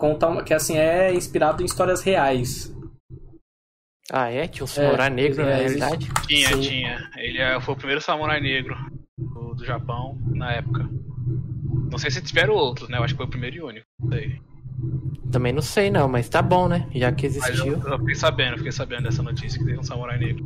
conta 0.00 0.28
uma- 0.28 0.42
que 0.42 0.54
assim 0.54 0.76
é 0.78 1.12
inspirado 1.14 1.62
em 1.62 1.66
histórias 1.66 2.00
reais. 2.02 2.74
Ah, 4.10 4.30
é? 4.30 4.46
Tinha 4.48 4.64
um 4.64 4.66
samurai 4.66 5.10
negro 5.10 5.42
é, 5.42 5.44
na 5.44 5.62
existe. 5.62 5.78
realidade? 5.80 6.26
Tinha, 6.26 6.48
Sim. 6.48 6.60
tinha. 6.60 7.10
Ele 7.16 7.38
é- 7.38 7.60
foi 7.60 7.74
o 7.74 7.76
primeiro 7.76 8.00
samurai 8.00 8.40
negro 8.40 8.74
do, 9.18 9.54
do 9.54 9.64
Japão 9.64 10.18
na 10.26 10.52
época. 10.52 10.88
Não 11.94 11.98
sei 12.00 12.10
se 12.10 12.20
tiveram 12.20 12.54
outros, 12.54 12.88
né? 12.88 12.98
Eu 12.98 13.04
acho 13.04 13.14
que 13.14 13.18
foi 13.18 13.26
o 13.26 13.30
primeiro 13.30 13.54
e 13.56 13.62
único. 13.62 13.86
Sei. 14.08 14.42
Também 15.30 15.52
não 15.52 15.62
sei 15.62 15.90
não, 15.92 16.08
mas 16.08 16.28
tá 16.28 16.42
bom, 16.42 16.66
né? 16.66 16.88
Já 16.92 17.12
que 17.12 17.28
Mas 17.28 17.36
eu, 17.36 17.52
existiu. 17.52 17.78
eu 17.88 17.98
fiquei 18.00 18.14
sabendo, 18.16 18.56
fiquei 18.56 18.72
sabendo 18.72 19.04
dessa 19.04 19.22
notícia 19.22 19.60
que 19.60 19.64
teve 19.64 19.78
um 19.78 19.82
samurai 19.84 20.18
negro. 20.18 20.44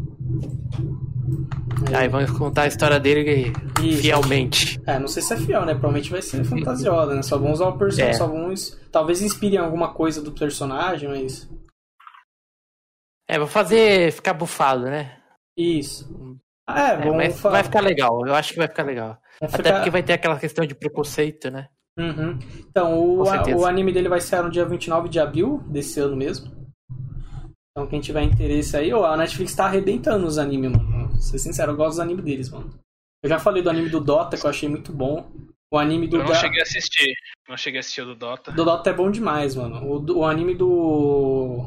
Aí 1.96 2.06
vamos 2.06 2.30
contar 2.32 2.62
a 2.62 2.66
história 2.66 3.00
dele 3.00 3.50
Isso. 3.82 4.02
fielmente. 4.02 4.78
É, 4.86 4.98
não 4.98 5.08
sei 5.08 5.22
se 5.22 5.32
é 5.32 5.36
fiel, 5.38 5.60
né? 5.64 5.72
Provavelmente 5.72 6.10
vai 6.10 6.20
ser 6.20 6.44
fantasiosa, 6.44 7.14
né? 7.14 7.22
Só 7.22 7.38
vão 7.38 7.50
usar 7.52 7.68
o 7.68 7.78
personagem, 7.78 8.14
É. 8.14 8.18
só 8.18 8.26
vão. 8.26 8.52
Talvez 8.92 9.22
inspirem 9.22 9.58
alguma 9.58 9.94
coisa 9.94 10.20
do 10.20 10.32
personagem, 10.32 11.08
mas. 11.08 11.48
É, 13.26 13.38
vou 13.38 13.48
fazer 13.48 14.12
ficar 14.12 14.34
bufado, 14.34 14.82
né? 14.84 15.16
Isso. 15.56 16.36
Ah, 16.66 16.90
é, 16.90 16.92
É, 16.92 16.96
vamos 16.98 17.16
mas 17.16 17.40
falar. 17.40 17.54
vai 17.54 17.64
ficar 17.64 17.80
legal. 17.80 18.26
Eu 18.26 18.34
acho 18.34 18.52
que 18.52 18.58
vai 18.58 18.68
ficar 18.68 18.82
legal. 18.82 19.18
Vamos 19.40 19.54
Até 19.54 19.62
ficar- 19.64 19.74
porque 19.76 19.90
vai 19.90 20.02
ter 20.02 20.12
aquela 20.14 20.38
questão 20.38 20.64
de 20.66 20.74
preconceito, 20.74 21.50
né? 21.50 21.68
Uhum. 21.98 22.38
Então, 22.70 22.98
o, 22.98 23.22
o 23.24 23.66
anime 23.66 23.92
dele 23.92 24.08
vai 24.08 24.20
ser 24.20 24.40
no 24.42 24.50
dia 24.50 24.64
29 24.64 25.08
de 25.08 25.18
abril 25.18 25.62
desse 25.66 25.98
ano 25.98 26.16
mesmo. 26.16 26.56
Então, 27.72 27.88
quem 27.88 28.00
tiver 28.00 28.22
interesse 28.22 28.76
aí, 28.76 28.92
ó, 28.92 29.04
a 29.06 29.16
Netflix 29.16 29.54
tá 29.54 29.64
arrebentando 29.66 30.26
os 30.26 30.38
animes, 30.38 30.70
mano. 30.72 31.08
Vou 31.08 31.20
ser 31.20 31.38
sincero, 31.38 31.72
eu 31.72 31.76
gosto 31.76 31.90
dos 31.90 32.00
animes 32.00 32.24
deles, 32.24 32.50
mano. 32.50 32.70
Eu 33.22 33.28
já 33.28 33.38
falei 33.38 33.62
do 33.62 33.70
anime 33.70 33.88
do 33.88 34.00
Dota, 34.00 34.36
que 34.36 34.44
eu 34.46 34.50
achei 34.50 34.68
muito 34.68 34.92
bom. 34.92 35.28
O 35.72 35.76
anime 35.78 36.06
do, 36.06 36.16
Eu 36.16 36.20
não 36.20 36.28
da- 36.28 36.34
cheguei 36.34 36.60
a 36.60 36.62
assistir. 36.62 37.12
Não 37.48 37.56
cheguei 37.56 37.78
a 37.78 37.80
assistir 37.80 38.02
o 38.02 38.06
do 38.06 38.14
Dota. 38.14 38.52
do 38.52 38.64
Dota 38.64 38.90
é 38.90 38.92
bom 38.92 39.10
demais, 39.10 39.54
mano. 39.56 39.84
O, 39.84 40.18
o 40.20 40.24
anime 40.24 40.54
do. 40.54 41.66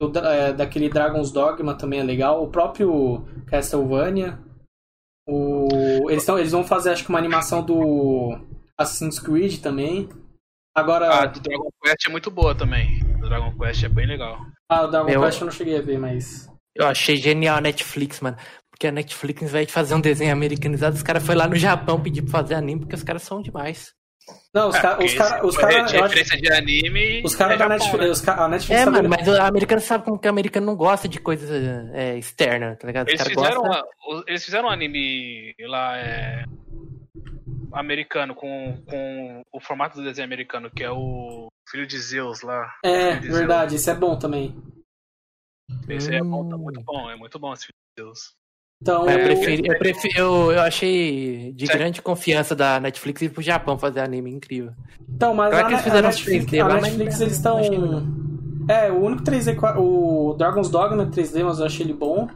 do 0.00 0.18
é, 0.18 0.52
daquele 0.52 0.88
Dragon's 0.88 1.30
Dogma 1.30 1.74
também 1.74 2.00
é 2.00 2.02
legal. 2.02 2.42
O 2.42 2.48
próprio 2.50 3.24
Castlevania. 3.46 4.38
O, 5.26 5.57
eles, 6.08 6.24
tão, 6.24 6.38
eles 6.38 6.52
vão 6.52 6.64
fazer, 6.64 6.90
acho 6.90 7.02
que, 7.04 7.08
uma 7.10 7.18
animação 7.18 7.62
do 7.62 8.38
Assassin's 8.76 9.18
Creed 9.18 9.60
também. 9.60 10.08
Agora. 10.74 11.22
A 11.22 11.26
do 11.26 11.40
Dragon 11.40 11.70
Quest 11.82 12.06
é 12.06 12.10
muito 12.10 12.30
boa 12.30 12.54
também. 12.54 13.00
Do 13.20 13.28
Dragon 13.28 13.52
Quest 13.58 13.84
é 13.84 13.88
bem 13.88 14.06
legal. 14.06 14.38
Ah, 14.70 14.82
o 14.82 14.88
Dragon 14.88 15.08
Meu- 15.10 15.20
Quest 15.22 15.40
eu 15.40 15.44
não 15.46 15.52
cheguei 15.52 15.76
a 15.78 15.82
ver, 15.82 15.98
mas. 15.98 16.48
Eu 16.74 16.86
achei 16.86 17.16
genial 17.16 17.56
a 17.56 17.60
Netflix, 17.60 18.20
mano. 18.20 18.36
Porque 18.70 18.86
a 18.86 18.92
Netflix, 18.92 19.42
ao 19.42 19.48
invés 19.48 19.66
de 19.66 19.72
fazer 19.72 19.94
um 19.96 20.00
desenho 20.00 20.32
americanizado, 20.32 20.94
os 20.94 21.02
caras 21.02 21.24
foram 21.26 21.40
lá 21.40 21.48
no 21.48 21.56
Japão 21.56 22.00
pedir 22.00 22.22
pra 22.22 22.30
fazer 22.42 22.54
anime, 22.54 22.80
porque 22.82 22.94
os 22.94 23.02
caras 23.02 23.22
são 23.22 23.42
demais. 23.42 23.92
Não, 24.54 24.68
os 24.68 24.76
É, 24.76 24.80
caras. 24.82 25.04
Os 25.04 25.14
caras. 25.14 25.44
Os 25.44 25.56
cara, 25.56 25.82
de 25.82 25.96
referência 25.96 26.56
anime. 26.56 27.22
os 27.24 27.34
caras 27.36 27.54
é 27.54 27.58
da 27.58 27.68
Netflix. 27.68 28.10
Os 28.10 28.20
cara, 28.20 28.44
a 28.44 28.48
Netflix 28.48 28.80
É, 28.80 28.84
tá 28.84 28.90
mano, 28.90 29.08
mas 29.08 29.28
o 29.28 29.42
americano 29.42 29.80
sabe 29.80 30.04
como 30.04 30.18
que 30.18 30.26
o 30.26 30.30
americano 30.30 30.66
não 30.66 30.76
gosta 30.76 31.06
de 31.08 31.20
coisa 31.20 31.90
é, 31.94 32.16
externa, 32.18 32.76
tá 32.76 32.86
ligado? 32.86 33.08
Eles 33.08 33.22
fizeram, 33.22 33.62
uma- 33.62 33.84
eles 34.26 34.44
fizeram 34.44 34.68
um 34.68 34.70
anime 34.72 35.54
lá 35.60 35.96
é, 35.98 36.44
americano 37.72 38.34
com, 38.34 38.82
com 38.86 39.42
o 39.52 39.60
formato 39.60 39.96
do 39.96 40.04
desenho 40.04 40.26
americano, 40.26 40.70
que 40.70 40.82
é 40.82 40.90
o 40.90 41.48
Filho 41.70 41.86
de 41.86 41.98
Zeus 41.98 42.40
lá. 42.42 42.72
É, 42.84 43.10
Filho 43.10 43.20
de 43.20 43.26
Zeus. 43.26 43.38
verdade, 43.38 43.74
isso 43.76 43.90
é 43.90 43.94
bom 43.94 44.18
também. 44.18 44.56
Esse 45.88 46.14
é 46.14 46.22
bom, 46.22 46.48
tá 46.48 46.56
Hum. 46.56 46.60
muito 46.60 46.80
bom, 46.82 47.10
é 47.10 47.16
muito 47.16 47.38
bom 47.38 47.52
esse 47.52 47.66
Filho 47.66 47.74
de 47.96 48.02
Zeus. 48.04 48.37
Então. 48.80 49.04
Mas 49.06 49.14
eu 49.14 49.20
É, 49.20 49.24
preferi, 49.24 49.62
eu, 49.68 49.78
preferi 49.78 50.18
eu, 50.18 50.52
eu 50.52 50.60
achei 50.60 51.52
de 51.52 51.66
Certo. 51.66 51.78
grande 51.78 52.02
confiança 52.02 52.54
da 52.54 52.78
Netflix 52.78 53.22
ir 53.22 53.30
pro 53.30 53.42
Japão 53.42 53.76
fazer 53.78 54.00
anime 54.00 54.30
incrível. 54.30 54.72
Então, 55.08 55.34
mas 55.34 55.50
Claro 55.50 55.64
a, 55.64 55.68
que 55.68 55.74
eles 55.74 55.80
a 55.80 55.84
fizeram 55.84 56.08
os 56.08 56.14
Netflix, 56.16 56.44
3D 56.46 56.60
a 56.60 56.64
mas 56.68 56.82
Netflix 56.82 57.20
eles 57.20 57.32
estão. 57.34 57.60
legal. 57.60 58.02
É, 58.68 58.90
o 58.92 59.00
único 59.00 59.22
3D. 59.24 59.56
que 59.56 59.64
eu- 59.64 59.82
O 59.82 60.34
Dragon's 60.34 60.68
Dogma 60.70 61.02
é 61.02 61.06
3D, 61.06 61.42
mas 61.42 61.58
eu 61.58 61.66
achei 61.66 61.84
ele 61.84 61.94
bom. 61.94 62.28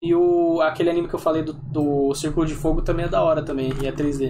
E 0.00 0.14
o 0.14 0.60
aquele 0.60 0.90
anime 0.90 1.08
que 1.08 1.14
eu 1.14 1.18
falei 1.18 1.42
do, 1.42 1.52
do 1.52 2.14
Círculo 2.14 2.46
de 2.46 2.54
Fogo 2.54 2.82
também 2.82 3.06
é 3.06 3.08
da 3.08 3.20
hora 3.22 3.42
também, 3.42 3.72
e 3.82 3.86
é 3.88 3.90
3D. 3.92 4.28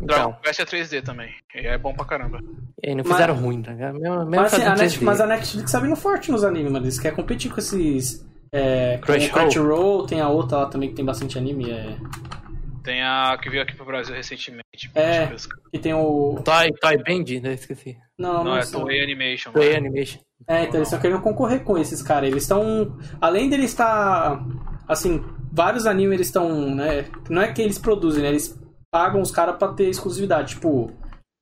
Dragon 0.00 0.30
Então, 0.30 0.36
Quest 0.42 0.60
é 0.60 0.64
3D 0.64 1.02
também. 1.02 1.30
e 1.54 1.66
É 1.66 1.76
bom 1.78 1.92
pra 1.94 2.04
caramba. 2.04 2.38
e 2.82 2.90
aí 2.90 2.94
não 2.94 3.02
Mas- 3.04 3.12
fizeram 3.12 3.34
ruim, 3.34 3.62
tá 3.62 3.72
ligado? 3.72 3.94
Mesmo, 3.98 4.16
mesmo 4.18 4.30
Mas, 4.30 4.52
assim, 4.54 4.62
a 4.62 4.68
Net- 4.70 4.78
3D. 4.98 5.04
mas 5.04 5.20
a 5.20 5.26
Netflix 5.26 5.72
tá 5.72 5.80
vindo 5.80 5.96
forte 5.96 6.30
nos 6.30 6.44
animes, 6.44 6.70
mano. 6.70 6.84
Eles 6.84 7.00
querem 7.00 7.16
competir 7.16 7.50
com 7.50 7.58
esses. 7.58 8.24
É, 8.52 8.98
o 9.02 9.30
Crunchyroll. 9.30 10.06
Tem 10.06 10.20
a 10.20 10.28
outra 10.28 10.58
lá 10.58 10.66
também 10.66 10.90
que 10.90 10.94
tem 10.94 11.04
bastante 11.04 11.38
anime. 11.38 11.70
É, 11.70 11.96
Tem 12.84 13.02
a 13.02 13.38
que 13.40 13.48
veio 13.48 13.62
aqui 13.62 13.74
pro 13.74 13.86
Brasil 13.86 14.14
recentemente. 14.14 14.90
É. 14.94 15.28
E 15.72 15.78
tem 15.78 15.94
o. 15.94 16.36
Toy, 16.44 16.70
Toy 16.80 16.96
Band, 16.98 17.40
né? 17.42 17.54
Esqueci. 17.54 17.96
Não, 18.18 18.34
Não, 18.34 18.44
não, 18.44 18.56
é 18.58 18.66
Toei 18.66 19.02
Animation. 19.02 19.52
Toei 19.52 19.70
né? 19.72 19.76
Animation. 19.78 20.18
É, 20.48 20.62
então 20.64 20.76
eles 20.76 20.88
estão 20.88 21.00
querendo 21.00 21.20
concorrer 21.22 21.62
com 21.62 21.78
esses 21.78 22.02
caras. 22.02 22.28
Eles 22.28 22.42
estão. 22.42 22.96
Além 23.20 23.48
deles 23.48 23.70
estar. 23.70 24.44
Assim, 24.88 25.24
vários 25.52 25.86
animes 25.86 26.14
eles 26.14 26.26
estão. 26.26 26.74
Né, 26.74 27.06
não 27.30 27.40
é 27.40 27.52
que 27.52 27.62
eles 27.62 27.78
produzem, 27.78 28.22
né? 28.22 28.28
Eles 28.28 28.60
pagam 28.90 29.22
os 29.22 29.30
caras 29.30 29.56
pra 29.56 29.68
ter 29.68 29.88
exclusividade. 29.88 30.54
Tipo, 30.56 30.92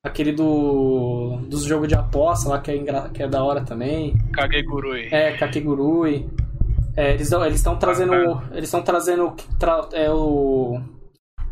aquele 0.05 0.31
do. 0.31 1.37
dos 1.47 1.63
jogos 1.63 1.87
de 1.87 1.95
aposta 1.95 2.47
lá 2.47 2.61
que 2.61 2.69
é, 2.71 2.77
engra- 2.77 3.09
que 3.09 3.23
é 3.23 3.27
da 3.27 3.43
hora 3.43 3.65
também. 3.65 4.15
Kagegurui. 4.33 5.07
É, 5.11 5.35
Kakegurui. 5.35 6.29
É, 6.95 7.13
eles 7.13 7.31
estão 7.31 7.77
trazendo. 7.77 8.13
Eles 8.51 8.65
estão 8.65 8.81
trazendo 8.81 9.35
tra- 9.59 9.87
é, 9.93 10.09
o. 10.09 10.81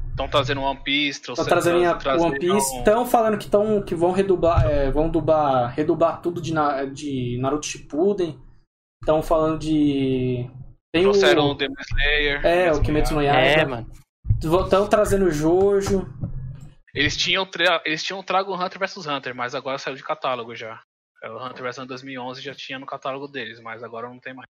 Estão 0.10 0.28
trazendo 0.28 0.62
One 0.62 0.80
Piece, 0.84 1.20
Estão 1.20 1.46
trazendo 1.46 1.86
a 1.86 1.96
trazendo 1.96 2.26
One 2.26 2.40
Piece. 2.40 2.78
Estão 2.78 3.06
falando 3.06 3.38
que, 3.38 3.50
tão, 3.50 3.82
que 3.82 3.96
vão 3.96 4.12
redublar. 4.12 4.66
é, 4.70 4.92
vão 4.92 5.10
dublar, 5.10 5.74
redublar 5.74 6.22
tudo 6.22 6.42
de, 6.42 6.54
de 6.94 7.38
Naruto 7.40 7.66
Shippuden. 7.66 8.38
Estão 9.02 9.22
falando 9.22 9.60
de. 9.60 10.50
Tem 10.94 11.04
Trouxeram 11.04 11.48
o, 11.48 11.52
o 11.52 11.56
Demon 11.56 11.76
Slayer. 11.80 12.46
É, 12.46 12.72
o 12.74 12.82
Kimetsu 12.82 13.14
no 13.14 13.22
Yaiba. 13.22 13.62
É, 13.62 13.66
mano. 13.66 13.90
Estão 14.44 14.88
trazendo 14.88 15.26
o 15.26 15.32
Jojo. 15.32 16.06
Eles 16.94 17.16
tinham, 17.16 17.46
tra... 17.46 17.82
eles 17.86 18.04
tinham 18.04 18.22
trago 18.24 18.52
o 18.52 18.56
Hunter 18.56 18.80
vs 18.80 19.06
Hunter, 19.06 19.36
mas 19.36 19.54
agora 19.54 19.78
saiu 19.78 19.96
de 19.96 20.04
catálogo 20.04 20.56
já. 20.56 20.82
É, 21.24 21.30
O 21.30 21.38
Hunter 21.38 21.64
vs 21.64 21.78
Hunter 21.78 21.88
2011 21.90 22.42
já 22.42 22.54
tinha 22.54 22.80
no 22.80 22.86
catálogo 22.86 23.28
deles, 23.28 23.60
mas 23.62 23.84
agora 23.84 24.10
não 24.10 24.20
tem 24.20 24.34
mais. 24.34 24.50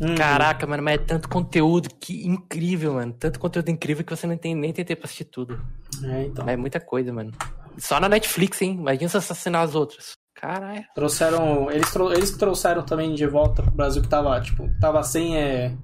Hum. 0.00 0.14
Caraca, 0.14 0.66
mano, 0.66 0.82
mas 0.82 0.94
é 0.96 0.98
tanto 0.98 1.28
conteúdo 1.28 1.88
que 1.98 2.26
incrível, 2.26 2.94
mano. 2.94 3.14
Tanto 3.14 3.40
conteúdo 3.40 3.70
incrível 3.70 4.04
que 4.04 4.14
você 4.14 4.26
não 4.26 4.36
tem 4.36 4.54
nem 4.54 4.72
tem 4.72 4.84
tempo 4.84 5.00
pra 5.00 5.06
assistir 5.06 5.24
tudo. 5.24 5.58
É, 6.04 6.24
então. 6.24 6.44
Mas 6.44 6.54
é 6.54 6.56
muita 6.56 6.78
coisa, 6.80 7.12
mano. 7.12 7.32
Só 7.78 7.98
na 7.98 8.08
Netflix, 8.08 8.60
hein? 8.60 8.72
Imagina 8.72 9.08
se 9.08 9.16
assassinar 9.16 9.62
as 9.62 9.74
outras. 9.74 10.12
Caralho. 10.34 10.84
Trouxeram. 10.94 11.70
Eles, 11.70 11.90
trou- 11.90 12.12
eles 12.12 12.30
que 12.30 12.38
trouxeram 12.38 12.82
também 12.84 13.14
de 13.14 13.26
volta 13.26 13.62
pro 13.62 13.70
Brasil 13.74 14.02
que 14.02 14.08
tava, 14.08 14.38
tipo, 14.40 14.68
tava 14.80 15.02
sem 15.02 15.36
é, 15.38 15.74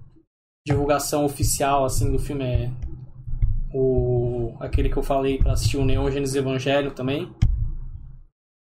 divulgação 0.66 1.24
oficial, 1.24 1.84
assim, 1.86 2.12
do 2.12 2.18
filme. 2.18 2.44
É, 2.44 2.70
o. 3.72 4.54
aquele 4.60 4.90
que 4.90 4.96
eu 4.98 5.02
falei 5.02 5.38
pra 5.38 5.52
assistir 5.52 5.78
o 5.78 5.84
Neon 5.86 6.10
Genesis 6.10 6.36
Evangelho 6.36 6.90
também. 6.90 7.34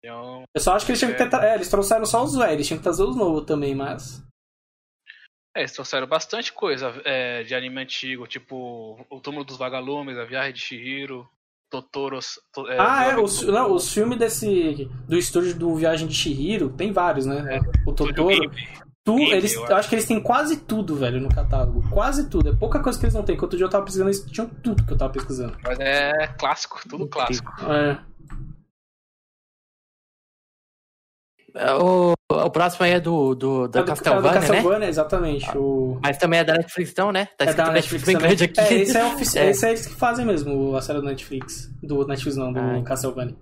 Eu 0.04 0.62
só 0.62 0.76
acho 0.76 0.86
que 0.86 0.92
eles 0.92 1.00
tinham 1.00 1.14
que 1.14 1.24
ter. 1.26 1.36
É, 1.44 1.56
eles 1.56 1.70
trouxeram 1.70 2.06
só 2.06 2.24
os 2.24 2.36
velhos, 2.36 2.54
eles 2.54 2.68
tinham 2.68 2.78
que 2.78 2.84
trazer 2.84 3.04
os 3.04 3.16
novos 3.16 3.46
também, 3.46 3.76
mas. 3.76 4.24
É, 5.56 5.62
eles 5.62 5.72
trouxeram 5.72 6.06
bastante 6.08 6.52
coisa 6.54 6.94
é, 7.06 7.44
de 7.44 7.56
anime 7.56 7.82
antigo, 7.82 8.28
tipo 8.28 9.00
O 9.10 9.20
Túmulo 9.20 9.46
dos 9.46 9.58
Vagalumes, 9.58 10.18
A 10.18 10.26
Viagem 10.26 10.54
de 10.54 10.60
Shihiro, 10.60 11.28
Totoro. 11.70 12.20
to- 12.54 12.68
é, 12.70 12.78
ah, 12.80 13.06
é, 13.06 13.18
os, 13.18 13.42
não, 13.44 13.74
os 13.74 13.92
filmes 13.92 14.18
desse. 14.20 14.90
do 15.08 15.18
estúdio 15.18 15.56
do 15.58 15.76
Viagem 15.76 16.08
de 16.08 16.14
Shihiro, 16.14 16.70
tem 16.70 16.92
vários, 16.92 17.26
né? 17.26 17.60
o 17.86 17.94
Totoro. 17.94 18.50
Tu, 19.06 19.16
Ghibli, 19.18 19.34
eles, 19.34 19.54
eu 19.54 19.68
eu 19.68 19.76
acho 19.76 19.88
que 19.88 19.94
eles 19.94 20.08
têm 20.08 20.20
quase 20.20 20.58
tudo, 20.62 20.96
velho, 20.96 21.22
no 21.22 21.30
catálogo. 21.30 21.88
Quase 21.92 22.28
tudo. 22.28 22.50
É 22.50 22.56
pouca 22.56 22.80
coisa 22.80 22.98
que 22.98 23.06
eles 23.06 23.14
não 23.14 23.22
têm. 23.22 23.38
Dia 23.38 23.60
eu 23.62 23.70
tava 23.70 23.84
pesquisando, 23.86 24.10
eles 24.10 24.26
tinham 24.26 24.50
tudo 24.50 24.84
que 24.84 24.92
eu 24.94 24.98
tava 24.98 25.14
pesquisando. 25.14 25.56
Mas 25.64 25.80
é 25.80 26.28
clássico, 26.40 26.82
tudo 26.90 27.08
clássico. 27.08 27.52
É. 27.72 28.00
O, 31.82 32.14
o 32.30 32.50
próximo 32.50 32.86
aí 32.86 32.92
é 32.92 33.00
do, 33.00 33.34
do, 33.34 33.68
da 33.68 33.80
É 33.80 33.84
do- 33.84 33.88
Castlevania, 33.88 34.30
é 34.30 34.34
do 34.34 34.40
né? 34.42 34.48
Castlevania, 34.48 34.90
exatamente. 34.90 35.58
O... 35.58 36.00
Mas 36.04 36.18
também 36.18 36.40
é 36.40 36.44
da 36.44 36.54
Netflix, 36.54 36.92
então, 36.92 37.12
né? 37.12 37.26
Tá 37.38 37.46
É 37.46 37.50
escrito 37.50 37.66
da 37.68 37.72
Netflix, 37.74 38.06
Netflix 38.06 38.06
bem 38.06 38.16
também. 38.16 38.28
grande 38.38 38.44
aqui. 38.44 38.60
É, 38.60 38.82
esse 38.82 38.98
é, 38.98 39.06
ofici- 39.06 39.40
É. 39.40 39.50
esse 39.50 39.66
é 39.66 39.70
eles 39.70 39.86
que 39.88 39.94
fazem 39.94 40.26
mesmo, 40.26 40.76
a 40.76 40.82
série 40.82 41.00
da 41.00 41.06
Netflix. 41.08 41.70
Do 41.82 42.06
Netflix 42.06 42.36
não, 42.38 42.52
do 42.52 42.60
Ah, 42.60 42.82
Castlevania. 42.84 43.36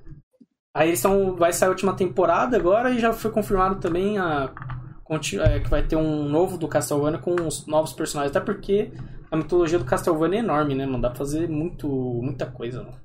Aí 0.76 0.90
eles 0.90 1.00
estão. 1.00 1.36
Vai 1.36 1.54
sair 1.54 1.68
a 1.68 1.72
última 1.72 1.96
temporada 1.96 2.58
agora 2.58 2.90
e 2.92 3.00
já 3.00 3.14
foi 3.14 3.32
confirmado 3.32 3.76
também 3.80 4.18
a. 4.18 4.52
é, 5.46 5.60
que 5.60 5.70
vai 5.70 5.84
ter 5.84 5.96
um 5.96 6.28
novo 6.28 6.58
do 6.58 6.68
Castlevania 6.68 7.20
com 7.20 7.36
os 7.48 7.66
novos 7.68 7.94
personagens. 7.94 8.36
Até 8.36 8.44
porque 8.44 8.92
a 9.32 9.36
mitologia 9.38 9.78
do 9.80 9.86
Castlevania 9.86 10.40
é 10.40 10.44
enorme, 10.44 10.74
né, 10.76 10.86
mano? 10.86 11.02
Dá 11.02 11.10
pra 11.10 11.18
fazer 11.20 11.48
muito, 11.48 11.88
muita 11.88 12.46
coisa, 12.48 12.82
mano. 12.84 12.98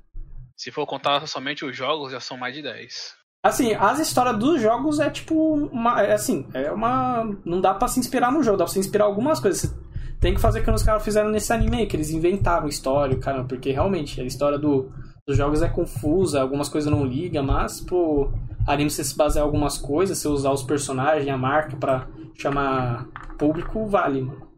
Se 0.57 0.71
for 0.71 0.85
contar 0.87 1.25
somente 1.27 1.63
os 1.63 1.75
jogos, 1.77 2.11
já 2.11 2.19
são 2.19 2.37
mais 2.37 2.53
de 2.55 2.61
10. 2.63 3.18
Assim, 3.43 3.73
as 3.73 3.99
histórias 3.99 4.37
dos 4.37 4.61
jogos 4.61 4.99
é 4.99 5.09
tipo 5.09 5.55
uma. 5.71 6.01
É 6.01 6.13
assim, 6.13 6.45
é 6.53 6.71
uma. 6.71 7.23
Não 7.45 7.61
dá 7.61 7.73
pra 7.73 7.87
se 7.87 7.99
inspirar 7.99 8.31
no 8.31 8.43
jogo, 8.43 8.57
dá 8.57 8.65
pra 8.65 8.73
se 8.73 8.79
inspirar 8.79 9.05
em 9.05 9.07
algumas 9.07 9.39
coisas. 9.39 9.61
Você 9.61 9.75
tem 10.19 10.33
que 10.33 10.41
fazer 10.41 10.59
o 10.59 10.63
que 10.63 10.71
os 10.71 10.83
caras 10.83 11.03
fizeram 11.03 11.29
nesse 11.29 11.53
anime 11.53 11.77
aí, 11.77 11.87
que 11.87 11.95
eles 11.95 12.11
inventaram 12.11 12.67
história, 12.67 13.17
cara, 13.17 13.45
porque 13.45 13.71
realmente 13.71 14.19
a 14.19 14.25
história 14.25 14.59
do, 14.59 14.91
dos 15.25 15.37
jogos 15.37 15.61
é 15.61 15.69
confusa, 15.69 16.41
algumas 16.41 16.67
coisas 16.67 16.91
não 16.91 17.05
ligam, 17.05 17.41
mas 17.41 17.79
pro 17.79 18.29
anime 18.67 18.89
você 18.89 19.05
se 19.05 19.15
basear 19.15 19.43
em 19.43 19.47
algumas 19.47 19.77
coisas, 19.77 20.17
você 20.17 20.27
usar 20.27 20.51
os 20.51 20.63
personagens, 20.63 21.29
a 21.29 21.37
marca 21.37 21.77
pra 21.77 22.07
chamar 22.37 23.07
público, 23.37 23.87
vale, 23.87 24.21
mano. 24.21 24.49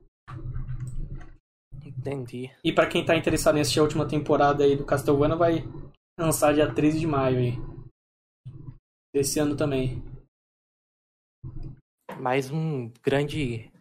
Entendi. 1.86 2.50
E 2.64 2.72
pra 2.74 2.88
quem 2.88 3.06
tá 3.06 3.16
interessado 3.16 3.60
em 3.60 3.62
assistir 3.62 3.80
a 3.80 3.84
última 3.84 4.08
temporada 4.08 4.64
aí 4.64 4.76
do 4.76 4.84
Castlevania, 4.84 5.36
vai 5.36 5.64
lançar 6.20 6.52
dia 6.52 6.68
13 6.68 7.00
de 7.00 7.06
maio 7.06 7.38
aí. 7.38 7.72
Desse 9.14 9.40
ano 9.40 9.56
também. 9.56 10.02
Mais 12.20 12.50
um 12.52 12.92
grande. 13.04 13.72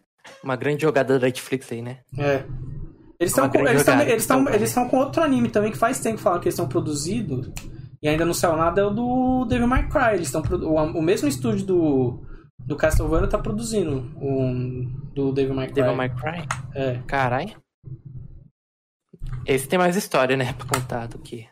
Uma 0.43 0.57
grande 0.57 0.83
jogada 0.83 1.19
da 1.19 1.27
Netflix 1.27 1.71
aí, 1.73 1.83
né? 1.83 2.01
É. 2.19 2.45
Eles 3.19 3.33
estão 3.33 3.49
grande 3.49 3.71
eles 3.71 3.85
tão, 3.85 3.95
jogada. 3.95 4.11
eles 4.11 4.27
tão, 4.27 4.49
eles 4.49 4.75
tão 4.75 4.89
com 4.89 4.97
outro 4.97 5.23
anime 5.23 5.51
também 5.51 5.71
que 5.71 5.79
faz 5.79 6.01
tempo 6.01 6.17
que 6.17 6.23
que 6.23 6.49
eles 6.49 6.55
estão 6.55 6.69
produzindo 6.69 7.53
e 8.03 8.09
ainda 8.09 8.25
não 8.25 8.33
saiu 8.33 8.57
nada, 8.57 8.81
é 8.81 8.85
o 8.85 8.91
do 8.91 9.45
Devil 9.45 9.67
May 9.67 9.89
Cry. 9.89 10.15
Eles 10.15 10.33
estão 10.33 10.43
o, 10.43 10.75
o 10.75 11.03
mesmo 11.03 11.29
estúdio 11.29 11.67
do 11.67 12.27
do 12.59 12.77
Castlevania 12.77 13.29
tá 13.29 13.39
produzindo 13.39 13.97
um 14.17 14.85
do 15.15 15.33
Devil 15.33 15.55
May 15.55 15.67
Cry. 15.67 15.75
Devil 15.75 15.97
May 15.97 16.09
Cry. 16.09 16.47
É. 16.75 17.03
Caralho. 17.07 17.61
Esse 19.47 19.69
tem 19.69 19.79
mais 19.79 19.97
história, 19.97 20.37
né? 20.37 20.53
Pra 20.53 20.67
contar 20.67 21.07
do 21.07 21.19
que. 21.19 21.49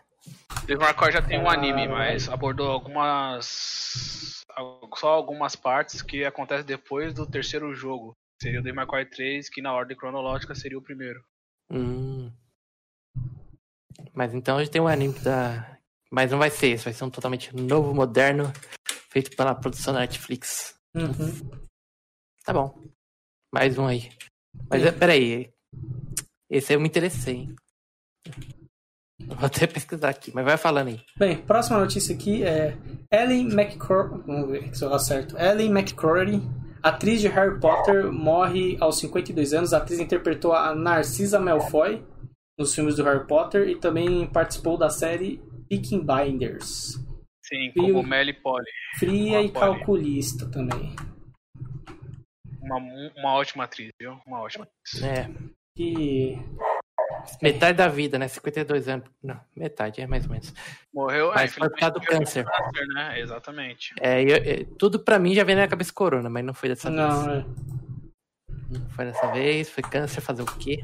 Devil 0.69 0.85
May 0.85 0.95
Cry 0.95 1.13
já 1.13 1.23
tem 1.23 1.41
um 1.41 1.49
anime, 1.49 1.89
mas 1.89 2.29
abordou 2.29 2.71
algumas. 2.71 4.45
Só 4.97 5.09
algumas 5.09 5.57
partes 5.57 6.03
que 6.03 6.25
acontecem 6.25 6.67
depois 6.67 7.15
do 7.15 7.27
terceiro 7.27 7.75
jogo. 7.75 8.15
Seria 8.43 8.61
o 8.61 8.63
Devil 8.63 8.77
May 8.77 8.87
Cry 8.87 9.11
3, 9.11 9.49
que 9.49 9.63
na 9.63 9.73
ordem 9.73 9.97
cronológica 9.97 10.55
seria 10.55 10.79
o 10.79 10.83
primeiro. 10.83 11.25
Hum. 11.71 12.31
Mas 14.13 14.35
então 14.35 14.57
a 14.57 14.61
gente 14.61 14.73
tem 14.73 14.81
um 14.81 14.89
anime 14.89 15.19
dá. 15.21 15.79
Mas 16.11 16.31
não 16.31 16.39
vai 16.39 16.51
ser 16.51 16.69
esse, 16.69 16.85
vai 16.85 16.93
ser 16.93 17.05
um 17.05 17.11
totalmente 17.11 17.55
novo, 17.55 17.95
moderno, 17.95 18.53
feito 19.11 19.37
pela 19.37 19.55
produção 19.55 19.93
da 19.93 20.01
Netflix. 20.01 20.75
Uhum. 20.95 21.69
Tá 22.45 22.53
bom. 22.53 22.83
Mais 23.53 23.79
um 23.79 23.87
aí. 23.87 24.11
Mas 24.71 24.91
peraí. 24.97 25.53
Esse 26.51 26.73
aí 26.73 26.77
eu 26.77 26.81
me 26.81 26.89
interessei, 26.89 27.35
hein? 27.37 27.57
Vou 29.27 29.47
até 29.47 29.67
pesquisar 29.67 30.09
aqui, 30.11 30.31
mas 30.35 30.45
vai 30.45 30.57
falando 30.57 30.89
aí. 30.89 31.01
Bem, 31.17 31.37
próxima 31.39 31.79
notícia 31.79 32.15
aqui 32.15 32.45
é 32.45 32.77
Ellen 33.13 33.51
McCrory, 33.53 34.23
vamos 34.27 34.49
ver 34.51 34.75
se 34.75 34.85
eu 34.85 34.95
acerto. 34.95 35.37
Ellen 35.37 35.71
McCrory, 35.71 36.41
atriz 36.83 37.21
de 37.21 37.29
Harry 37.29 37.59
Potter, 37.61 38.13
morre 38.13 38.77
aos 38.81 38.99
52 38.99 39.53
anos. 39.55 39.73
A 39.73 39.79
atriz 39.79 39.99
interpretou 39.99 40.53
a 40.53 40.75
Narcisa 40.75 41.41
Malfoy 41.41 42.05
nos 42.59 42.75
filmes 42.75 42.97
do 42.97 43.03
Harry 43.05 43.27
Potter 43.27 43.69
e 43.69 43.77
também 43.77 44.27
participou 44.27 44.79
da 44.79 44.89
série 44.89 45.43
Peaky 45.69 45.99
Blinders. 46.01 46.95
Sim, 47.45 47.69
E 47.69 47.73
como 47.73 48.03
Melly 48.03 48.35
Polly. 48.35 48.67
Fria 48.99 49.43
e 49.43 49.51
Polly. 49.51 49.67
calculista 49.67 50.49
também. 50.51 50.95
Uma, 52.63 52.77
uma 53.17 53.33
ótima 53.35 53.65
atriz, 53.65 53.91
viu? 54.01 54.19
Uma 54.27 54.43
ótima 54.43 54.65
atriz. 54.67 55.03
É, 55.03 55.31
E 55.77 56.37
metade 57.43 57.79
da 57.79 57.89
vida, 57.89 58.19
né? 58.19 58.29
52 58.29 58.89
anos. 58.89 59.07
Não, 59.23 59.39
metade, 59.57 60.01
é 60.01 60.07
mais 60.07 60.25
ou 60.25 60.31
menos. 60.31 60.53
Morreu, 60.93 61.31
Mas 61.35 61.51
é, 61.53 61.55
foi 61.61 61.69
por 61.71 61.79
causa 61.79 61.95
do 61.95 62.01
câncer. 62.01 62.45
câncer, 62.45 62.87
né? 62.95 63.21
Exatamente. 63.21 63.95
É, 64.01 64.23
eu- 64.23 64.37
é, 64.37 64.65
tudo 64.79 64.99
pra 65.01 65.19
mim 65.19 65.35
já 65.35 65.45
vem 65.45 65.57
na 65.57 65.69
cabeça 65.69 65.93
corona, 65.93 66.29
mas 66.31 66.45
não 66.45 66.55
foi 66.55 66.69
dessa 66.71 66.91
vez. 66.91 67.01
não, 67.01 67.31
é. 67.31 67.45
Não 68.71 68.89
foi 68.91 69.05
dessa 69.07 69.27
vez, 69.33 69.71
foi 69.71 69.83
câncer, 69.83 70.21
fazer 70.21 70.43
o 70.43 70.47
quê? 70.47 70.81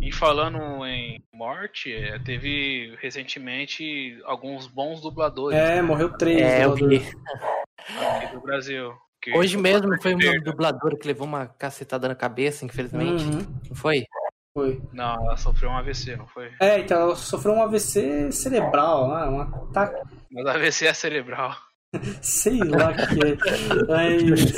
E 0.00 0.12
falando 0.12 0.84
em 0.86 1.22
morte, 1.32 1.92
é, 1.92 2.18
teve 2.18 2.96
recentemente 3.00 4.20
alguns 4.24 4.66
bons 4.66 5.00
dubladores 5.00 5.56
É, 5.58 5.80
morreu 5.80 6.10
três. 6.16 6.40
É, 6.42 6.64
eu 6.64 6.74
dublador. 6.74 6.98
vi. 6.98 7.16
aqui 8.18 8.34
do 8.34 8.40
Brasil. 8.40 8.92
que 9.22 9.32
Hoje 9.32 9.56
mesmo 9.56 9.88
foi 10.02 10.16
perda. 10.16 10.50
dubladora 10.50 10.98
que 10.98 11.06
levou 11.06 11.26
uma 11.26 11.46
cacetada 11.46 12.08
na 12.08 12.14
cabeça, 12.14 12.64
infelizmente. 12.66 13.24
Uhum, 13.24 13.38
Não 13.70 13.76
foi? 13.76 14.04
Foi. 14.54 14.80
Não, 14.92 15.14
ela 15.26 15.36
sofreu 15.36 15.68
um 15.70 15.76
AVC, 15.76 16.16
não 16.16 16.26
foi? 16.28 16.48
É, 16.60 16.78
então 16.78 17.00
ela 17.00 17.16
sofreu 17.16 17.54
um 17.54 17.62
AVC 17.62 18.30
cerebral, 18.30 19.08
né? 19.08 19.26
um 19.26 19.40
ataque 19.40 20.00
Mas 20.30 20.46
AVC 20.46 20.86
é 20.86 20.94
cerebral. 20.94 21.52
Sei 22.22 22.58
lá 22.62 22.90
o 22.90 22.94
que 22.94 23.20
é. 23.24 23.36
Mas. 23.88 24.54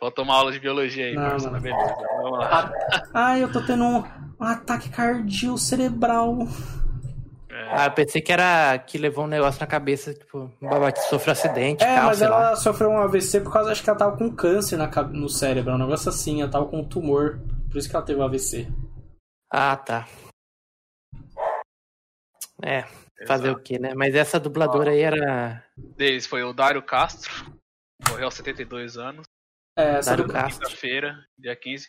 Vou 0.00 0.10
tomar 0.10 0.34
aula 0.36 0.52
de 0.52 0.58
biologia 0.58 1.04
aí, 1.06 1.14
Não. 1.14 1.36
Beleza, 1.60 2.06
vamos 2.16 2.38
lá. 2.38 2.72
a- 2.90 3.02
Ai, 3.14 3.42
eu 3.42 3.52
tô 3.52 3.60
tendo 3.62 3.84
um, 3.84 3.98
um 4.40 4.44
ataque 4.44 4.88
cardíaco 4.88 5.58
cerebral. 5.58 6.38
É, 7.50 7.68
Ah, 7.70 7.86
eu 7.86 7.90
pensei 7.92 8.20
que 8.22 8.32
era 8.32 8.78
que 8.78 8.96
levou 8.98 9.24
um 9.24 9.28
negócio 9.28 9.60
na 9.60 9.66
cabeça, 9.66 10.12
tipo, 10.14 10.50
um 10.62 10.68
babate 10.68 11.00
sofreu 11.08 11.32
acidente, 11.32 11.82
É, 11.84 11.94
tal, 11.94 12.06
mas 12.06 12.18
sei 12.18 12.28
lá. 12.28 12.36
ela 12.48 12.56
sofreu 12.56 12.90
um 12.90 12.98
AVC 12.98 13.40
por 13.42 13.52
causa, 13.52 13.70
acho 13.72 13.82
que 13.82 13.88
ela 13.90 13.98
tava 13.98 14.16
com 14.16 14.30
câncer 14.30 14.76
na, 14.78 14.86
no 15.04 15.28
cérebro, 15.28 15.74
um 15.74 15.78
negócio 15.78 16.08
assim, 16.08 16.40
ela 16.42 16.50
tava 16.50 16.66
com 16.66 16.80
um 16.80 16.84
tumor. 16.84 17.38
Por 17.70 17.76
isso 17.78 17.88
que 17.88 17.96
ela 17.96 18.04
teve 18.04 18.20
o 18.20 18.22
AVC. 18.24 18.66
Ah, 19.50 19.76
tá. 19.76 20.06
É, 22.62 22.82
fazer 23.26 23.48
exato. 23.48 23.60
o 23.60 23.62
quê, 23.62 23.78
né? 23.78 23.94
Mas 23.94 24.14
essa 24.14 24.40
dubladora 24.40 24.90
aí 24.90 25.00
era 25.00 25.64
Deles 25.76 26.26
foi 26.26 26.42
o 26.42 26.52
Dário 26.52 26.82
Castro, 26.82 27.30
morreu 28.08 28.24
aos 28.26 28.34
72 28.34 28.96
anos, 28.98 29.24
É, 29.78 29.98
essa 29.98 30.16
Dário. 30.16 30.32
Castro. 30.32 30.66
quinta-feira, 30.66 31.24
dia 31.38 31.54
15. 31.54 31.88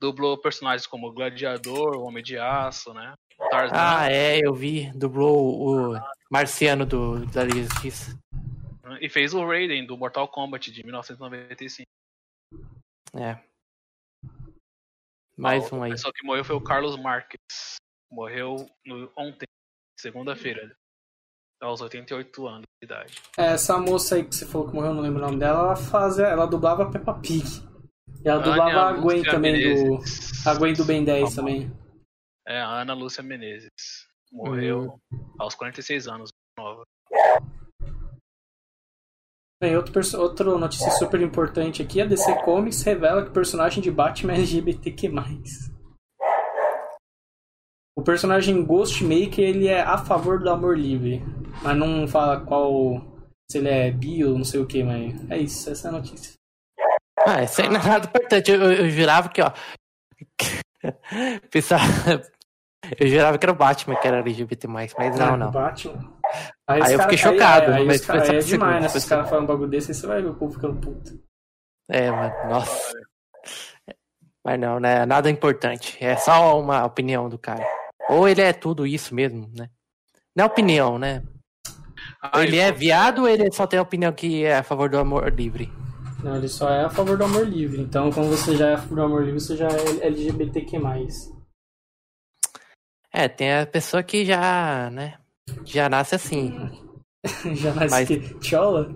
Dublou 0.00 0.38
personagens 0.40 0.86
como 0.86 1.08
o 1.08 1.12
Gladiador, 1.12 1.96
o 1.96 2.04
Homem 2.04 2.22
de 2.22 2.38
Aço, 2.38 2.92
né? 2.92 3.14
Tarzan. 3.50 3.74
Ah, 3.76 4.10
é, 4.10 4.38
eu 4.38 4.54
vi. 4.54 4.90
Dublou 4.92 5.92
o 5.92 6.00
Marciano 6.30 6.84
do, 6.86 7.24
da 7.26 7.44
Liga 7.44 7.62
Justiça. 7.62 8.18
E 9.00 9.08
fez 9.08 9.34
o 9.34 9.44
Raiden 9.46 9.86
do 9.86 9.96
Mortal 9.96 10.28
Kombat 10.28 10.70
de 10.70 10.82
1995. 10.82 11.86
É. 13.14 13.38
Mais 15.36 15.70
um 15.72 15.82
aí. 15.82 15.90
O 15.90 15.94
pessoal 15.94 16.12
que 16.12 16.24
morreu 16.26 16.44
foi 16.44 16.56
o 16.56 16.60
Carlos 16.60 16.96
Marques. 16.96 17.38
Morreu 18.10 18.56
no, 18.86 19.10
ontem, 19.16 19.46
segunda-feira, 19.98 20.74
aos 21.60 21.80
88 21.80 22.46
anos 22.46 22.62
de 22.80 22.86
idade. 22.86 23.14
é, 23.36 23.52
essa 23.52 23.78
moça 23.78 24.14
aí 24.14 24.24
que 24.24 24.34
você 24.34 24.46
falou 24.46 24.68
que 24.68 24.74
morreu, 24.74 24.94
não 24.94 25.02
lembro 25.02 25.18
o 25.22 25.26
nome 25.26 25.38
dela, 25.38 25.58
ela 25.60 25.76
fazia, 25.76 26.26
ela 26.26 26.46
dublava 26.46 26.90
Peppa 26.90 27.14
Pig. 27.14 27.44
E 28.24 28.28
ela 28.28 28.42
Ana 28.42 28.44
dublava 28.44 28.80
a 28.80 28.92
Gwen 28.94 29.18
Lúcia 29.18 29.32
também 29.32 29.52
do. 29.52 29.84
Menezes. 29.90 30.46
A 30.46 30.54
Gwen 30.54 30.74
do 30.74 30.84
Ben 30.84 31.04
10 31.04 31.18
Famosa. 31.20 31.36
também. 31.36 31.72
É, 32.46 32.60
a 32.60 32.80
Ana 32.80 32.94
Lúcia 32.94 33.22
Menezes. 33.22 33.70
Morreu 34.32 34.98
Hum. 35.12 35.34
aos 35.38 35.54
46 35.54 36.08
anos. 36.08 36.30
Nova. 36.58 36.84
Bem, 39.58 39.74
outro 39.74 40.20
outra 40.20 40.58
notícia 40.58 40.90
super 40.92 41.20
importante 41.22 41.82
aqui: 41.82 42.00
a 42.00 42.04
DC 42.04 42.42
Comics 42.42 42.82
revela 42.82 43.22
que 43.22 43.30
o 43.30 43.32
personagem 43.32 43.82
de 43.82 43.90
Batman 43.90 44.34
é 44.34 44.36
LGBTQ. 44.36 45.12
O 47.96 48.02
personagem 48.02 48.62
Ghostmaker 48.62 49.42
ele 49.42 49.68
é 49.68 49.80
a 49.80 49.96
favor 49.96 50.38
do 50.38 50.50
amor 50.50 50.78
livre, 50.78 51.22
mas 51.62 51.76
não 51.76 52.06
fala 52.06 52.40
qual. 52.40 53.02
se 53.50 53.56
ele 53.56 53.68
é 53.68 53.90
bio, 53.90 54.36
não 54.36 54.44
sei 54.44 54.60
o 54.60 54.66
que, 54.66 54.82
mas 54.82 55.30
é 55.30 55.38
isso, 55.38 55.70
essa 55.70 55.88
é 55.88 55.90
a 55.90 55.92
notícia. 55.92 56.34
Ah, 57.26 57.42
isso 57.42 57.62
aí 57.62 57.68
não 57.68 57.80
é 57.80 57.88
nada 57.88 58.06
importante. 58.06 58.50
Eu, 58.50 58.62
eu, 58.62 58.72
eu 58.72 58.90
jurava 58.90 59.30
que, 59.30 59.40
ó. 59.40 59.50
Pensava. 61.50 61.82
Eu 63.00 63.08
jurava 63.08 63.36
que 63.36 63.44
era 63.44 63.52
o 63.52 63.56
Batman 63.56 63.96
que 63.96 64.06
era 64.06 64.18
LGBT, 64.18 64.68
mas 64.68 64.94
não, 65.18 65.36
não. 65.36 65.50
Batman. 65.50 66.15
Aí 66.68 66.82
os 66.82 66.90
eu 66.90 66.98
cara- 66.98 67.10
fiquei 67.10 67.18
chocado, 67.18 67.66
Aí, 67.72 67.78
aí, 67.78 67.86
mas 67.86 68.00
os 68.00 68.06
cara- 68.06 68.24
só 68.24 68.32
aí 68.32 68.38
é 68.38 68.40
por 68.40 68.46
demais, 68.46 68.70
segundo, 68.72 68.82
né? 68.82 68.88
Se 68.88 68.92
foi 68.92 68.98
os 68.98 69.04
caras 69.04 69.28
falam 69.28 69.44
um 69.44 69.46
bagulho 69.46 69.70
desse, 69.70 69.90
aí 69.90 69.94
você 69.94 70.06
vai 70.06 70.22
ver 70.22 70.28
o 70.28 70.34
povo 70.34 70.52
ficando 70.54 70.80
puto. 70.80 71.20
É, 71.88 72.10
mano, 72.10 72.34
nossa. 72.48 72.92
Mas 74.44 74.60
não, 74.60 74.78
né? 74.80 75.04
Nada 75.06 75.28
importante. 75.30 75.96
É 76.00 76.16
só 76.16 76.58
uma 76.60 76.84
opinião 76.84 77.28
do 77.28 77.38
cara. 77.38 77.64
Ou 78.08 78.28
ele 78.28 78.40
é 78.40 78.52
tudo 78.52 78.86
isso 78.86 79.14
mesmo, 79.14 79.50
né? 79.56 79.68
Não 80.34 80.44
é 80.44 80.46
opinião, 80.46 80.98
né? 80.98 81.22
Ah, 82.22 82.42
ele 82.42 82.56
é 82.58 82.70
viado 82.72 83.22
ou 83.22 83.28
ele 83.28 83.50
só 83.52 83.66
tem 83.66 83.78
a 83.78 83.82
opinião 83.82 84.12
que 84.12 84.44
é 84.44 84.56
a 84.58 84.62
favor 84.62 84.88
do 84.88 84.98
amor 84.98 85.32
livre. 85.32 85.70
Não, 86.22 86.36
ele 86.36 86.48
só 86.48 86.68
é 86.70 86.84
a 86.84 86.90
favor 86.90 87.16
do 87.16 87.24
amor 87.24 87.46
livre. 87.46 87.80
Então, 87.80 88.10
como 88.10 88.28
você 88.28 88.56
já 88.56 88.68
é 88.70 88.74
a 88.74 88.78
favor 88.78 88.96
do 88.96 89.02
amor 89.02 89.24
livre, 89.24 89.40
você 89.40 89.56
já 89.56 89.68
é 89.68 90.06
LGBTQ+. 90.06 90.78
É, 93.12 93.28
tem 93.28 93.52
a 93.60 93.66
pessoa 93.66 94.02
que 94.02 94.24
já, 94.24 94.90
né? 94.90 95.18
Já 95.64 95.88
nasce 95.88 96.14
assim. 96.14 96.52
já 97.54 97.72
nasce 97.74 97.90
Mas- 97.90 98.08
que 98.08 98.18
tchola? 98.40 98.94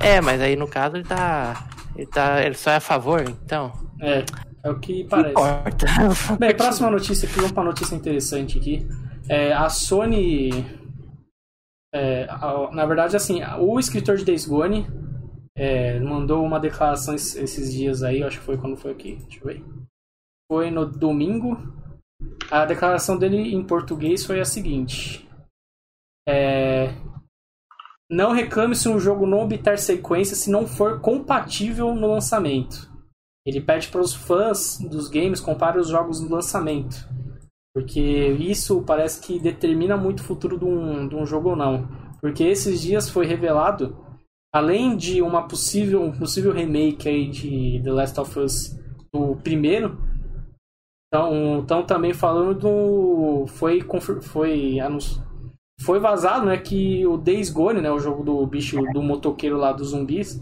É, 0.00 0.20
mas 0.20 0.40
aí 0.40 0.56
no 0.56 0.66
caso 0.68 0.96
ele 0.96 1.04
tá. 1.04 1.68
Ele 1.96 2.06
tá. 2.06 2.42
Ele 2.44 2.54
só 2.54 2.70
é 2.70 2.76
a 2.76 2.80
favor, 2.80 3.20
então. 3.28 3.72
É, 4.00 4.24
é 4.64 4.70
o 4.70 4.78
que 4.80 5.04
parece. 5.04 5.30
importa. 5.30 5.86
Bem, 6.38 6.56
próxima 6.56 6.90
notícia 6.90 7.26
aqui, 7.28 7.36
vamos 7.36 7.52
pra 7.52 7.62
notícia 7.62 7.94
interessante 7.94 8.58
aqui. 8.58 8.86
É, 9.28 9.52
a 9.52 9.68
Sony. 9.68 10.50
é, 11.94 12.26
a- 12.28 12.70
na 12.72 12.84
verdade, 12.86 13.14
assim, 13.16 13.40
o 13.60 13.78
escritor 13.78 14.16
de 14.16 14.24
Days 14.24 14.46
Gone 14.46 14.86
é, 15.56 16.00
mandou 16.00 16.44
uma 16.44 16.58
declaração 16.58 17.14
es- 17.14 17.36
esses 17.36 17.72
dias 17.72 18.02
aí, 18.02 18.22
acho 18.24 18.38
que 18.40 18.44
foi 18.44 18.56
quando 18.56 18.76
foi 18.76 18.90
aqui, 18.92 19.16
deixa 19.22 19.38
eu 19.40 19.44
ver. 19.46 19.64
Foi 20.50 20.70
no 20.70 20.84
domingo. 20.86 21.56
A 22.50 22.64
declaração 22.64 23.16
dele 23.16 23.54
em 23.54 23.62
português 23.62 24.24
foi 24.24 24.40
a 24.40 24.44
seguinte: 24.44 25.28
é, 26.28 26.94
Não 28.10 28.32
reclame 28.32 28.74
se 28.76 28.88
um 28.88 28.98
jogo 29.00 29.26
não 29.26 29.40
obter 29.40 29.78
sequência 29.78 30.36
se 30.36 30.50
não 30.50 30.66
for 30.66 31.00
compatível 31.00 31.94
no 31.94 32.06
lançamento. 32.08 32.90
Ele 33.46 33.60
pede 33.60 33.88
para 33.88 34.00
os 34.00 34.14
fãs 34.14 34.78
dos 34.78 35.08
games 35.08 35.40
comparem 35.40 35.80
os 35.80 35.88
jogos 35.88 36.20
no 36.20 36.28
lançamento. 36.30 37.08
Porque 37.74 38.00
isso 38.00 38.82
parece 38.82 39.20
que 39.20 39.40
determina 39.40 39.96
muito 39.96 40.20
o 40.20 40.24
futuro 40.24 40.58
de 40.58 40.64
um, 40.64 41.08
de 41.08 41.16
um 41.16 41.24
jogo 41.24 41.50
ou 41.50 41.56
não. 41.56 41.88
Porque 42.20 42.44
esses 42.44 42.82
dias 42.82 43.08
foi 43.08 43.26
revelado, 43.26 43.96
além 44.54 44.94
de 44.96 45.22
uma 45.22 45.48
possível, 45.48 46.02
um 46.02 46.12
possível 46.12 46.52
remake 46.52 47.08
aí 47.08 47.28
de 47.30 47.80
The 47.82 47.90
Last 47.90 48.20
of 48.20 48.38
Us 48.38 48.78
do 49.12 49.36
primeiro, 49.36 49.98
estão 51.12 51.84
também 51.86 52.12
falando 52.12 52.54
do. 52.54 53.46
Foi, 53.46 53.80
foi, 54.20 54.78
anunci- 54.78 55.20
foi 55.84 55.98
vazado 55.98 56.46
né, 56.46 56.56
que 56.58 57.06
o 57.06 57.16
Days 57.16 57.50
Gone, 57.50 57.80
né, 57.80 57.90
o 57.90 57.98
jogo 57.98 58.22
do 58.22 58.46
bicho 58.46 58.80
do 58.92 59.02
motoqueiro 59.02 59.56
lá 59.56 59.72
dos 59.72 59.88
zumbis, 59.88 60.38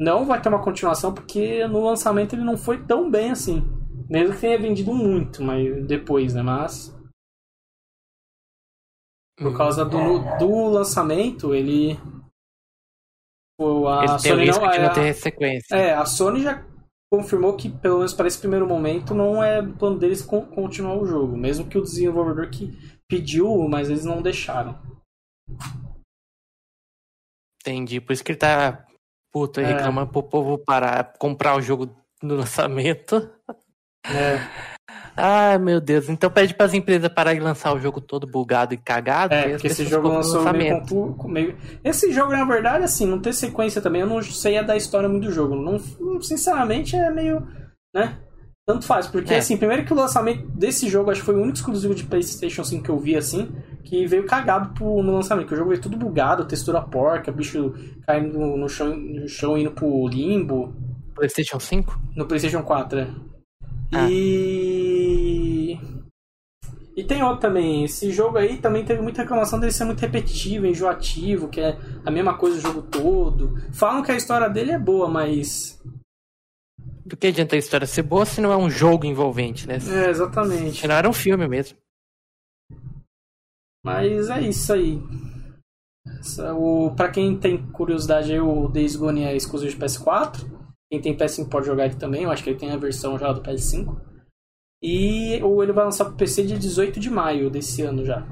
não 0.00 0.24
vai 0.24 0.40
ter 0.40 0.48
uma 0.48 0.62
continuação 0.62 1.12
porque 1.14 1.66
no 1.68 1.84
lançamento 1.84 2.34
ele 2.34 2.44
não 2.44 2.56
foi 2.56 2.82
tão 2.84 3.10
bem 3.10 3.30
assim. 3.30 3.62
Mesmo 4.08 4.34
que 4.34 4.40
tenha 4.40 4.58
vendido 4.58 4.92
muito, 4.92 5.42
mas 5.42 5.86
depois, 5.86 6.34
né? 6.34 6.42
Mas 6.42 6.94
por 9.38 9.56
causa 9.56 9.84
do, 9.84 10.18
do 10.38 10.68
lançamento, 10.68 11.54
ele. 11.54 11.98
A 13.60 14.04
Ele 14.04 14.18
Sony 14.18 14.46
não, 14.46 14.68
de 14.68 14.76
é, 14.76 14.82
não 14.82 14.92
ter 14.92 15.14
sequência. 15.14 15.74
é, 15.74 15.94
a 15.94 16.04
Sony 16.04 16.42
já 16.42 16.64
confirmou 17.12 17.56
que, 17.56 17.68
pelo 17.70 17.98
menos 17.98 18.12
para 18.14 18.26
esse 18.26 18.38
primeiro 18.38 18.66
momento, 18.66 19.14
não 19.14 19.42
é 19.42 19.62
plano 19.62 19.98
deles 19.98 20.22
con- 20.22 20.46
continuar 20.46 20.96
o 20.96 21.06
jogo. 21.06 21.36
Mesmo 21.36 21.66
que 21.68 21.78
o 21.78 21.82
desenvolvedor 21.82 22.50
que 22.50 22.76
pediu, 23.16 23.68
mas 23.68 23.90
eles 23.90 24.04
não 24.06 24.22
deixaram. 24.22 24.80
Entendi. 27.60 28.00
Por 28.00 28.12
isso 28.12 28.24
que 28.24 28.32
ele 28.32 28.38
tá 28.38 28.86
puto 29.32 29.60
aí 29.60 29.66
É. 29.66 29.72
reclamando 29.74 30.10
pro 30.10 30.22
povo 30.22 30.58
parar, 30.58 31.12
comprar 31.18 31.56
o 31.56 31.62
jogo 31.62 31.94
no 32.22 32.36
lançamento. 32.36 33.30
É, 34.04 34.38
Ai, 35.14 35.58
meu 35.58 35.78
Deus. 35.80 36.08
Então 36.08 36.30
pede 36.30 36.54
pras 36.54 36.72
empresas 36.72 37.12
parar 37.12 37.34
de 37.34 37.40
lançar 37.40 37.74
o 37.74 37.78
jogo 37.78 38.00
todo 38.00 38.26
bugado 38.26 38.72
e 38.72 38.78
cagado. 38.78 39.34
é 39.34 39.42
e 39.42 39.52
as 39.52 39.52
porque 39.52 39.66
esse 39.68 39.84
jogo 39.84 40.08
lançou 40.08 40.42
meio, 40.54 40.80
com- 40.86 41.28
meio. 41.28 41.56
Esse 41.84 42.10
jogo, 42.12 42.32
na 42.32 42.44
verdade, 42.46 42.84
assim, 42.84 43.04
não 43.06 43.20
ter 43.20 43.34
sequência 43.34 43.82
também, 43.82 44.00
eu 44.00 44.06
não 44.06 44.22
sei 44.22 44.56
a 44.56 44.62
da 44.62 44.74
história 44.76 45.08
muito 45.08 45.24
do 45.26 45.32
jogo. 45.32 45.54
Não, 45.54 45.78
sinceramente, 46.22 46.96
é 46.96 47.10
meio. 47.10 47.46
né? 47.94 48.18
Tanto 48.66 48.86
faz, 48.86 49.08
porque 49.08 49.34
É. 49.34 49.38
assim, 49.38 49.56
primeiro 49.56 49.84
que 49.84 49.92
o 49.92 49.96
lançamento 49.96 50.46
desse 50.50 50.88
jogo, 50.88 51.10
acho 51.10 51.20
que 51.20 51.26
foi 51.26 51.34
o 51.34 51.38
único 51.42 51.56
exclusivo 51.56 51.94
de 51.94 52.04
PlayStation 52.04 52.62
5 52.62 52.84
que 52.84 52.90
eu 52.90 52.98
vi 52.98 53.16
assim, 53.16 53.50
que 53.82 54.06
veio 54.06 54.24
cagado 54.24 54.72
pro, 54.72 55.02
no 55.02 55.12
lançamento, 55.12 55.48
que 55.48 55.54
o 55.54 55.56
jogo 55.56 55.70
veio 55.70 55.82
tudo 55.82 55.96
bugado, 55.96 56.44
textura 56.44 56.80
porca, 56.80 57.32
bicho 57.32 57.74
caindo 58.06 58.38
no, 58.38 58.56
no 58.56 58.68
chão, 58.68 58.96
no 58.96 59.28
chão 59.28 59.58
indo 59.58 59.72
pro 59.72 60.06
limbo, 60.06 60.72
PlayStation 61.14 61.58
5? 61.58 62.00
no 62.16 62.24
PlayStation 62.26 62.62
4. 62.62 63.00
é. 63.00 63.08
Ah. 63.94 64.06
E. 64.10 65.78
E 66.96 67.02
tem 67.04 67.22
outro 67.22 67.40
também. 67.40 67.84
Esse 67.84 68.10
jogo 68.10 68.36
aí 68.38 68.58
também 68.58 68.84
teve 68.84 69.00
muita 69.02 69.22
reclamação 69.22 69.58
dele 69.58 69.72
ser 69.72 69.84
muito 69.84 70.00
repetitivo, 70.00 70.66
enjoativo, 70.66 71.48
que 71.48 71.60
é 71.60 71.76
a 72.04 72.10
mesma 72.10 72.34
coisa 72.34 72.58
o 72.58 72.60
jogo 72.60 72.82
todo. 72.82 73.54
Falam 73.72 74.02
que 74.02 74.12
a 74.12 74.16
história 74.16 74.48
dele 74.48 74.72
é 74.72 74.78
boa, 74.78 75.08
mas. 75.08 75.80
Do 77.04 77.16
que 77.16 77.26
adianta 77.26 77.56
a 77.56 77.58
história 77.58 77.86
ser 77.86 78.02
boa 78.02 78.24
se 78.24 78.40
não 78.40 78.52
é 78.52 78.56
um 78.56 78.70
jogo 78.70 79.04
envolvente, 79.04 79.66
né? 79.66 79.74
É, 79.74 80.10
exatamente. 80.10 80.80
Se 80.80 80.86
não 80.86 80.94
era 80.94 81.08
um 81.08 81.12
filme 81.12 81.48
mesmo. 81.48 81.76
Mas 83.84 84.30
é 84.30 84.40
isso 84.42 84.72
aí. 84.72 85.00
O, 86.56 86.94
pra 86.94 87.10
quem 87.10 87.36
tem 87.38 87.70
curiosidade 87.72 88.32
aí, 88.32 88.40
o 88.40 88.68
Days 88.68 88.94
Gone 88.94 89.22
é 89.22 89.34
exclusivo 89.34 89.72
de 89.72 89.76
PS4. 89.76 90.38
Quem 90.90 91.00
tem 91.00 91.16
PS5 91.16 91.48
pode 91.48 91.66
jogar 91.66 91.86
ele 91.86 91.96
também. 91.96 92.22
Eu 92.22 92.30
acho 92.30 92.44
que 92.44 92.50
ele 92.50 92.58
tem 92.58 92.70
a 92.70 92.76
versão 92.76 93.18
já 93.18 93.32
do 93.32 93.42
PS5. 93.42 94.00
E 94.82 95.40
ou 95.42 95.62
ele 95.62 95.72
vai 95.72 95.84
lançar 95.84 96.04
pro 96.04 96.16
PC 96.16 96.44
dia 96.44 96.58
18 96.58 97.00
de 97.00 97.10
maio 97.10 97.50
desse 97.50 97.82
ano 97.82 98.04
já. 98.04 98.26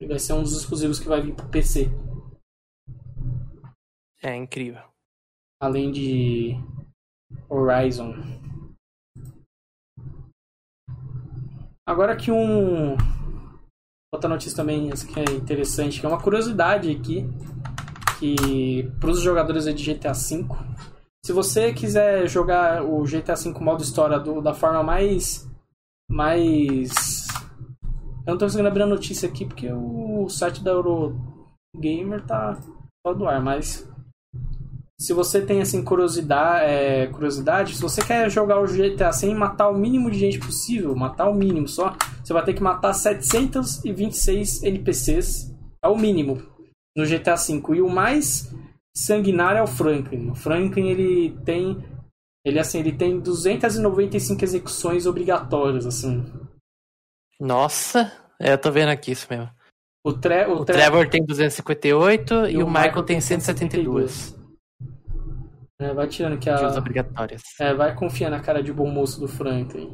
Ele 0.00 0.10
vai 0.10 0.18
ser 0.18 0.32
um 0.34 0.42
dos 0.42 0.56
exclusivos 0.56 0.98
que 0.98 1.08
vai 1.08 1.20
vir 1.20 1.34
pro 1.34 1.48
PC. 1.48 1.90
É 4.22 4.34
incrível. 4.36 4.82
Além 5.60 5.90
de 5.90 6.56
Horizon. 7.48 8.14
Agora 11.86 12.16
que 12.16 12.30
um. 12.30 12.96
Outra 14.12 14.28
notícia 14.30 14.56
também 14.56 14.90
que 14.90 15.20
é 15.20 15.24
interessante, 15.34 16.00
que 16.00 16.06
é 16.06 16.08
uma 16.08 16.20
curiosidade 16.22 16.90
aqui. 16.90 17.26
Que 18.18 18.84
pros 19.00 19.20
jogadores 19.20 19.66
aí 19.66 19.74
de 19.74 19.84
GTA 19.94 20.12
V. 20.12 20.46
Se 21.24 21.32
você 21.32 21.72
quiser 21.72 22.28
jogar 22.28 22.84
o 22.84 23.02
GTA 23.04 23.34
V 23.34 23.58
modo 23.60 23.82
história 23.82 24.18
do- 24.18 24.40
da 24.40 24.54
forma 24.54 24.82
mais. 24.82 25.48
Mais. 26.10 27.26
Eu 28.26 28.32
não 28.32 28.38
tô 28.38 28.46
conseguindo 28.46 28.68
abrir 28.68 28.82
a 28.82 28.86
notícia 28.86 29.28
aqui 29.28 29.44
porque 29.44 29.70
o 29.70 30.28
site 30.30 30.62
da 30.62 30.70
Eurogamer 30.70 32.24
tá 32.26 32.56
fora 33.04 33.18
do 33.18 33.26
ar, 33.26 33.42
mas 33.42 33.86
se 35.00 35.12
você 35.12 35.44
tem 35.44 35.60
assim 35.60 35.82
curiosidade, 35.82 36.64
é, 36.70 37.06
curiosidade, 37.08 37.74
se 37.74 37.82
você 37.82 38.04
quer 38.04 38.30
jogar 38.30 38.60
o 38.60 38.66
GTA 38.66 39.12
sem 39.12 39.34
matar 39.34 39.68
o 39.68 39.76
mínimo 39.76 40.10
de 40.10 40.18
gente 40.18 40.38
possível, 40.38 40.94
matar 40.94 41.28
o 41.28 41.34
mínimo 41.34 41.68
só, 41.68 41.96
você 42.22 42.32
vai 42.32 42.44
ter 42.44 42.54
que 42.54 42.62
matar 42.62 42.92
726 42.94 44.62
NPCs, 44.62 45.52
é 45.82 45.88
o 45.88 45.96
mínimo 45.96 46.42
no 46.96 47.04
GTA 47.04 47.34
V. 47.34 47.76
E 47.76 47.82
o 47.82 47.88
mais 47.88 48.54
sanguinário 48.96 49.58
é 49.58 49.62
o 49.62 49.66
Franklin. 49.66 50.30
O 50.30 50.34
Franklin 50.34 50.88
ele 50.88 51.36
tem 51.44 51.84
ele 52.46 52.58
assim, 52.58 52.78
ele 52.78 52.92
tem 52.92 53.18
295 53.18 54.44
execuções 54.44 55.06
obrigatórias 55.06 55.86
assim. 55.86 56.24
Nossa, 57.40 58.12
é, 58.38 58.52
eu 58.52 58.58
tô 58.58 58.70
vendo 58.70 58.90
aqui 58.90 59.12
isso 59.12 59.26
mesmo. 59.30 59.50
O, 60.04 60.12
tre 60.12 60.46
o, 60.46 60.56
O 60.60 60.64
Tre- 60.64 60.76
Trevor 60.76 61.08
tem 61.08 61.24
258 61.24 62.48
e, 62.50 62.62
o 62.62 62.66
Michael 62.66 63.02
tem 63.02 63.20
172. 63.20 64.33
É, 65.80 65.92
vai 65.92 66.06
tirando 66.06 66.38
que 66.38 66.48
a. 66.48 66.68
obrigatórias. 66.78 67.42
É, 67.60 67.74
vai 67.74 67.94
confiar 67.94 68.30
na 68.30 68.40
cara 68.40 68.62
de 68.62 68.72
bom 68.72 68.88
moço 68.90 69.18
do 69.20 69.26
Frank 69.28 69.76
aí. 69.76 69.90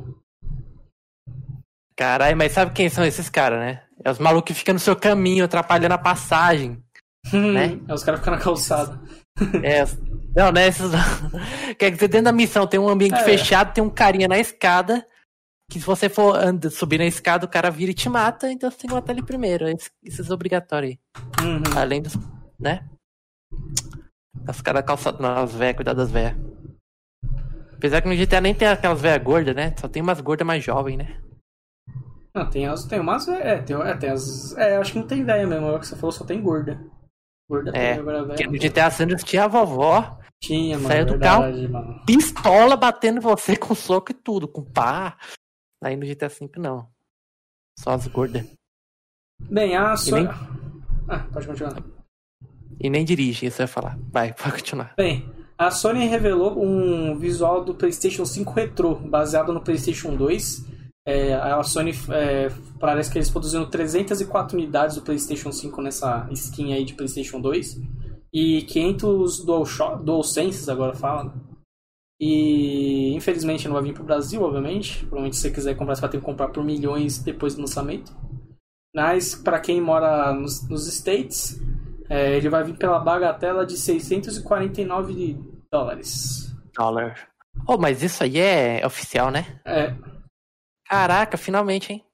Caralho, 1.97 2.37
mas 2.37 2.53
sabe 2.53 2.72
quem 2.72 2.89
são 2.89 3.05
esses 3.05 3.28
caras, 3.28 3.59
né? 3.61 3.83
É 4.05 4.11
os 4.11 4.18
malucos 4.18 4.49
que 4.49 4.59
ficam 4.59 4.72
no 4.74 4.81
seu 4.81 4.97
caminho, 4.97 5.45
atrapalhando 5.45 5.95
a 5.95 5.99
passagem. 5.99 6.83
Né? 7.35 7.78
É, 7.87 7.93
os 7.93 8.03
caras 8.03 8.20
ficam 8.20 8.35
na 8.35 8.41
calçada. 8.41 8.99
É, 9.62 9.85
não, 10.35 10.51
né? 10.51 10.68
Esses... 10.68 10.91
Quer 11.78 11.91
dizer, 11.91 12.09
dentro 12.09 12.24
da 12.24 12.33
missão 12.33 12.66
tem 12.66 12.81
um 12.81 12.89
ambiente 12.89 13.14
É. 13.20 13.24
fechado, 13.24 13.74
tem 13.74 13.85
um 13.85 13.91
carinha 13.91 14.26
na 14.26 14.39
escada. 14.39 15.07
Que 15.70 15.78
se 15.78 15.85
você 15.85 16.09
for 16.09 16.35
anda, 16.35 16.70
subir 16.70 16.97
na 16.99 17.05
escada, 17.05 17.45
o 17.45 17.49
cara 17.49 17.70
vira 17.70 17.91
e 17.91 17.95
te 17.95 18.09
mata, 18.09 18.51
então 18.51 18.70
você 18.70 18.78
tem 18.78 18.89
que 18.89 18.95
matar 18.95 19.12
ele 19.12 19.22
primeiro. 19.22 19.68
Esse- 19.68 19.91
Esses 20.03 20.31
obrigatórios 20.31 20.93
aí. 20.93 21.47
Uhum. 21.47 21.62
Além 21.78 22.01
dos. 22.01 22.14
né? 22.59 22.89
Os 24.49 24.61
caras 24.61 24.85
calçados 24.85 25.20
nas 25.20 25.55
velhas, 25.55 25.76
cuidar 25.76 25.95
das 25.95 26.11
velhas. 26.11 26.37
Apesar 27.74 28.03
que 28.03 28.09
no 28.09 28.16
GTA 28.16 28.41
nem 28.41 28.55
tem 28.55 28.68
aquelas 28.68 29.01
velhas 29.01 29.22
gordas, 29.24 29.55
né? 29.57 29.74
Só 29.78 29.89
tem 29.89 30.03
umas 30.03 30.20
gordas 30.20 30.47
mais 30.47 30.62
jovens, 30.62 30.99
né? 30.99 31.20
Não, 32.35 32.49
tem 32.49 32.66
as. 32.66 32.85
Tem 32.85 33.01
umas. 33.01 33.26
É, 33.28 33.61
tem, 33.62 33.76
é, 33.76 33.97
tem 33.97 34.11
as. 34.11 34.57
É, 34.57 34.76
acho 34.76 34.93
que 34.93 34.99
não 34.99 35.07
tem 35.07 35.20
ideia 35.22 35.47
mesmo. 35.47 35.66
É 35.66 35.76
o 35.76 35.81
que 35.81 35.87
você 35.87 35.97
falou, 35.97 36.12
só 36.12 36.24
tem 36.24 36.41
gorda. 36.43 36.78
Gorda 37.49 37.70
É, 37.70 37.93
tem, 37.95 38.01
agora 38.01 38.24
velho. 38.24 38.51
no 38.53 38.59
GTA 38.59 38.91
Sanders 38.91 39.24
tinha 39.24 39.45
a 39.45 39.49
vovó, 39.49 40.20
Tinha, 40.41 40.76
mano. 40.76 40.87
saiu 40.89 41.05
do 41.07 41.11
verdade, 41.12 41.66
mano. 41.68 42.05
pistola 42.07 42.76
batendo 42.76 43.16
em 43.18 43.20
você 43.20 43.57
com 43.59 43.74
soco 43.74 44.12
e 44.12 44.14
tudo, 44.14 44.47
com 44.47 44.62
pá. 44.64 45.18
Aí 45.83 45.97
no 45.97 46.07
GTA 46.07 46.28
V 46.28 46.49
não. 46.59 46.89
Só 47.78 47.91
as 47.93 48.07
gordas. 48.07 48.47
Bem, 49.41 49.74
a 49.74 49.97
Sony. 49.97 50.24
nem- 50.24 50.33
Ah, 51.09 51.26
pode 51.33 51.47
continuar. 51.47 51.83
E 52.78 52.90
nem 52.90 53.04
dirige, 53.04 53.46
isso 53.46 53.62
ia 53.62 53.66
falar. 53.68 53.98
Vai, 54.10 54.32
pode 54.38 54.52
continuar. 54.52 54.94
Bem, 54.96 55.28
a 55.58 55.70
Sony 55.70 56.06
revelou 56.06 56.62
um 56.62 57.18
visual 57.18 57.64
do 57.64 57.74
PlayStation 57.74 58.24
5 58.24 58.52
Retro, 58.52 58.94
baseado 58.94 59.52
no 59.52 59.60
PlayStation 59.60 60.16
2. 60.16 60.64
É, 61.06 61.34
a 61.34 61.62
Sony 61.62 61.92
é, 62.10 62.50
parece 62.78 63.10
que 63.10 63.18
eles 63.18 63.30
produziram 63.30 63.68
304 63.68 64.56
unidades 64.56 64.96
do 64.96 65.02
PlayStation 65.02 65.50
5 65.50 65.82
nessa 65.82 66.28
skin 66.30 66.72
aí 66.72 66.84
de 66.84 66.94
PlayStation 66.94 67.40
2 67.40 67.80
e 68.32 68.62
500 68.62 69.44
DualShock, 69.44 70.04
DualSenses 70.04 70.68
agora 70.68 70.94
fala. 70.94 71.34
E 72.20 73.12
infelizmente 73.14 73.66
não 73.66 73.74
vai 73.74 73.82
vir 73.82 73.94
pro 73.94 74.04
Brasil, 74.04 74.42
obviamente. 74.42 74.98
Provavelmente 75.00 75.36
se 75.36 75.42
você 75.42 75.50
quiser 75.50 75.74
comprar, 75.74 75.94
você 75.94 76.02
vai 76.02 76.10
ter 76.10 76.18
que 76.18 76.24
comprar 76.24 76.48
por 76.48 76.62
milhões 76.62 77.18
depois 77.18 77.54
do 77.54 77.62
lançamento. 77.62 78.14
Mas 78.94 79.34
para 79.34 79.58
quem 79.58 79.80
mora 79.80 80.32
nos, 80.32 80.68
nos 80.68 80.86
States, 80.86 81.60
é, 82.11 82.36
ele 82.36 82.48
vai 82.50 82.62
vir 82.64 82.76
pela 82.76 82.98
bagatela 82.98 83.64
de 83.64 83.76
649 83.78 85.38
dólares. 85.72 86.54
Dólar. 86.76 87.14
Oh, 87.66 87.78
mas 87.78 88.02
isso 88.02 88.22
aí 88.24 88.38
é 88.38 88.84
oficial, 88.86 89.30
né? 89.30 89.61
É, 89.64 89.94
Caraca, 90.88 91.36
finalmente, 91.38 91.92
hein? 91.92 92.04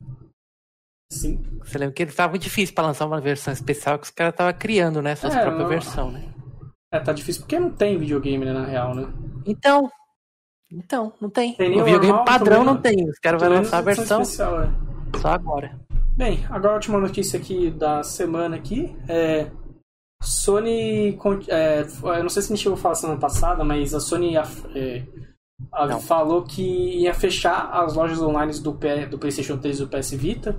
sim. 1.11 1.43
Você 1.65 1.79
lembra 1.79 1.95
que 1.95 2.03
ele 2.03 2.13
tava 2.13 2.31
muito 2.31 2.43
difícil 2.43 2.75
pra 2.75 2.85
lançar 2.87 3.07
uma 3.07 3.21
versão 3.21 3.53
especial 3.53 3.99
que 3.99 4.05
os 4.05 4.11
caras 4.11 4.35
estavam 4.35 4.53
criando, 4.53 5.01
né? 5.03 5.15
Suas 5.17 5.35
É, 5.35 5.41
próprias 5.41 5.63
não- 5.63 5.69
versões, 5.69 6.13
né? 6.13 6.35
É, 6.93 7.01
tá 7.01 7.13
difícil 7.13 7.43
porque 7.43 7.59
não 7.59 7.71
tem 7.71 7.99
videogame, 7.99 8.45
né, 8.45 8.53
na 8.53 8.65
real, 8.67 8.95
né? 8.95 9.09
Então. 9.47 9.91
Então, 10.71 11.13
não 11.21 11.31
tem. 11.31 11.55
Tem 11.55 11.81
o 11.81 11.85
videogame 11.85 12.09
normal, 12.13 12.25
padrão 12.25 12.65
não 12.65 12.77
tem. 12.81 13.09
Os 13.09 13.19
caras 13.19 13.41
vão 13.41 13.51
lançar 13.51 13.79
a 13.79 13.83
versão 13.83 14.21
especial, 14.23 14.63
é. 14.63 14.69
só 15.19 15.29
agora. 15.29 15.79
Bem, 16.17 16.45
agora 16.51 16.73
a 16.73 16.75
última 16.75 16.99
notícia 16.99 17.39
aqui 17.39 17.71
da 17.71 18.03
semana 18.03 18.57
aqui 18.57 18.97
é 19.09 19.51
Sony, 20.23 21.19
é, 21.49 21.83
eu 22.03 22.23
não 22.23 22.29
sei 22.29 22.43
se 22.43 22.53
a 22.53 22.57
gente 22.57 22.63
chegou 22.63 22.79
a 22.79 22.81
falar 22.81 22.95
semana 22.95 23.19
passada, 23.21 23.63
mas 23.65 23.95
a 23.95 24.01
Sony 24.01 24.37
é, 24.37 25.07
a- 25.73 25.99
falou 26.01 26.43
que 26.43 26.63
ia 26.63 27.15
fechar 27.15 27.71
as 27.73 27.95
lojas 27.95 28.21
online 28.21 28.59
do, 28.61 28.75
P- 28.75 29.07
do 29.07 29.19
PlayStation 29.19 29.57
3 29.59 29.79
e 29.81 29.85
do 29.85 29.89
PS 29.89 30.11
Vita, 30.13 30.57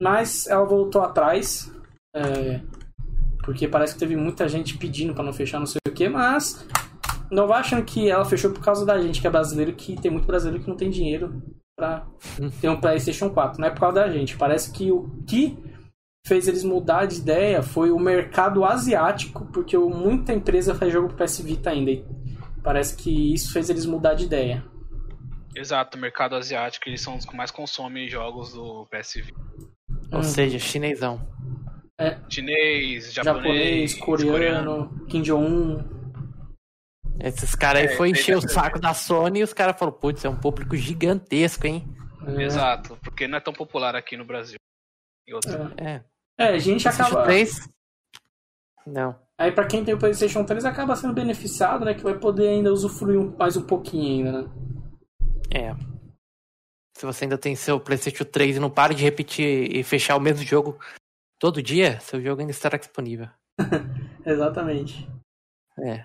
mas 0.00 0.46
ela 0.46 0.64
voltou 0.64 1.02
atrás, 1.02 1.70
é, 2.14 2.60
porque 3.44 3.68
parece 3.68 3.94
que 3.94 4.00
teve 4.00 4.16
muita 4.16 4.48
gente 4.48 4.78
pedindo 4.78 5.12
para 5.14 5.24
não 5.24 5.32
fechar, 5.32 5.58
não 5.58 5.66
sei 5.66 5.80
o 5.86 5.92
que, 5.92 6.08
mas 6.08 6.66
não 7.30 7.46
vai 7.46 7.60
achando 7.60 7.84
que 7.84 8.08
ela 8.10 8.24
fechou 8.24 8.50
por 8.52 8.62
causa 8.64 8.86
da 8.86 9.00
gente 9.00 9.20
que 9.20 9.26
é 9.26 9.30
brasileiro, 9.30 9.72
que 9.74 10.00
tem 10.00 10.10
muito 10.10 10.26
brasileiro 10.26 10.62
que 10.62 10.70
não 10.70 10.76
tem 10.76 10.88
dinheiro 10.90 11.42
pra 11.76 12.06
ter 12.60 12.68
um 12.68 12.80
PlayStation 12.80 13.30
4. 13.30 13.60
Não 13.60 13.66
é 13.66 13.70
por 13.70 13.80
causa 13.80 13.96
da 13.96 14.08
gente. 14.08 14.36
Parece 14.36 14.70
que 14.70 14.92
o 14.92 15.10
que 15.26 15.58
fez 16.26 16.48
eles 16.48 16.64
mudar 16.64 17.06
de 17.06 17.16
ideia 17.18 17.62
foi 17.62 17.90
o 17.90 17.98
mercado 17.98 18.64
asiático, 18.64 19.44
porque 19.52 19.76
muita 19.76 20.32
empresa 20.32 20.74
faz 20.74 20.92
jogo 20.92 21.08
pro 21.08 21.24
PS 21.24 21.40
Vita 21.40 21.70
ainda. 21.70 21.90
E 21.90 22.04
parece 22.62 22.96
que 22.96 23.34
isso 23.34 23.52
fez 23.52 23.68
eles 23.68 23.84
mudar 23.84 24.14
de 24.14 24.24
ideia. 24.24 24.64
Exato, 25.54 25.96
o 25.96 26.00
mercado 26.00 26.34
asiático, 26.34 26.88
eles 26.88 27.00
são 27.00 27.16
os 27.16 27.24
que 27.24 27.36
mais 27.36 27.50
consomem 27.50 28.08
jogos 28.08 28.52
do 28.54 28.86
PSV. 28.90 29.32
Ou 30.10 30.18
Hum. 30.18 30.22
seja, 30.22 30.58
chinesão. 30.58 31.20
Chinês, 32.28 33.12
Japonês, 33.12 33.92
japonês, 33.92 33.94
coreano, 33.94 35.06
Kim 35.08 35.22
Jong-un. 35.22 35.78
Esses 37.20 37.54
caras 37.54 37.82
aí 37.82 37.88
É, 37.88 37.96
foi 37.96 38.10
encher 38.10 38.36
o 38.36 38.40
saco 38.40 38.80
da 38.80 38.92
Sony 38.92 39.38
e 39.40 39.42
os 39.44 39.52
caras 39.52 39.78
falaram, 39.78 39.96
putz, 39.96 40.24
é 40.24 40.28
um 40.28 40.34
público 40.34 40.76
gigantesco, 40.76 41.66
hein? 41.68 41.84
É, 42.26 42.42
Exato, 42.42 42.98
porque 43.04 43.28
não 43.28 43.38
é 43.38 43.40
tão 43.40 43.52
popular 43.52 43.94
aqui 43.94 44.16
no 44.16 44.24
Brasil. 44.24 44.56
Outros. 45.32 45.54
É. 45.76 46.02
É, 46.38 46.48
a 46.48 46.58
gente 46.58 46.82
PlayStation 46.82 47.02
acaba. 47.12 47.24
3? 47.24 47.68
Não. 48.86 49.18
Aí 49.38 49.50
pra 49.52 49.66
quem 49.66 49.84
tem 49.84 49.94
o 49.94 49.98
PlayStation 49.98 50.44
3 50.44 50.64
acaba 50.64 50.94
sendo 50.96 51.14
beneficiado, 51.14 51.84
né? 51.84 51.94
Que 51.94 52.02
vai 52.02 52.18
poder 52.18 52.48
ainda 52.48 52.72
usufruir 52.72 53.20
mais 53.38 53.56
um 53.56 53.66
pouquinho 53.66 54.26
ainda, 54.26 54.42
né? 54.42 54.50
É. 55.54 55.74
Se 56.96 57.04
você 57.04 57.24
ainda 57.24 57.38
tem 57.38 57.56
seu 57.56 57.80
PlayStation 57.80 58.24
3 58.24 58.56
e 58.56 58.60
não 58.60 58.70
para 58.70 58.94
de 58.94 59.02
repetir 59.02 59.74
e 59.74 59.82
fechar 59.82 60.16
o 60.16 60.20
mesmo 60.20 60.44
jogo 60.44 60.78
todo 61.40 61.62
dia, 61.62 61.98
seu 62.00 62.20
jogo 62.22 62.40
ainda 62.40 62.52
estará 62.52 62.78
disponível. 62.78 63.28
Exatamente. 64.24 65.08
É. 65.80 66.04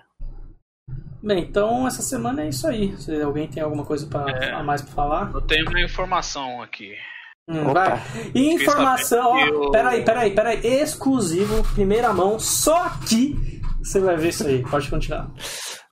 Bem, 1.22 1.44
então 1.44 1.86
essa 1.86 2.02
semana 2.02 2.42
é 2.42 2.48
isso 2.48 2.66
aí. 2.66 2.96
Se 2.96 3.20
alguém 3.22 3.48
tem 3.48 3.62
alguma 3.62 3.84
coisa 3.84 4.06
pra, 4.06 4.28
É. 4.30 4.52
a 4.52 4.62
mais 4.62 4.82
pra 4.82 4.92
falar. 4.92 5.30
Eu 5.32 5.40
tenho 5.42 5.68
uma 5.68 5.80
informação 5.80 6.60
aqui. 6.62 6.96
Hum, 7.48 7.66
Opa. 7.66 7.72
vai. 7.72 8.02
E 8.34 8.52
informação, 8.52 9.32
ó. 9.32 9.70
Peraí, 9.70 10.04
peraí, 10.04 10.34
peraí. 10.34 10.60
Exclusivo, 10.64 11.62
primeira 11.74 12.12
mão, 12.12 12.38
só 12.38 12.84
aqui 12.84 13.60
você 13.82 13.98
vai 13.98 14.16
ver 14.16 14.28
isso 14.28 14.46
aí. 14.46 14.62
Pode 14.62 14.88
continuar. 14.90 15.30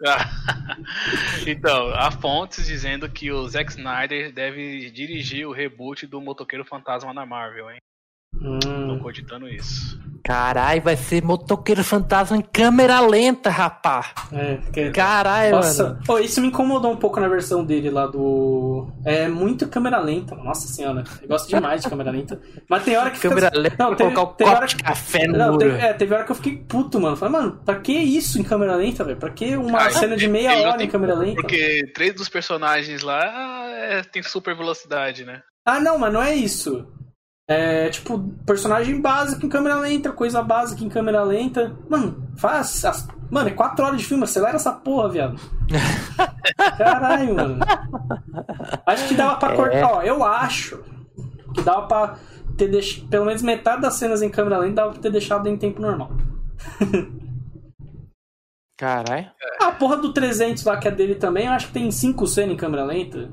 então, 1.47 1.89
há 1.95 2.11
fontes 2.11 2.67
dizendo 2.67 3.09
que 3.09 3.33
o 3.33 3.49
Zack 3.49 3.73
Snyder 3.73 4.33
deve 4.33 4.91
dirigir 4.91 5.47
o 5.47 5.53
reboot 5.53 6.07
do 6.07 6.21
Motoqueiro 6.21 6.65
Fantasma 6.65 7.13
na 7.13 7.27
Marvel, 7.27 7.71
hein? 7.71 7.79
Hum, 8.35 8.59
cogitando 9.09 9.49
isso. 9.49 9.99
Caralho, 10.23 10.83
vai 10.83 10.95
ser 10.97 11.23
motoqueiro 11.25 11.83
fantasma 11.83 12.37
em 12.37 12.43
câmera 12.43 13.01
lenta, 13.01 13.49
rapá. 13.49 14.13
é, 14.31 14.59
que- 14.71 14.91
Caralho, 14.91 15.53
Nossa, 15.57 15.85
mano. 15.85 16.01
Pô, 16.05 16.19
isso 16.19 16.41
me 16.43 16.49
incomodou 16.49 16.93
um 16.93 16.97
pouco 16.97 17.19
na 17.19 17.29
versão 17.29 17.65
dele 17.65 17.89
lá 17.89 18.07
do. 18.07 18.87
É 19.07 19.27
muito 19.29 19.67
câmera 19.69 19.99
lenta. 19.99 20.35
Nossa 20.35 20.67
senhora, 20.69 21.03
eu 21.23 21.29
gosto 21.29 21.49
demais 21.49 21.81
de 21.83 21.89
câmera 21.89 22.11
lenta. 22.11 22.39
Mas 22.69 22.85
tem 22.85 22.97
hora 22.97 23.11
que 23.11 23.17
fica- 23.17 23.29
Câmera 23.31 23.51
lenta 23.55 23.77
Não, 23.79 23.95
teve- 23.95 24.11
colocar 24.13 24.23
o 24.33 24.35
teve 24.37 24.51
hora 24.51 24.67
de 24.67 24.77
que- 24.77 24.83
café 24.83 25.27
no 25.27 25.39
Não, 25.39 25.47
muro. 25.53 25.59
teve, 25.59 25.79
é, 25.79 25.93
teve 25.95 26.15
hora 26.15 26.25
que 26.25 26.33
eu 26.33 26.37
fiquei 26.37 26.57
puto, 26.59 27.01
mano. 27.01 27.17
Falei, 27.17 27.33
mano, 27.41 27.61
pra 27.65 27.77
que 27.77 27.93
isso 27.93 28.39
em 28.39 28.45
câmera 28.45 28.75
lenta, 28.77 29.05
velho? 29.05 29.17
Pra 29.17 29.31
que 29.31 29.57
uma 29.57 29.79
Ah, 29.87 29.91
cena 29.91 30.17
de 30.17 30.29
meia 30.29 30.53
hora 30.59 30.77
tem 30.77 30.87
em 30.87 30.91
câmera 30.91 31.15
lenta? 31.15 31.41
Porque 31.41 31.91
três 31.95 32.13
dos 32.15 32.29
personagens 32.29 33.01
lá 33.03 33.25
é, 33.71 34.03
tem 34.03 34.23
super 34.23 34.55
velocidade, 34.55 35.25
né? 35.25 35.41
Ah, 35.65 35.81
não, 35.81 35.97
mas 35.99 36.13
não 36.13 36.23
é 36.23 36.35
isso. 36.35 36.87
É 37.51 37.89
tipo, 37.89 38.19
personagem 38.45 39.01
básico 39.01 39.47
em 39.47 39.49
câmera 39.49 39.77
lenta, 39.81 40.13
coisa 40.13 40.43
básica 40.43 40.85
em 40.85 40.89
câmera 40.91 41.23
lenta. 41.23 41.75
Mano, 41.89 42.29
faz. 42.37 42.85
as- 42.85 43.09
Mano, 43.31 43.49
é 43.49 43.53
quatro 43.53 43.85
horas 43.85 43.99
de 43.99 44.05
filme, 44.07 44.25
acelera 44.25 44.57
essa 44.57 44.73
porra, 44.73 45.09
viado. 45.09 45.41
Caralho, 46.79 47.35
mano. 47.35 47.59
Acho 48.87 49.09
que 49.09 49.15
dava 49.15 49.37
pra 49.37 49.53
É. 49.53 49.57
cortar, 49.57 49.93
ó. 49.93 50.03
Eu 50.03 50.23
acho 50.25 50.83
que 51.55 51.63
dava 51.63 51.87
pra 51.87 52.17
ter 52.57 52.69
deixado. 52.69 53.09
Pelo 53.09 53.25
menos 53.27 53.43
metade 53.43 53.81
das 53.83 53.95
cenas 53.95 54.21
em 54.23 54.29
câmera 54.31 54.59
lenta 54.59 54.75
dava 54.77 54.93
pra 54.93 55.01
ter 55.03 55.11
deixado 55.11 55.47
em 55.49 55.57
tempo 55.57 55.81
normal. 55.81 56.11
Caralho. 58.79 59.31
A 59.61 59.73
porra 59.73 59.97
do 59.97 60.13
300 60.13 60.65
lá 60.65 60.77
que 60.77 60.87
é 60.87 60.91
dele 60.91 61.15
também, 61.17 61.47
eu 61.47 61.53
acho 61.53 61.67
que 61.69 61.73
tem 61.73 61.91
cinco 61.91 62.27
cenas 62.27 62.53
em 62.55 62.57
câmera 62.57 62.85
lenta. 62.85 63.31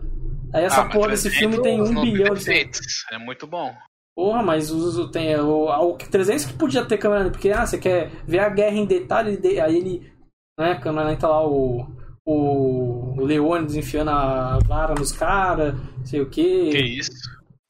Aí 0.53 0.63
essa 0.63 0.81
Ah, 0.81 0.89
porra 0.89 1.09
desse 1.09 1.29
300 1.29 1.37
filme 1.55 1.61
tem 1.61 1.81
um 1.81 2.01
bilhão 2.01 2.33
de 2.33 2.41
cenas. 2.43 2.79
É 3.11 3.17
muito 3.17 3.45
bom. 3.45 3.73
Porra, 4.15 4.41
mas 4.41 4.71
o, 4.71 5.09
tem 5.11 5.35
o, 5.37 5.65
o 5.67 5.93
300 5.97 6.45
que 6.45 6.53
podia 6.53 6.85
ter 6.85 6.97
câmera 6.97 7.21
lenta, 7.23 7.31
porque 7.33 7.51
ah, 7.51 7.65
você 7.65 7.77
quer 7.77 8.11
ver 8.25 8.39
a 8.39 8.49
guerra 8.49 8.75
em 8.77 8.85
detalhe, 8.85 9.35
de- 9.35 9.59
aí 9.59 9.75
ele, 9.77 10.09
né, 10.57 10.75
câmera 10.75 11.09
lenta 11.09 11.27
lá, 11.27 11.45
o, 11.45 11.85
o 12.25 13.15
Leônidas 13.21 13.75
enfiando 13.75 14.11
a 14.11 14.57
vara 14.65 14.95
nos 14.95 15.11
caras, 15.11 15.75
sei 16.05 16.21
o 16.21 16.29
Que 16.29 16.71
que. 16.71 16.77
isso? 16.79 17.11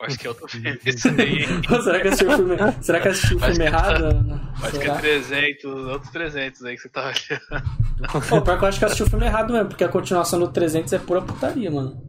Acho 0.02 0.20
que 0.20 0.28
é 0.28 0.30
outro 0.30 0.48
filme 0.48 0.78
isso 0.86 1.08
aí. 1.08 1.46
será 1.84 2.00
que 2.02 2.08
assistiu 2.10 2.30
o 2.30 2.36
filme, 2.36 2.58
será 2.82 3.00
que 3.00 3.08
assistiu 3.08 3.38
o 3.38 3.44
Acho 3.44 3.54
filme 3.56 3.70
que- 3.70 3.76
errado? 3.76 4.42
Acho 4.62 4.72
que 4.72 4.78
é 4.78 4.82
Será? 4.82 4.96
300, 4.98 5.66
outros 5.88 6.12
300 6.12 6.64
aí 6.66 6.76
que 6.76 6.82
você 6.82 6.90
tá 6.90 7.02
olhando. 7.06 8.28
Pô, 8.30 8.42
pior 8.42 8.58
que 8.60 8.64
eu 8.66 8.68
acho 8.68 8.78
que 8.78 8.84
eu 8.84 8.88
assisti 8.88 9.04
o 9.04 9.10
filme 9.10 9.26
errado 9.26 9.52
mesmo, 9.54 9.70
porque 9.70 9.84
a 9.84 9.90
continuação 9.90 10.38
do 10.40 10.50
300 10.50 10.94
é 10.94 11.00
pura 11.00 11.22
putaria, 11.22 11.72
mano. 11.72 12.05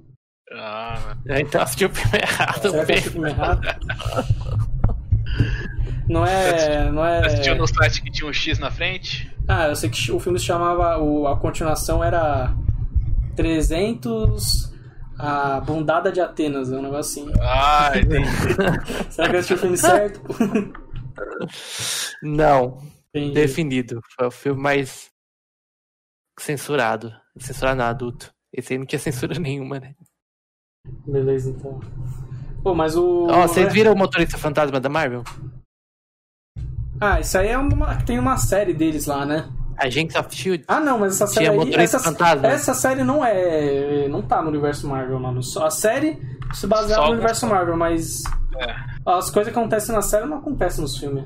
Mano. 1.07 1.21
É, 1.29 1.41
Então 1.41 1.63
assistiu 1.63 1.89
o 1.89 1.95
filme 1.95 2.19
errado. 2.23 2.71
Será 2.71 2.85
que 2.85 2.93
eu 2.93 2.97
assisti 2.97 3.09
o 3.09 3.13
filme 3.13 3.31
errado? 3.31 3.61
Não 6.09 6.25
é. 6.25 6.91
Não 6.91 7.05
é. 7.05 7.27
Assistiu 7.27 7.57
no 7.57 7.67
site 7.67 8.03
que 8.03 8.11
tinha 8.11 8.29
um 8.29 8.33
X 8.33 8.59
na 8.59 8.71
frente? 8.71 9.31
Ah, 9.49 9.69
eu 9.69 9.77
sei 9.77 9.91
que 9.91 10.13
o 10.13 10.21
filme 10.21 10.39
se 10.39 10.47
chamava. 10.47 10.99
O, 10.99 11.27
a 11.27 11.37
continuação 11.37 12.03
era 12.03 12.55
300. 13.35 14.75
A 15.19 15.61
Bundada 15.61 16.13
de 16.13 16.21
Atenas, 16.21 16.71
é 16.71 16.77
um 16.77 16.83
negócio 16.83 17.23
assim. 17.23 17.33
Ah, 17.41 17.91
entendi. 17.97 18.29
Será 19.11 19.29
que 19.31 19.37
eu 19.37 19.41
assisti 19.41 19.55
o 19.55 19.59
filme 19.59 19.79
certo? 19.79 20.21
Não, 22.23 22.83
Entendi. 23.15 23.35
definido. 23.35 24.01
Foi 24.15 24.27
o 24.27 24.31
filme 24.31 24.61
mais 24.61 25.09
censurado. 26.39 27.13
Censurado 27.39 27.79
não, 27.79 27.87
adulto. 27.87 28.31
Esse 28.53 28.75
aí 28.75 28.79
não 28.79 28.87
tinha 28.87 28.99
censura 28.99 29.39
nenhuma, 29.39 29.81
né? 29.81 29.95
Beleza, 31.07 31.51
então. 31.51 31.81
Pô, 32.63 32.75
mas 32.75 32.97
o. 32.97 33.27
Ó, 33.31 33.43
vocês 33.47 33.67
né? 33.67 33.73
viram 33.73 33.93
o 33.93 33.97
Motorista 33.97 34.37
Fantasma 34.39 34.81
da 34.81 34.89
Marvel? 34.89 35.23
Ah, 37.01 37.21
isso 37.21 37.37
aí 37.39 37.49
é 37.49 37.59
uma. 37.59 37.97
Tem 38.03 38.19
uma 38.19 38.37
série 38.39 38.73
deles 38.73 39.07
lá, 39.07 39.25
né? 39.27 39.49
Agents 39.79 40.17
of 40.17 40.29
S.H.I.E.L.D. 40.35 40.65
Ah, 40.67 40.81
não, 40.81 40.99
mas 40.99 41.15
essa 41.15 41.27
série 41.27 41.41
Tinha 41.47 41.51
aí, 41.53 41.57
Motorista 41.59 41.97
essa, 41.99 42.11
Fantasma. 42.11 42.49
essa 42.49 42.73
série 42.75 43.05
não 43.05 43.23
é, 43.25 44.09
não 44.09 44.23
tá 44.23 44.41
no 44.41 44.49
universo 44.49 44.89
Marvel, 44.89 45.21
mano. 45.21 45.43
Só- 45.43 45.67
A 45.67 45.71
série 45.71 46.19
se 46.55 46.67
baseia 46.67 46.99
no 46.99 47.11
universo. 47.13 47.47
Marvel, 47.47 47.77
mas 47.77 48.23
É. 48.59 48.75
as 49.05 49.29
coisas 49.31 49.53
que 49.53 49.59
acontecem 49.59 49.95
na 49.95 50.01
série 50.01 50.25
não 50.25 50.39
acontecem 50.39 50.81
nos 50.81 50.97
filmes. 50.97 51.25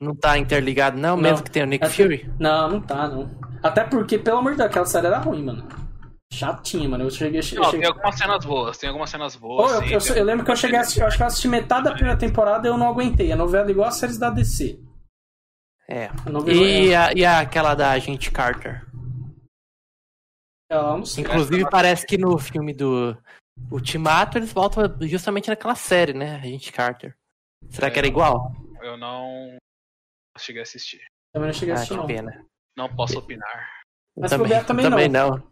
Não 0.00 0.16
tá 0.16 0.36
interligado, 0.36 0.98
não, 0.98 1.14
Não. 1.14 1.22
mesmo 1.22 1.44
que 1.44 1.50
tenha 1.52 1.64
o 1.64 1.68
Nick 1.68 1.84
É- 1.84 1.88
Fury? 1.88 2.28
Não, 2.40 2.68
não 2.68 2.80
tá, 2.80 3.06
não. 3.06 3.30
Até 3.62 3.84
porque, 3.84 4.18
pelo 4.18 4.38
amor 4.38 4.50
de 4.52 4.58
Deus, 4.58 4.68
aquela 4.68 4.86
série 4.86 5.06
era 5.06 5.18
ruim, 5.20 5.44
mano. 5.44 5.64
Chatinha, 6.32 6.88
mano. 6.88 7.04
Eu 7.04 7.10
cheguei, 7.10 7.40
eu 7.40 7.42
Não, 7.56 7.64
cheguei... 7.64 7.80
tem 7.80 7.88
algumas 7.88 8.16
cenas 8.16 8.44
boas, 8.44 8.78
tem 8.78 8.88
algumas 8.88 9.10
cenas 9.10 9.36
Pô, 9.36 9.48
boas. 9.48 9.90
eu, 9.90 10.00
sim, 10.00 10.10
eu- 10.12 10.16
eu 10.16 10.24
lembro 10.24 10.44
que 10.46 10.50
eu 10.50 10.56
cheguei 10.56 10.78
a 10.78 10.80
assistir, 10.80 11.00
eu 11.02 11.06
acho 11.06 11.16
que 11.18 11.22
eu 11.22 11.26
assisti 11.26 11.46
metade 11.46 11.84
da 11.84 11.92
primeira 11.92 12.18
temporada 12.18 12.66
e 12.66 12.70
eu 12.70 12.78
não 12.78 12.88
aguentei. 12.88 13.30
A 13.30 13.36
novela 13.36 13.68
é 13.68 13.70
igual 13.70 13.88
as 13.88 13.96
séries 13.96 14.16
da 14.18 14.30
DC. 14.30 14.80
É. 15.86 16.08
Não 16.30 16.40
vejo 16.40 16.64
E, 16.64 16.94
a, 16.94 17.12
e 17.12 17.24
a- 17.24 17.40
aquela 17.40 17.74
da 17.74 17.90
Agente 17.90 18.30
Carter? 18.30 18.86
ela, 20.70 20.92
eu 20.92 20.98
não 20.98 21.04
sei. 21.04 21.22
Inclusive, 21.22 21.68
parece 21.68 22.06
que 22.06 22.16
no 22.16 22.38
filme 22.38 22.72
do 22.72 23.14
Ultimato 23.70 24.38
eles 24.38 24.52
voltam 24.52 24.84
justamente 25.02 25.48
naquela 25.50 25.74
série, 25.74 26.14
né? 26.14 26.36
Agente 26.36 26.72
Carter. 26.72 27.14
Será 27.68 27.90
que 27.90 27.98
era 27.98 28.06
É. 28.06 28.10
igual? 28.10 28.52
Eu 28.80 28.96
não 28.96 29.54
cheguei 30.38 30.62
a 30.62 30.64
assistir. 30.64 31.02
Também 31.34 31.48
não 31.48 31.54
cheguei 31.54 31.74
a 31.74 31.76
Ah, 31.76 31.78
assistir, 31.80 31.94
que 31.94 32.00
não. 32.00 32.06
pena. 32.06 32.46
Não 32.74 32.88
posso 32.96 33.18
opinar. 33.18 33.81
Mas 34.16 34.30
também, 34.30 34.64
também 34.64 34.84
também 34.90 35.08
não. 35.08 35.30
não. 35.30 35.42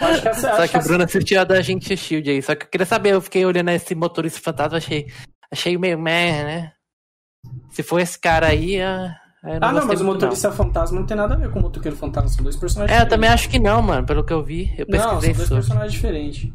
Acho 0.00 0.22
que 0.22 0.28
essa, 0.28 0.40
Só 0.56 0.62
acho 0.62 0.72
que 0.72 0.78
que 0.78 0.84
o 0.84 0.88
Bruno 0.88 1.04
assistiu 1.04 1.40
a 1.40 1.44
da 1.44 1.56
Agente 1.58 1.96
Shield 1.96 2.30
aí. 2.30 2.40
Só 2.42 2.54
que 2.54 2.64
eu 2.64 2.68
queria 2.70 2.86
saber, 2.86 3.12
eu 3.14 3.20
fiquei 3.20 3.44
olhando 3.44 3.70
esse 3.70 3.94
motorista 3.94 4.40
fantasma, 4.40 4.78
achei, 4.78 5.06
achei 5.50 5.76
meio 5.76 5.98
meh, 5.98 6.44
né? 6.44 6.72
Se 7.70 7.82
for 7.82 7.98
esse 7.98 8.18
cara 8.18 8.46
aí, 8.46 8.78
não 8.78 9.58
Ah, 9.60 9.72
não, 9.72 9.86
mas 9.86 10.00
o 10.00 10.04
motorista 10.04 10.52
fantasma 10.52 10.98
não 11.00 11.06
tem 11.06 11.16
nada 11.16 11.34
a 11.34 11.36
ver 11.36 11.50
com 11.50 11.58
o 11.58 11.62
motoqueiro 11.62 11.96
fantasma. 11.96 12.28
São 12.30 12.42
dois 12.44 12.56
personagens 12.56 12.96
É, 12.96 13.02
eu 13.02 13.08
também 13.08 13.28
diferentes. 13.30 13.44
acho 13.46 13.50
que 13.50 13.58
não, 13.58 13.82
mano. 13.82 14.06
Pelo 14.06 14.24
que 14.24 14.32
eu 14.32 14.42
vi, 14.44 14.72
eu 14.78 14.86
Não, 14.88 14.98
são 14.98 15.08
pesquisei 15.20 15.34
dois 15.34 15.48
sobre. 15.48 15.54
personagens 15.62 15.92
diferentes. 15.92 16.52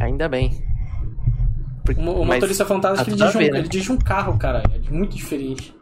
Ainda 0.00 0.28
bem. 0.28 0.64
Porque- 1.84 2.00
O, 2.00 2.24
motorista 2.24 2.64
fantasma 2.64 3.04
ele 3.04 3.16
dirige, 3.16 3.36
um, 3.36 3.40
né? 3.40 3.46
ele 3.58 3.68
dirige 3.68 3.90
um 3.92 3.98
carro, 3.98 4.38
cara. 4.38 4.62
É 4.72 4.90
muito 4.90 5.16
diferente. 5.16 5.74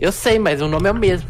Eu 0.00 0.12
sei, 0.12 0.38
mas 0.38 0.62
o 0.62 0.68
nome 0.68 0.88
é 0.88 0.92
o 0.92 0.94
mesmo. 0.94 1.28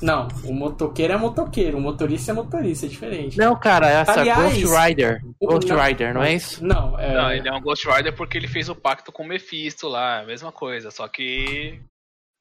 Não, 0.00 0.26
o 0.44 0.52
motoqueiro 0.52 1.12
é 1.12 1.16
motoqueiro, 1.16 1.78
o 1.78 1.80
motorista 1.80 2.32
é 2.32 2.34
motorista, 2.34 2.86
é 2.86 2.88
diferente. 2.88 3.38
Não, 3.38 3.54
cara, 3.58 3.88
é 3.88 3.94
essa 4.00 4.20
Aliás, 4.20 4.60
Ghost 4.60 4.76
Rider. 4.76 5.22
Ghost 5.40 5.68
não- 5.68 5.80
Rider, 5.80 6.14
não 6.14 6.22
é 6.22 6.34
isso? 6.34 6.64
Não, 6.64 6.98
é. 6.98 7.14
Não, 7.14 7.32
ele 7.32 7.48
é 7.48 7.52
um 7.52 7.60
Ghost 7.60 7.88
Rider 7.88 8.14
porque 8.16 8.36
ele 8.36 8.48
fez 8.48 8.68
o 8.68 8.74
pacto 8.74 9.12
com 9.12 9.22
o 9.22 9.26
Mephisto 9.28 9.88
lá, 9.88 10.20
a 10.20 10.24
mesma 10.26 10.50
coisa, 10.50 10.90
só 10.90 11.06
que 11.08 11.80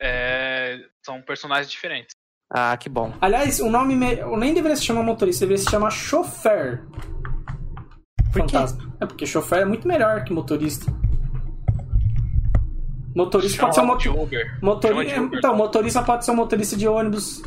é, 0.01 0.79
são 1.05 1.21
personagens 1.21 1.69
diferentes. 1.69 2.15
Ah, 2.51 2.75
que 2.77 2.89
bom. 2.89 3.13
Aliás, 3.21 3.59
o 3.59 3.69
nome 3.69 3.95
me- 3.95 4.17
eu 4.17 4.35
nem 4.37 4.53
deveria 4.53 4.75
se 4.75 4.83
chamar 4.83 5.03
motorista, 5.03 5.41
deveria 5.45 5.63
se 5.63 5.69
chamar 5.69 5.91
chofer. 5.91 6.83
Por 8.33 8.45
quê? 8.45 8.53
Fantasma. 8.53 8.91
É 8.99 9.05
porque 9.05 9.25
chofer 9.25 9.59
é 9.61 9.65
muito 9.65 9.87
melhor 9.87 10.23
que 10.23 10.33
motorista. 10.33 10.91
Motorista 13.15 13.57
Chama 13.57 13.67
pode 13.67 13.75
ser 13.75 13.81
um 13.81 13.97
de 13.97 14.09
motorista. 14.09 14.91
Uber. 14.91 15.05
De 15.05 15.19
Uber. 15.19 15.37
Então, 15.39 15.55
motorista 15.55 16.03
pode 16.03 16.25
ser 16.25 16.31
um 16.31 16.35
motorista 16.35 16.77
de 16.77 16.87
ônibus. 16.87 17.41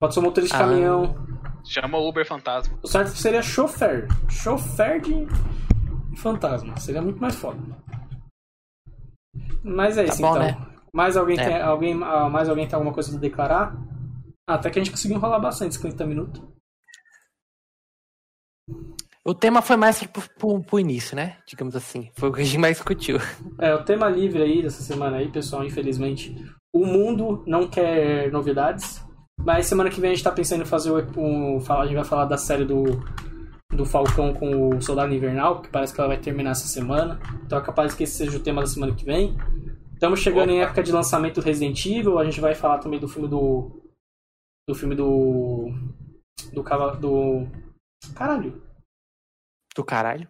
Pode 0.00 0.14
ser 0.14 0.20
um 0.20 0.24
motorista 0.24 0.56
de 0.56 0.62
Ah. 0.62 0.66
caminhão. 0.66 1.26
Chama 1.64 1.98
Uber 1.98 2.26
Fantasma. 2.26 2.78
O 2.82 2.86
certo 2.88 3.08
seria 3.10 3.42
chofer. 3.42 4.06
Chofer 4.28 5.00
de 5.00 5.26
fantasma. 6.16 6.76
Seria 6.78 7.00
muito 7.02 7.20
mais 7.20 7.34
foda. 7.36 7.58
Mas 9.62 9.96
é 9.98 10.04
Tá 10.04 10.12
isso 10.12 10.22
bom, 10.22 10.30
então. 10.36 10.42
né? 10.42 10.66
Mais 10.92 11.16
alguém, 11.16 11.38
É. 11.38 11.44
tem, 11.44 11.62
alguém, 11.62 12.02
ah, 12.02 12.28
mais 12.28 12.48
alguém 12.48 12.66
tem 12.66 12.74
alguma 12.74 12.92
coisa 12.92 13.10
pra 13.12 13.20
declarar? 13.20 13.76
Ah, 14.48 14.54
até 14.54 14.70
que 14.70 14.78
a 14.78 14.82
gente 14.82 14.90
conseguiu 14.90 15.16
enrolar 15.16 15.40
bastante, 15.40 15.74
50 15.74 16.04
minutos. 16.04 16.42
O 19.24 19.34
tema 19.34 19.60
foi 19.60 19.76
mais 19.76 20.02
pro, 20.02 20.22
pro, 20.38 20.62
pro 20.62 20.80
início, 20.80 21.14
né? 21.14 21.36
Digamos 21.46 21.76
assim. 21.76 22.10
Foi 22.14 22.30
o 22.30 22.32
que 22.32 22.40
a 22.40 22.44
gente 22.44 22.58
mais 22.58 22.76
discutiu. 22.76 23.18
É, 23.58 23.74
o 23.74 23.84
tema 23.84 24.08
livre 24.08 24.42
aí 24.42 24.62
dessa 24.62 24.82
semana 24.82 25.18
aí, 25.18 25.28
pessoal, 25.28 25.64
infelizmente. 25.64 26.34
O 26.72 26.86
mundo 26.86 27.44
não 27.46 27.68
quer 27.68 28.30
novidades. 28.32 29.04
Mas 29.38 29.66
semana 29.66 29.90
que 29.90 30.00
vem 30.00 30.10
a 30.10 30.14
gente 30.14 30.24
tá 30.24 30.32
pensando 30.32 30.62
em 30.62 30.66
fazer 30.66 30.90
um. 30.90 31.56
um 31.56 31.58
a 31.68 31.84
gente 31.84 31.96
vai 31.96 32.04
falar 32.04 32.24
da 32.24 32.38
série 32.38 32.64
do, 32.64 32.84
do 33.74 33.84
Falcão 33.84 34.32
com 34.32 34.76
o 34.76 34.80
Soldado 34.80 35.12
Invernal, 35.12 35.60
que 35.60 35.68
parece 35.68 35.94
que 35.94 36.00
ela 36.00 36.08
vai 36.08 36.18
terminar 36.18 36.52
essa 36.52 36.66
semana. 36.66 37.20
Então 37.44 37.58
é 37.58 37.62
capaz 37.62 37.94
que 37.94 38.04
esse 38.04 38.16
seja 38.16 38.38
o 38.38 38.42
tema 38.42 38.62
da 38.62 38.66
semana 38.66 38.94
que 38.94 39.04
vem. 39.04 39.36
Estamos 39.92 40.20
chegando 40.20 40.50
em 40.50 40.60
Opa. 40.60 40.66
época 40.66 40.82
de 40.82 40.92
lançamento 40.92 41.36
do 41.36 41.44
Resident 41.44 41.84
Evil. 41.84 42.18
A 42.18 42.24
gente 42.24 42.40
vai 42.40 42.54
falar 42.54 42.78
também 42.78 42.98
do 42.98 43.08
filme 43.08 43.28
do. 43.28 43.82
Do 44.66 44.74
filme 44.74 44.94
do. 44.94 45.70
Do 46.54 46.62
cavalo. 46.62 46.96
Do. 46.96 47.46
Caralho. 48.14 48.69
Do 49.74 49.84
caralho. 49.84 50.26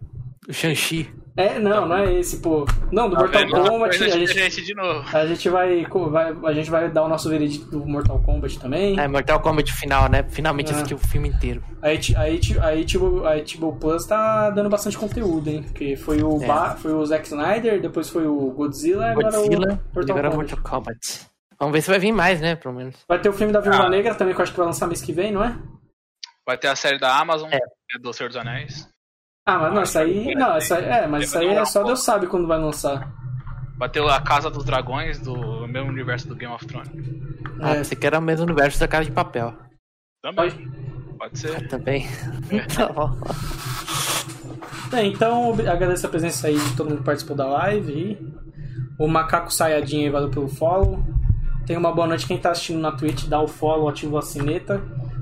O 0.48 0.52
Shang-Chi. 0.52 1.12
É, 1.36 1.58
não, 1.58 1.86
não 1.86 1.96
é 1.96 2.12
esse, 2.14 2.38
pô. 2.40 2.66
Não, 2.90 3.08
do 3.08 3.14
Tá 3.16 3.22
Mortal? 3.22 3.64
Kombat. 3.68 4.02
A 4.04 4.08
gente, 4.08 4.62
de 4.62 4.74
novo. 4.74 5.04
a 5.16 5.26
gente 5.26 5.48
vai, 5.48 5.86
vai, 5.86 6.32
a 6.44 6.52
gente 6.52 6.70
vai 6.70 6.90
dar 6.90 7.04
o 7.04 7.08
nosso 7.08 7.28
veredito 7.30 7.66
do 7.70 7.86
Mortal 7.86 8.18
Kombat 8.20 8.58
também. 8.58 8.98
É, 8.98 9.06
Mortal 9.06 9.40
Kombat 9.40 9.72
final, 9.72 10.10
né? 10.10 10.24
Finalmente 10.28 10.72
É. 10.72 10.74
assisti 10.74 10.92
o 10.92 10.98
filme 10.98 11.28
inteiro. 11.28 11.62
Aí 11.80 11.98
tipo, 11.98 13.24
a 13.24 13.36
HBO 13.36 13.76
Plus 13.76 14.04
tá 14.06 14.50
dando 14.50 14.68
bastante 14.68 14.98
conteúdo, 14.98 15.48
hein? 15.48 15.62
Porque 15.62 15.96
foi 15.96 16.20
o, 16.22 16.42
É. 16.42 16.46
Ba- 16.46 16.76
foi 16.76 16.92
o 16.92 17.06
Zack 17.06 17.26
Snyder, 17.26 17.80
depois 17.80 18.08
foi 18.10 18.26
o 18.26 18.50
Godzilla, 18.50 19.06
e 19.06 19.10
agora 19.10 19.30
Godzilla 19.30 19.66
o 19.72 19.94
Mortal 19.94 20.16
agora 20.18 20.30
Kombat. 20.30 20.36
Mortal 20.54 20.58
Kombat. 20.70 21.20
Vamos 21.58 21.72
ver 21.72 21.82
se 21.82 21.90
vai 21.90 21.98
vir 21.98 22.12
mais, 22.12 22.40
né? 22.40 22.56
Pelo 22.56 22.74
menos. 22.74 22.96
Vai 23.08 23.20
ter 23.20 23.28
o 23.28 23.32
filme 23.32 23.52
da 23.52 23.60
Viúva 23.60 23.84
Ah. 23.84 23.88
Negra 23.90 24.14
também, 24.14 24.34
que 24.34 24.40
eu 24.40 24.42
acho 24.42 24.52
que 24.52 24.58
vai 24.58 24.66
lançar 24.66 24.86
mês 24.88 25.00
que 25.00 25.12
vem, 25.12 25.30
não 25.32 25.44
é? 25.44 25.56
Vai 26.46 26.58
ter 26.58 26.68
a 26.68 26.76
série 26.76 26.98
da 26.98 27.16
Amazon, 27.18 27.48
É. 27.52 27.56
é 27.94 27.98
do 27.98 28.12
Senhor 28.12 28.28
dos 28.28 28.36
Anéis. 28.36 28.88
Ah, 29.46 29.58
mas 29.58 29.72
não, 29.72 29.78
Ah, 29.78 29.82
essa 29.82 30.00
aí. 30.00 30.24
vai 30.24 30.34
Não, 30.34 30.56
essa, 30.56 30.78
é, 30.78 31.06
mas 31.06 31.24
isso 31.24 31.38
aí 31.38 31.48
é 31.48 31.64
só 31.64 31.82
Deus 31.82 32.02
sabe 32.04 32.26
quando 32.26 32.46
vai 32.46 32.58
lançar. 32.58 33.10
Vai 33.78 33.88
ter 33.88 34.02
a 34.04 34.20
Casa 34.20 34.50
dos 34.50 34.64
Dragões, 34.64 35.18
do 35.18 35.66
mesmo 35.66 35.88
universo 35.88 36.28
do 36.28 36.36
Game 36.36 36.52
of 36.54 36.66
Thrones. 36.66 36.90
Ah, 37.60 37.70
É. 37.70 37.74
pensei 37.78 37.96
que 37.98 38.06
era 38.06 38.18
o 38.18 38.22
mesmo 38.22 38.44
universo 38.44 38.78
da 38.78 38.86
Casa 38.86 39.04
de 39.06 39.10
Papel. 39.12 39.54
Também. 40.22 40.50
Pode- 40.50 40.80
Pode 41.18 41.38
ser. 41.38 41.68
Também. 41.68 42.06
tá 42.76 42.88
bom. 42.92 43.10
É, 44.92 45.04
então, 45.04 45.52
agradeço 45.70 46.06
a 46.06 46.10
presença 46.10 46.46
aí 46.48 46.58
de 46.58 46.76
todo 46.76 46.88
mundo 46.88 46.98
que 46.98 47.04
participou 47.04 47.36
da 47.36 47.46
live. 47.46 48.18
O 48.98 49.06
Macaco 49.06 49.52
Sayadinho 49.52 50.04
aí, 50.04 50.10
valeu 50.10 50.30
pelo 50.30 50.48
follow. 50.48 51.02
Tenha 51.66 51.78
uma 51.78 51.92
boa 51.92 52.06
noite. 52.06 52.26
Quem 52.26 52.38
tá 52.38 52.50
assistindo 52.50 52.80
na 52.80 52.92
Twitch, 52.92 53.26
dá 53.26 53.40
o 53.40 53.46
follow, 53.48 53.88
ativa 53.88 54.18
a 54.18 54.22
sineta. 54.22 54.80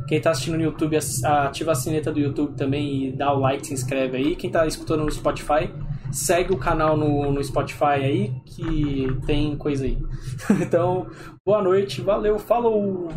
Quem 0.09 0.21
tá 0.21 0.31
assistindo 0.31 0.57
no 0.57 0.63
YouTube, 0.63 0.97
ativa 0.97 1.73
a 1.73 1.75
sineta 1.75 2.11
do 2.11 2.19
YouTube 2.19 2.57
também 2.57 3.09
e 3.09 3.13
dá 3.13 3.31
o 3.33 3.39
like, 3.39 3.67
se 3.67 3.75
inscreve 3.75 4.17
aí. 4.17 4.37
Quem 4.37 4.51
tá 4.51 4.67
escutando 4.67 5.05
no 5.05 5.13
Spotify, 5.13 5.71
segue 6.11 6.55
o 6.55 6.59
canal 6.59 6.97
no, 6.97 7.31
no 7.31 7.45
Spotify 7.45 8.01
aí, 8.03 8.33
que 8.47 9.07
tem 9.27 9.55
coisa 9.57 9.85
aí. 9.85 9.99
então, 10.63 11.11
boa 11.45 11.63
noite, 11.63 12.01
valeu, 12.01 12.39
falou! 12.39 13.09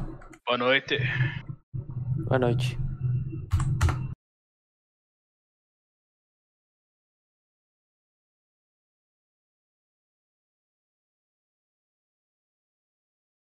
Boa 0.45 0.57
noite. 0.57 0.99
Boa 2.27 2.39
noite. 2.39 2.77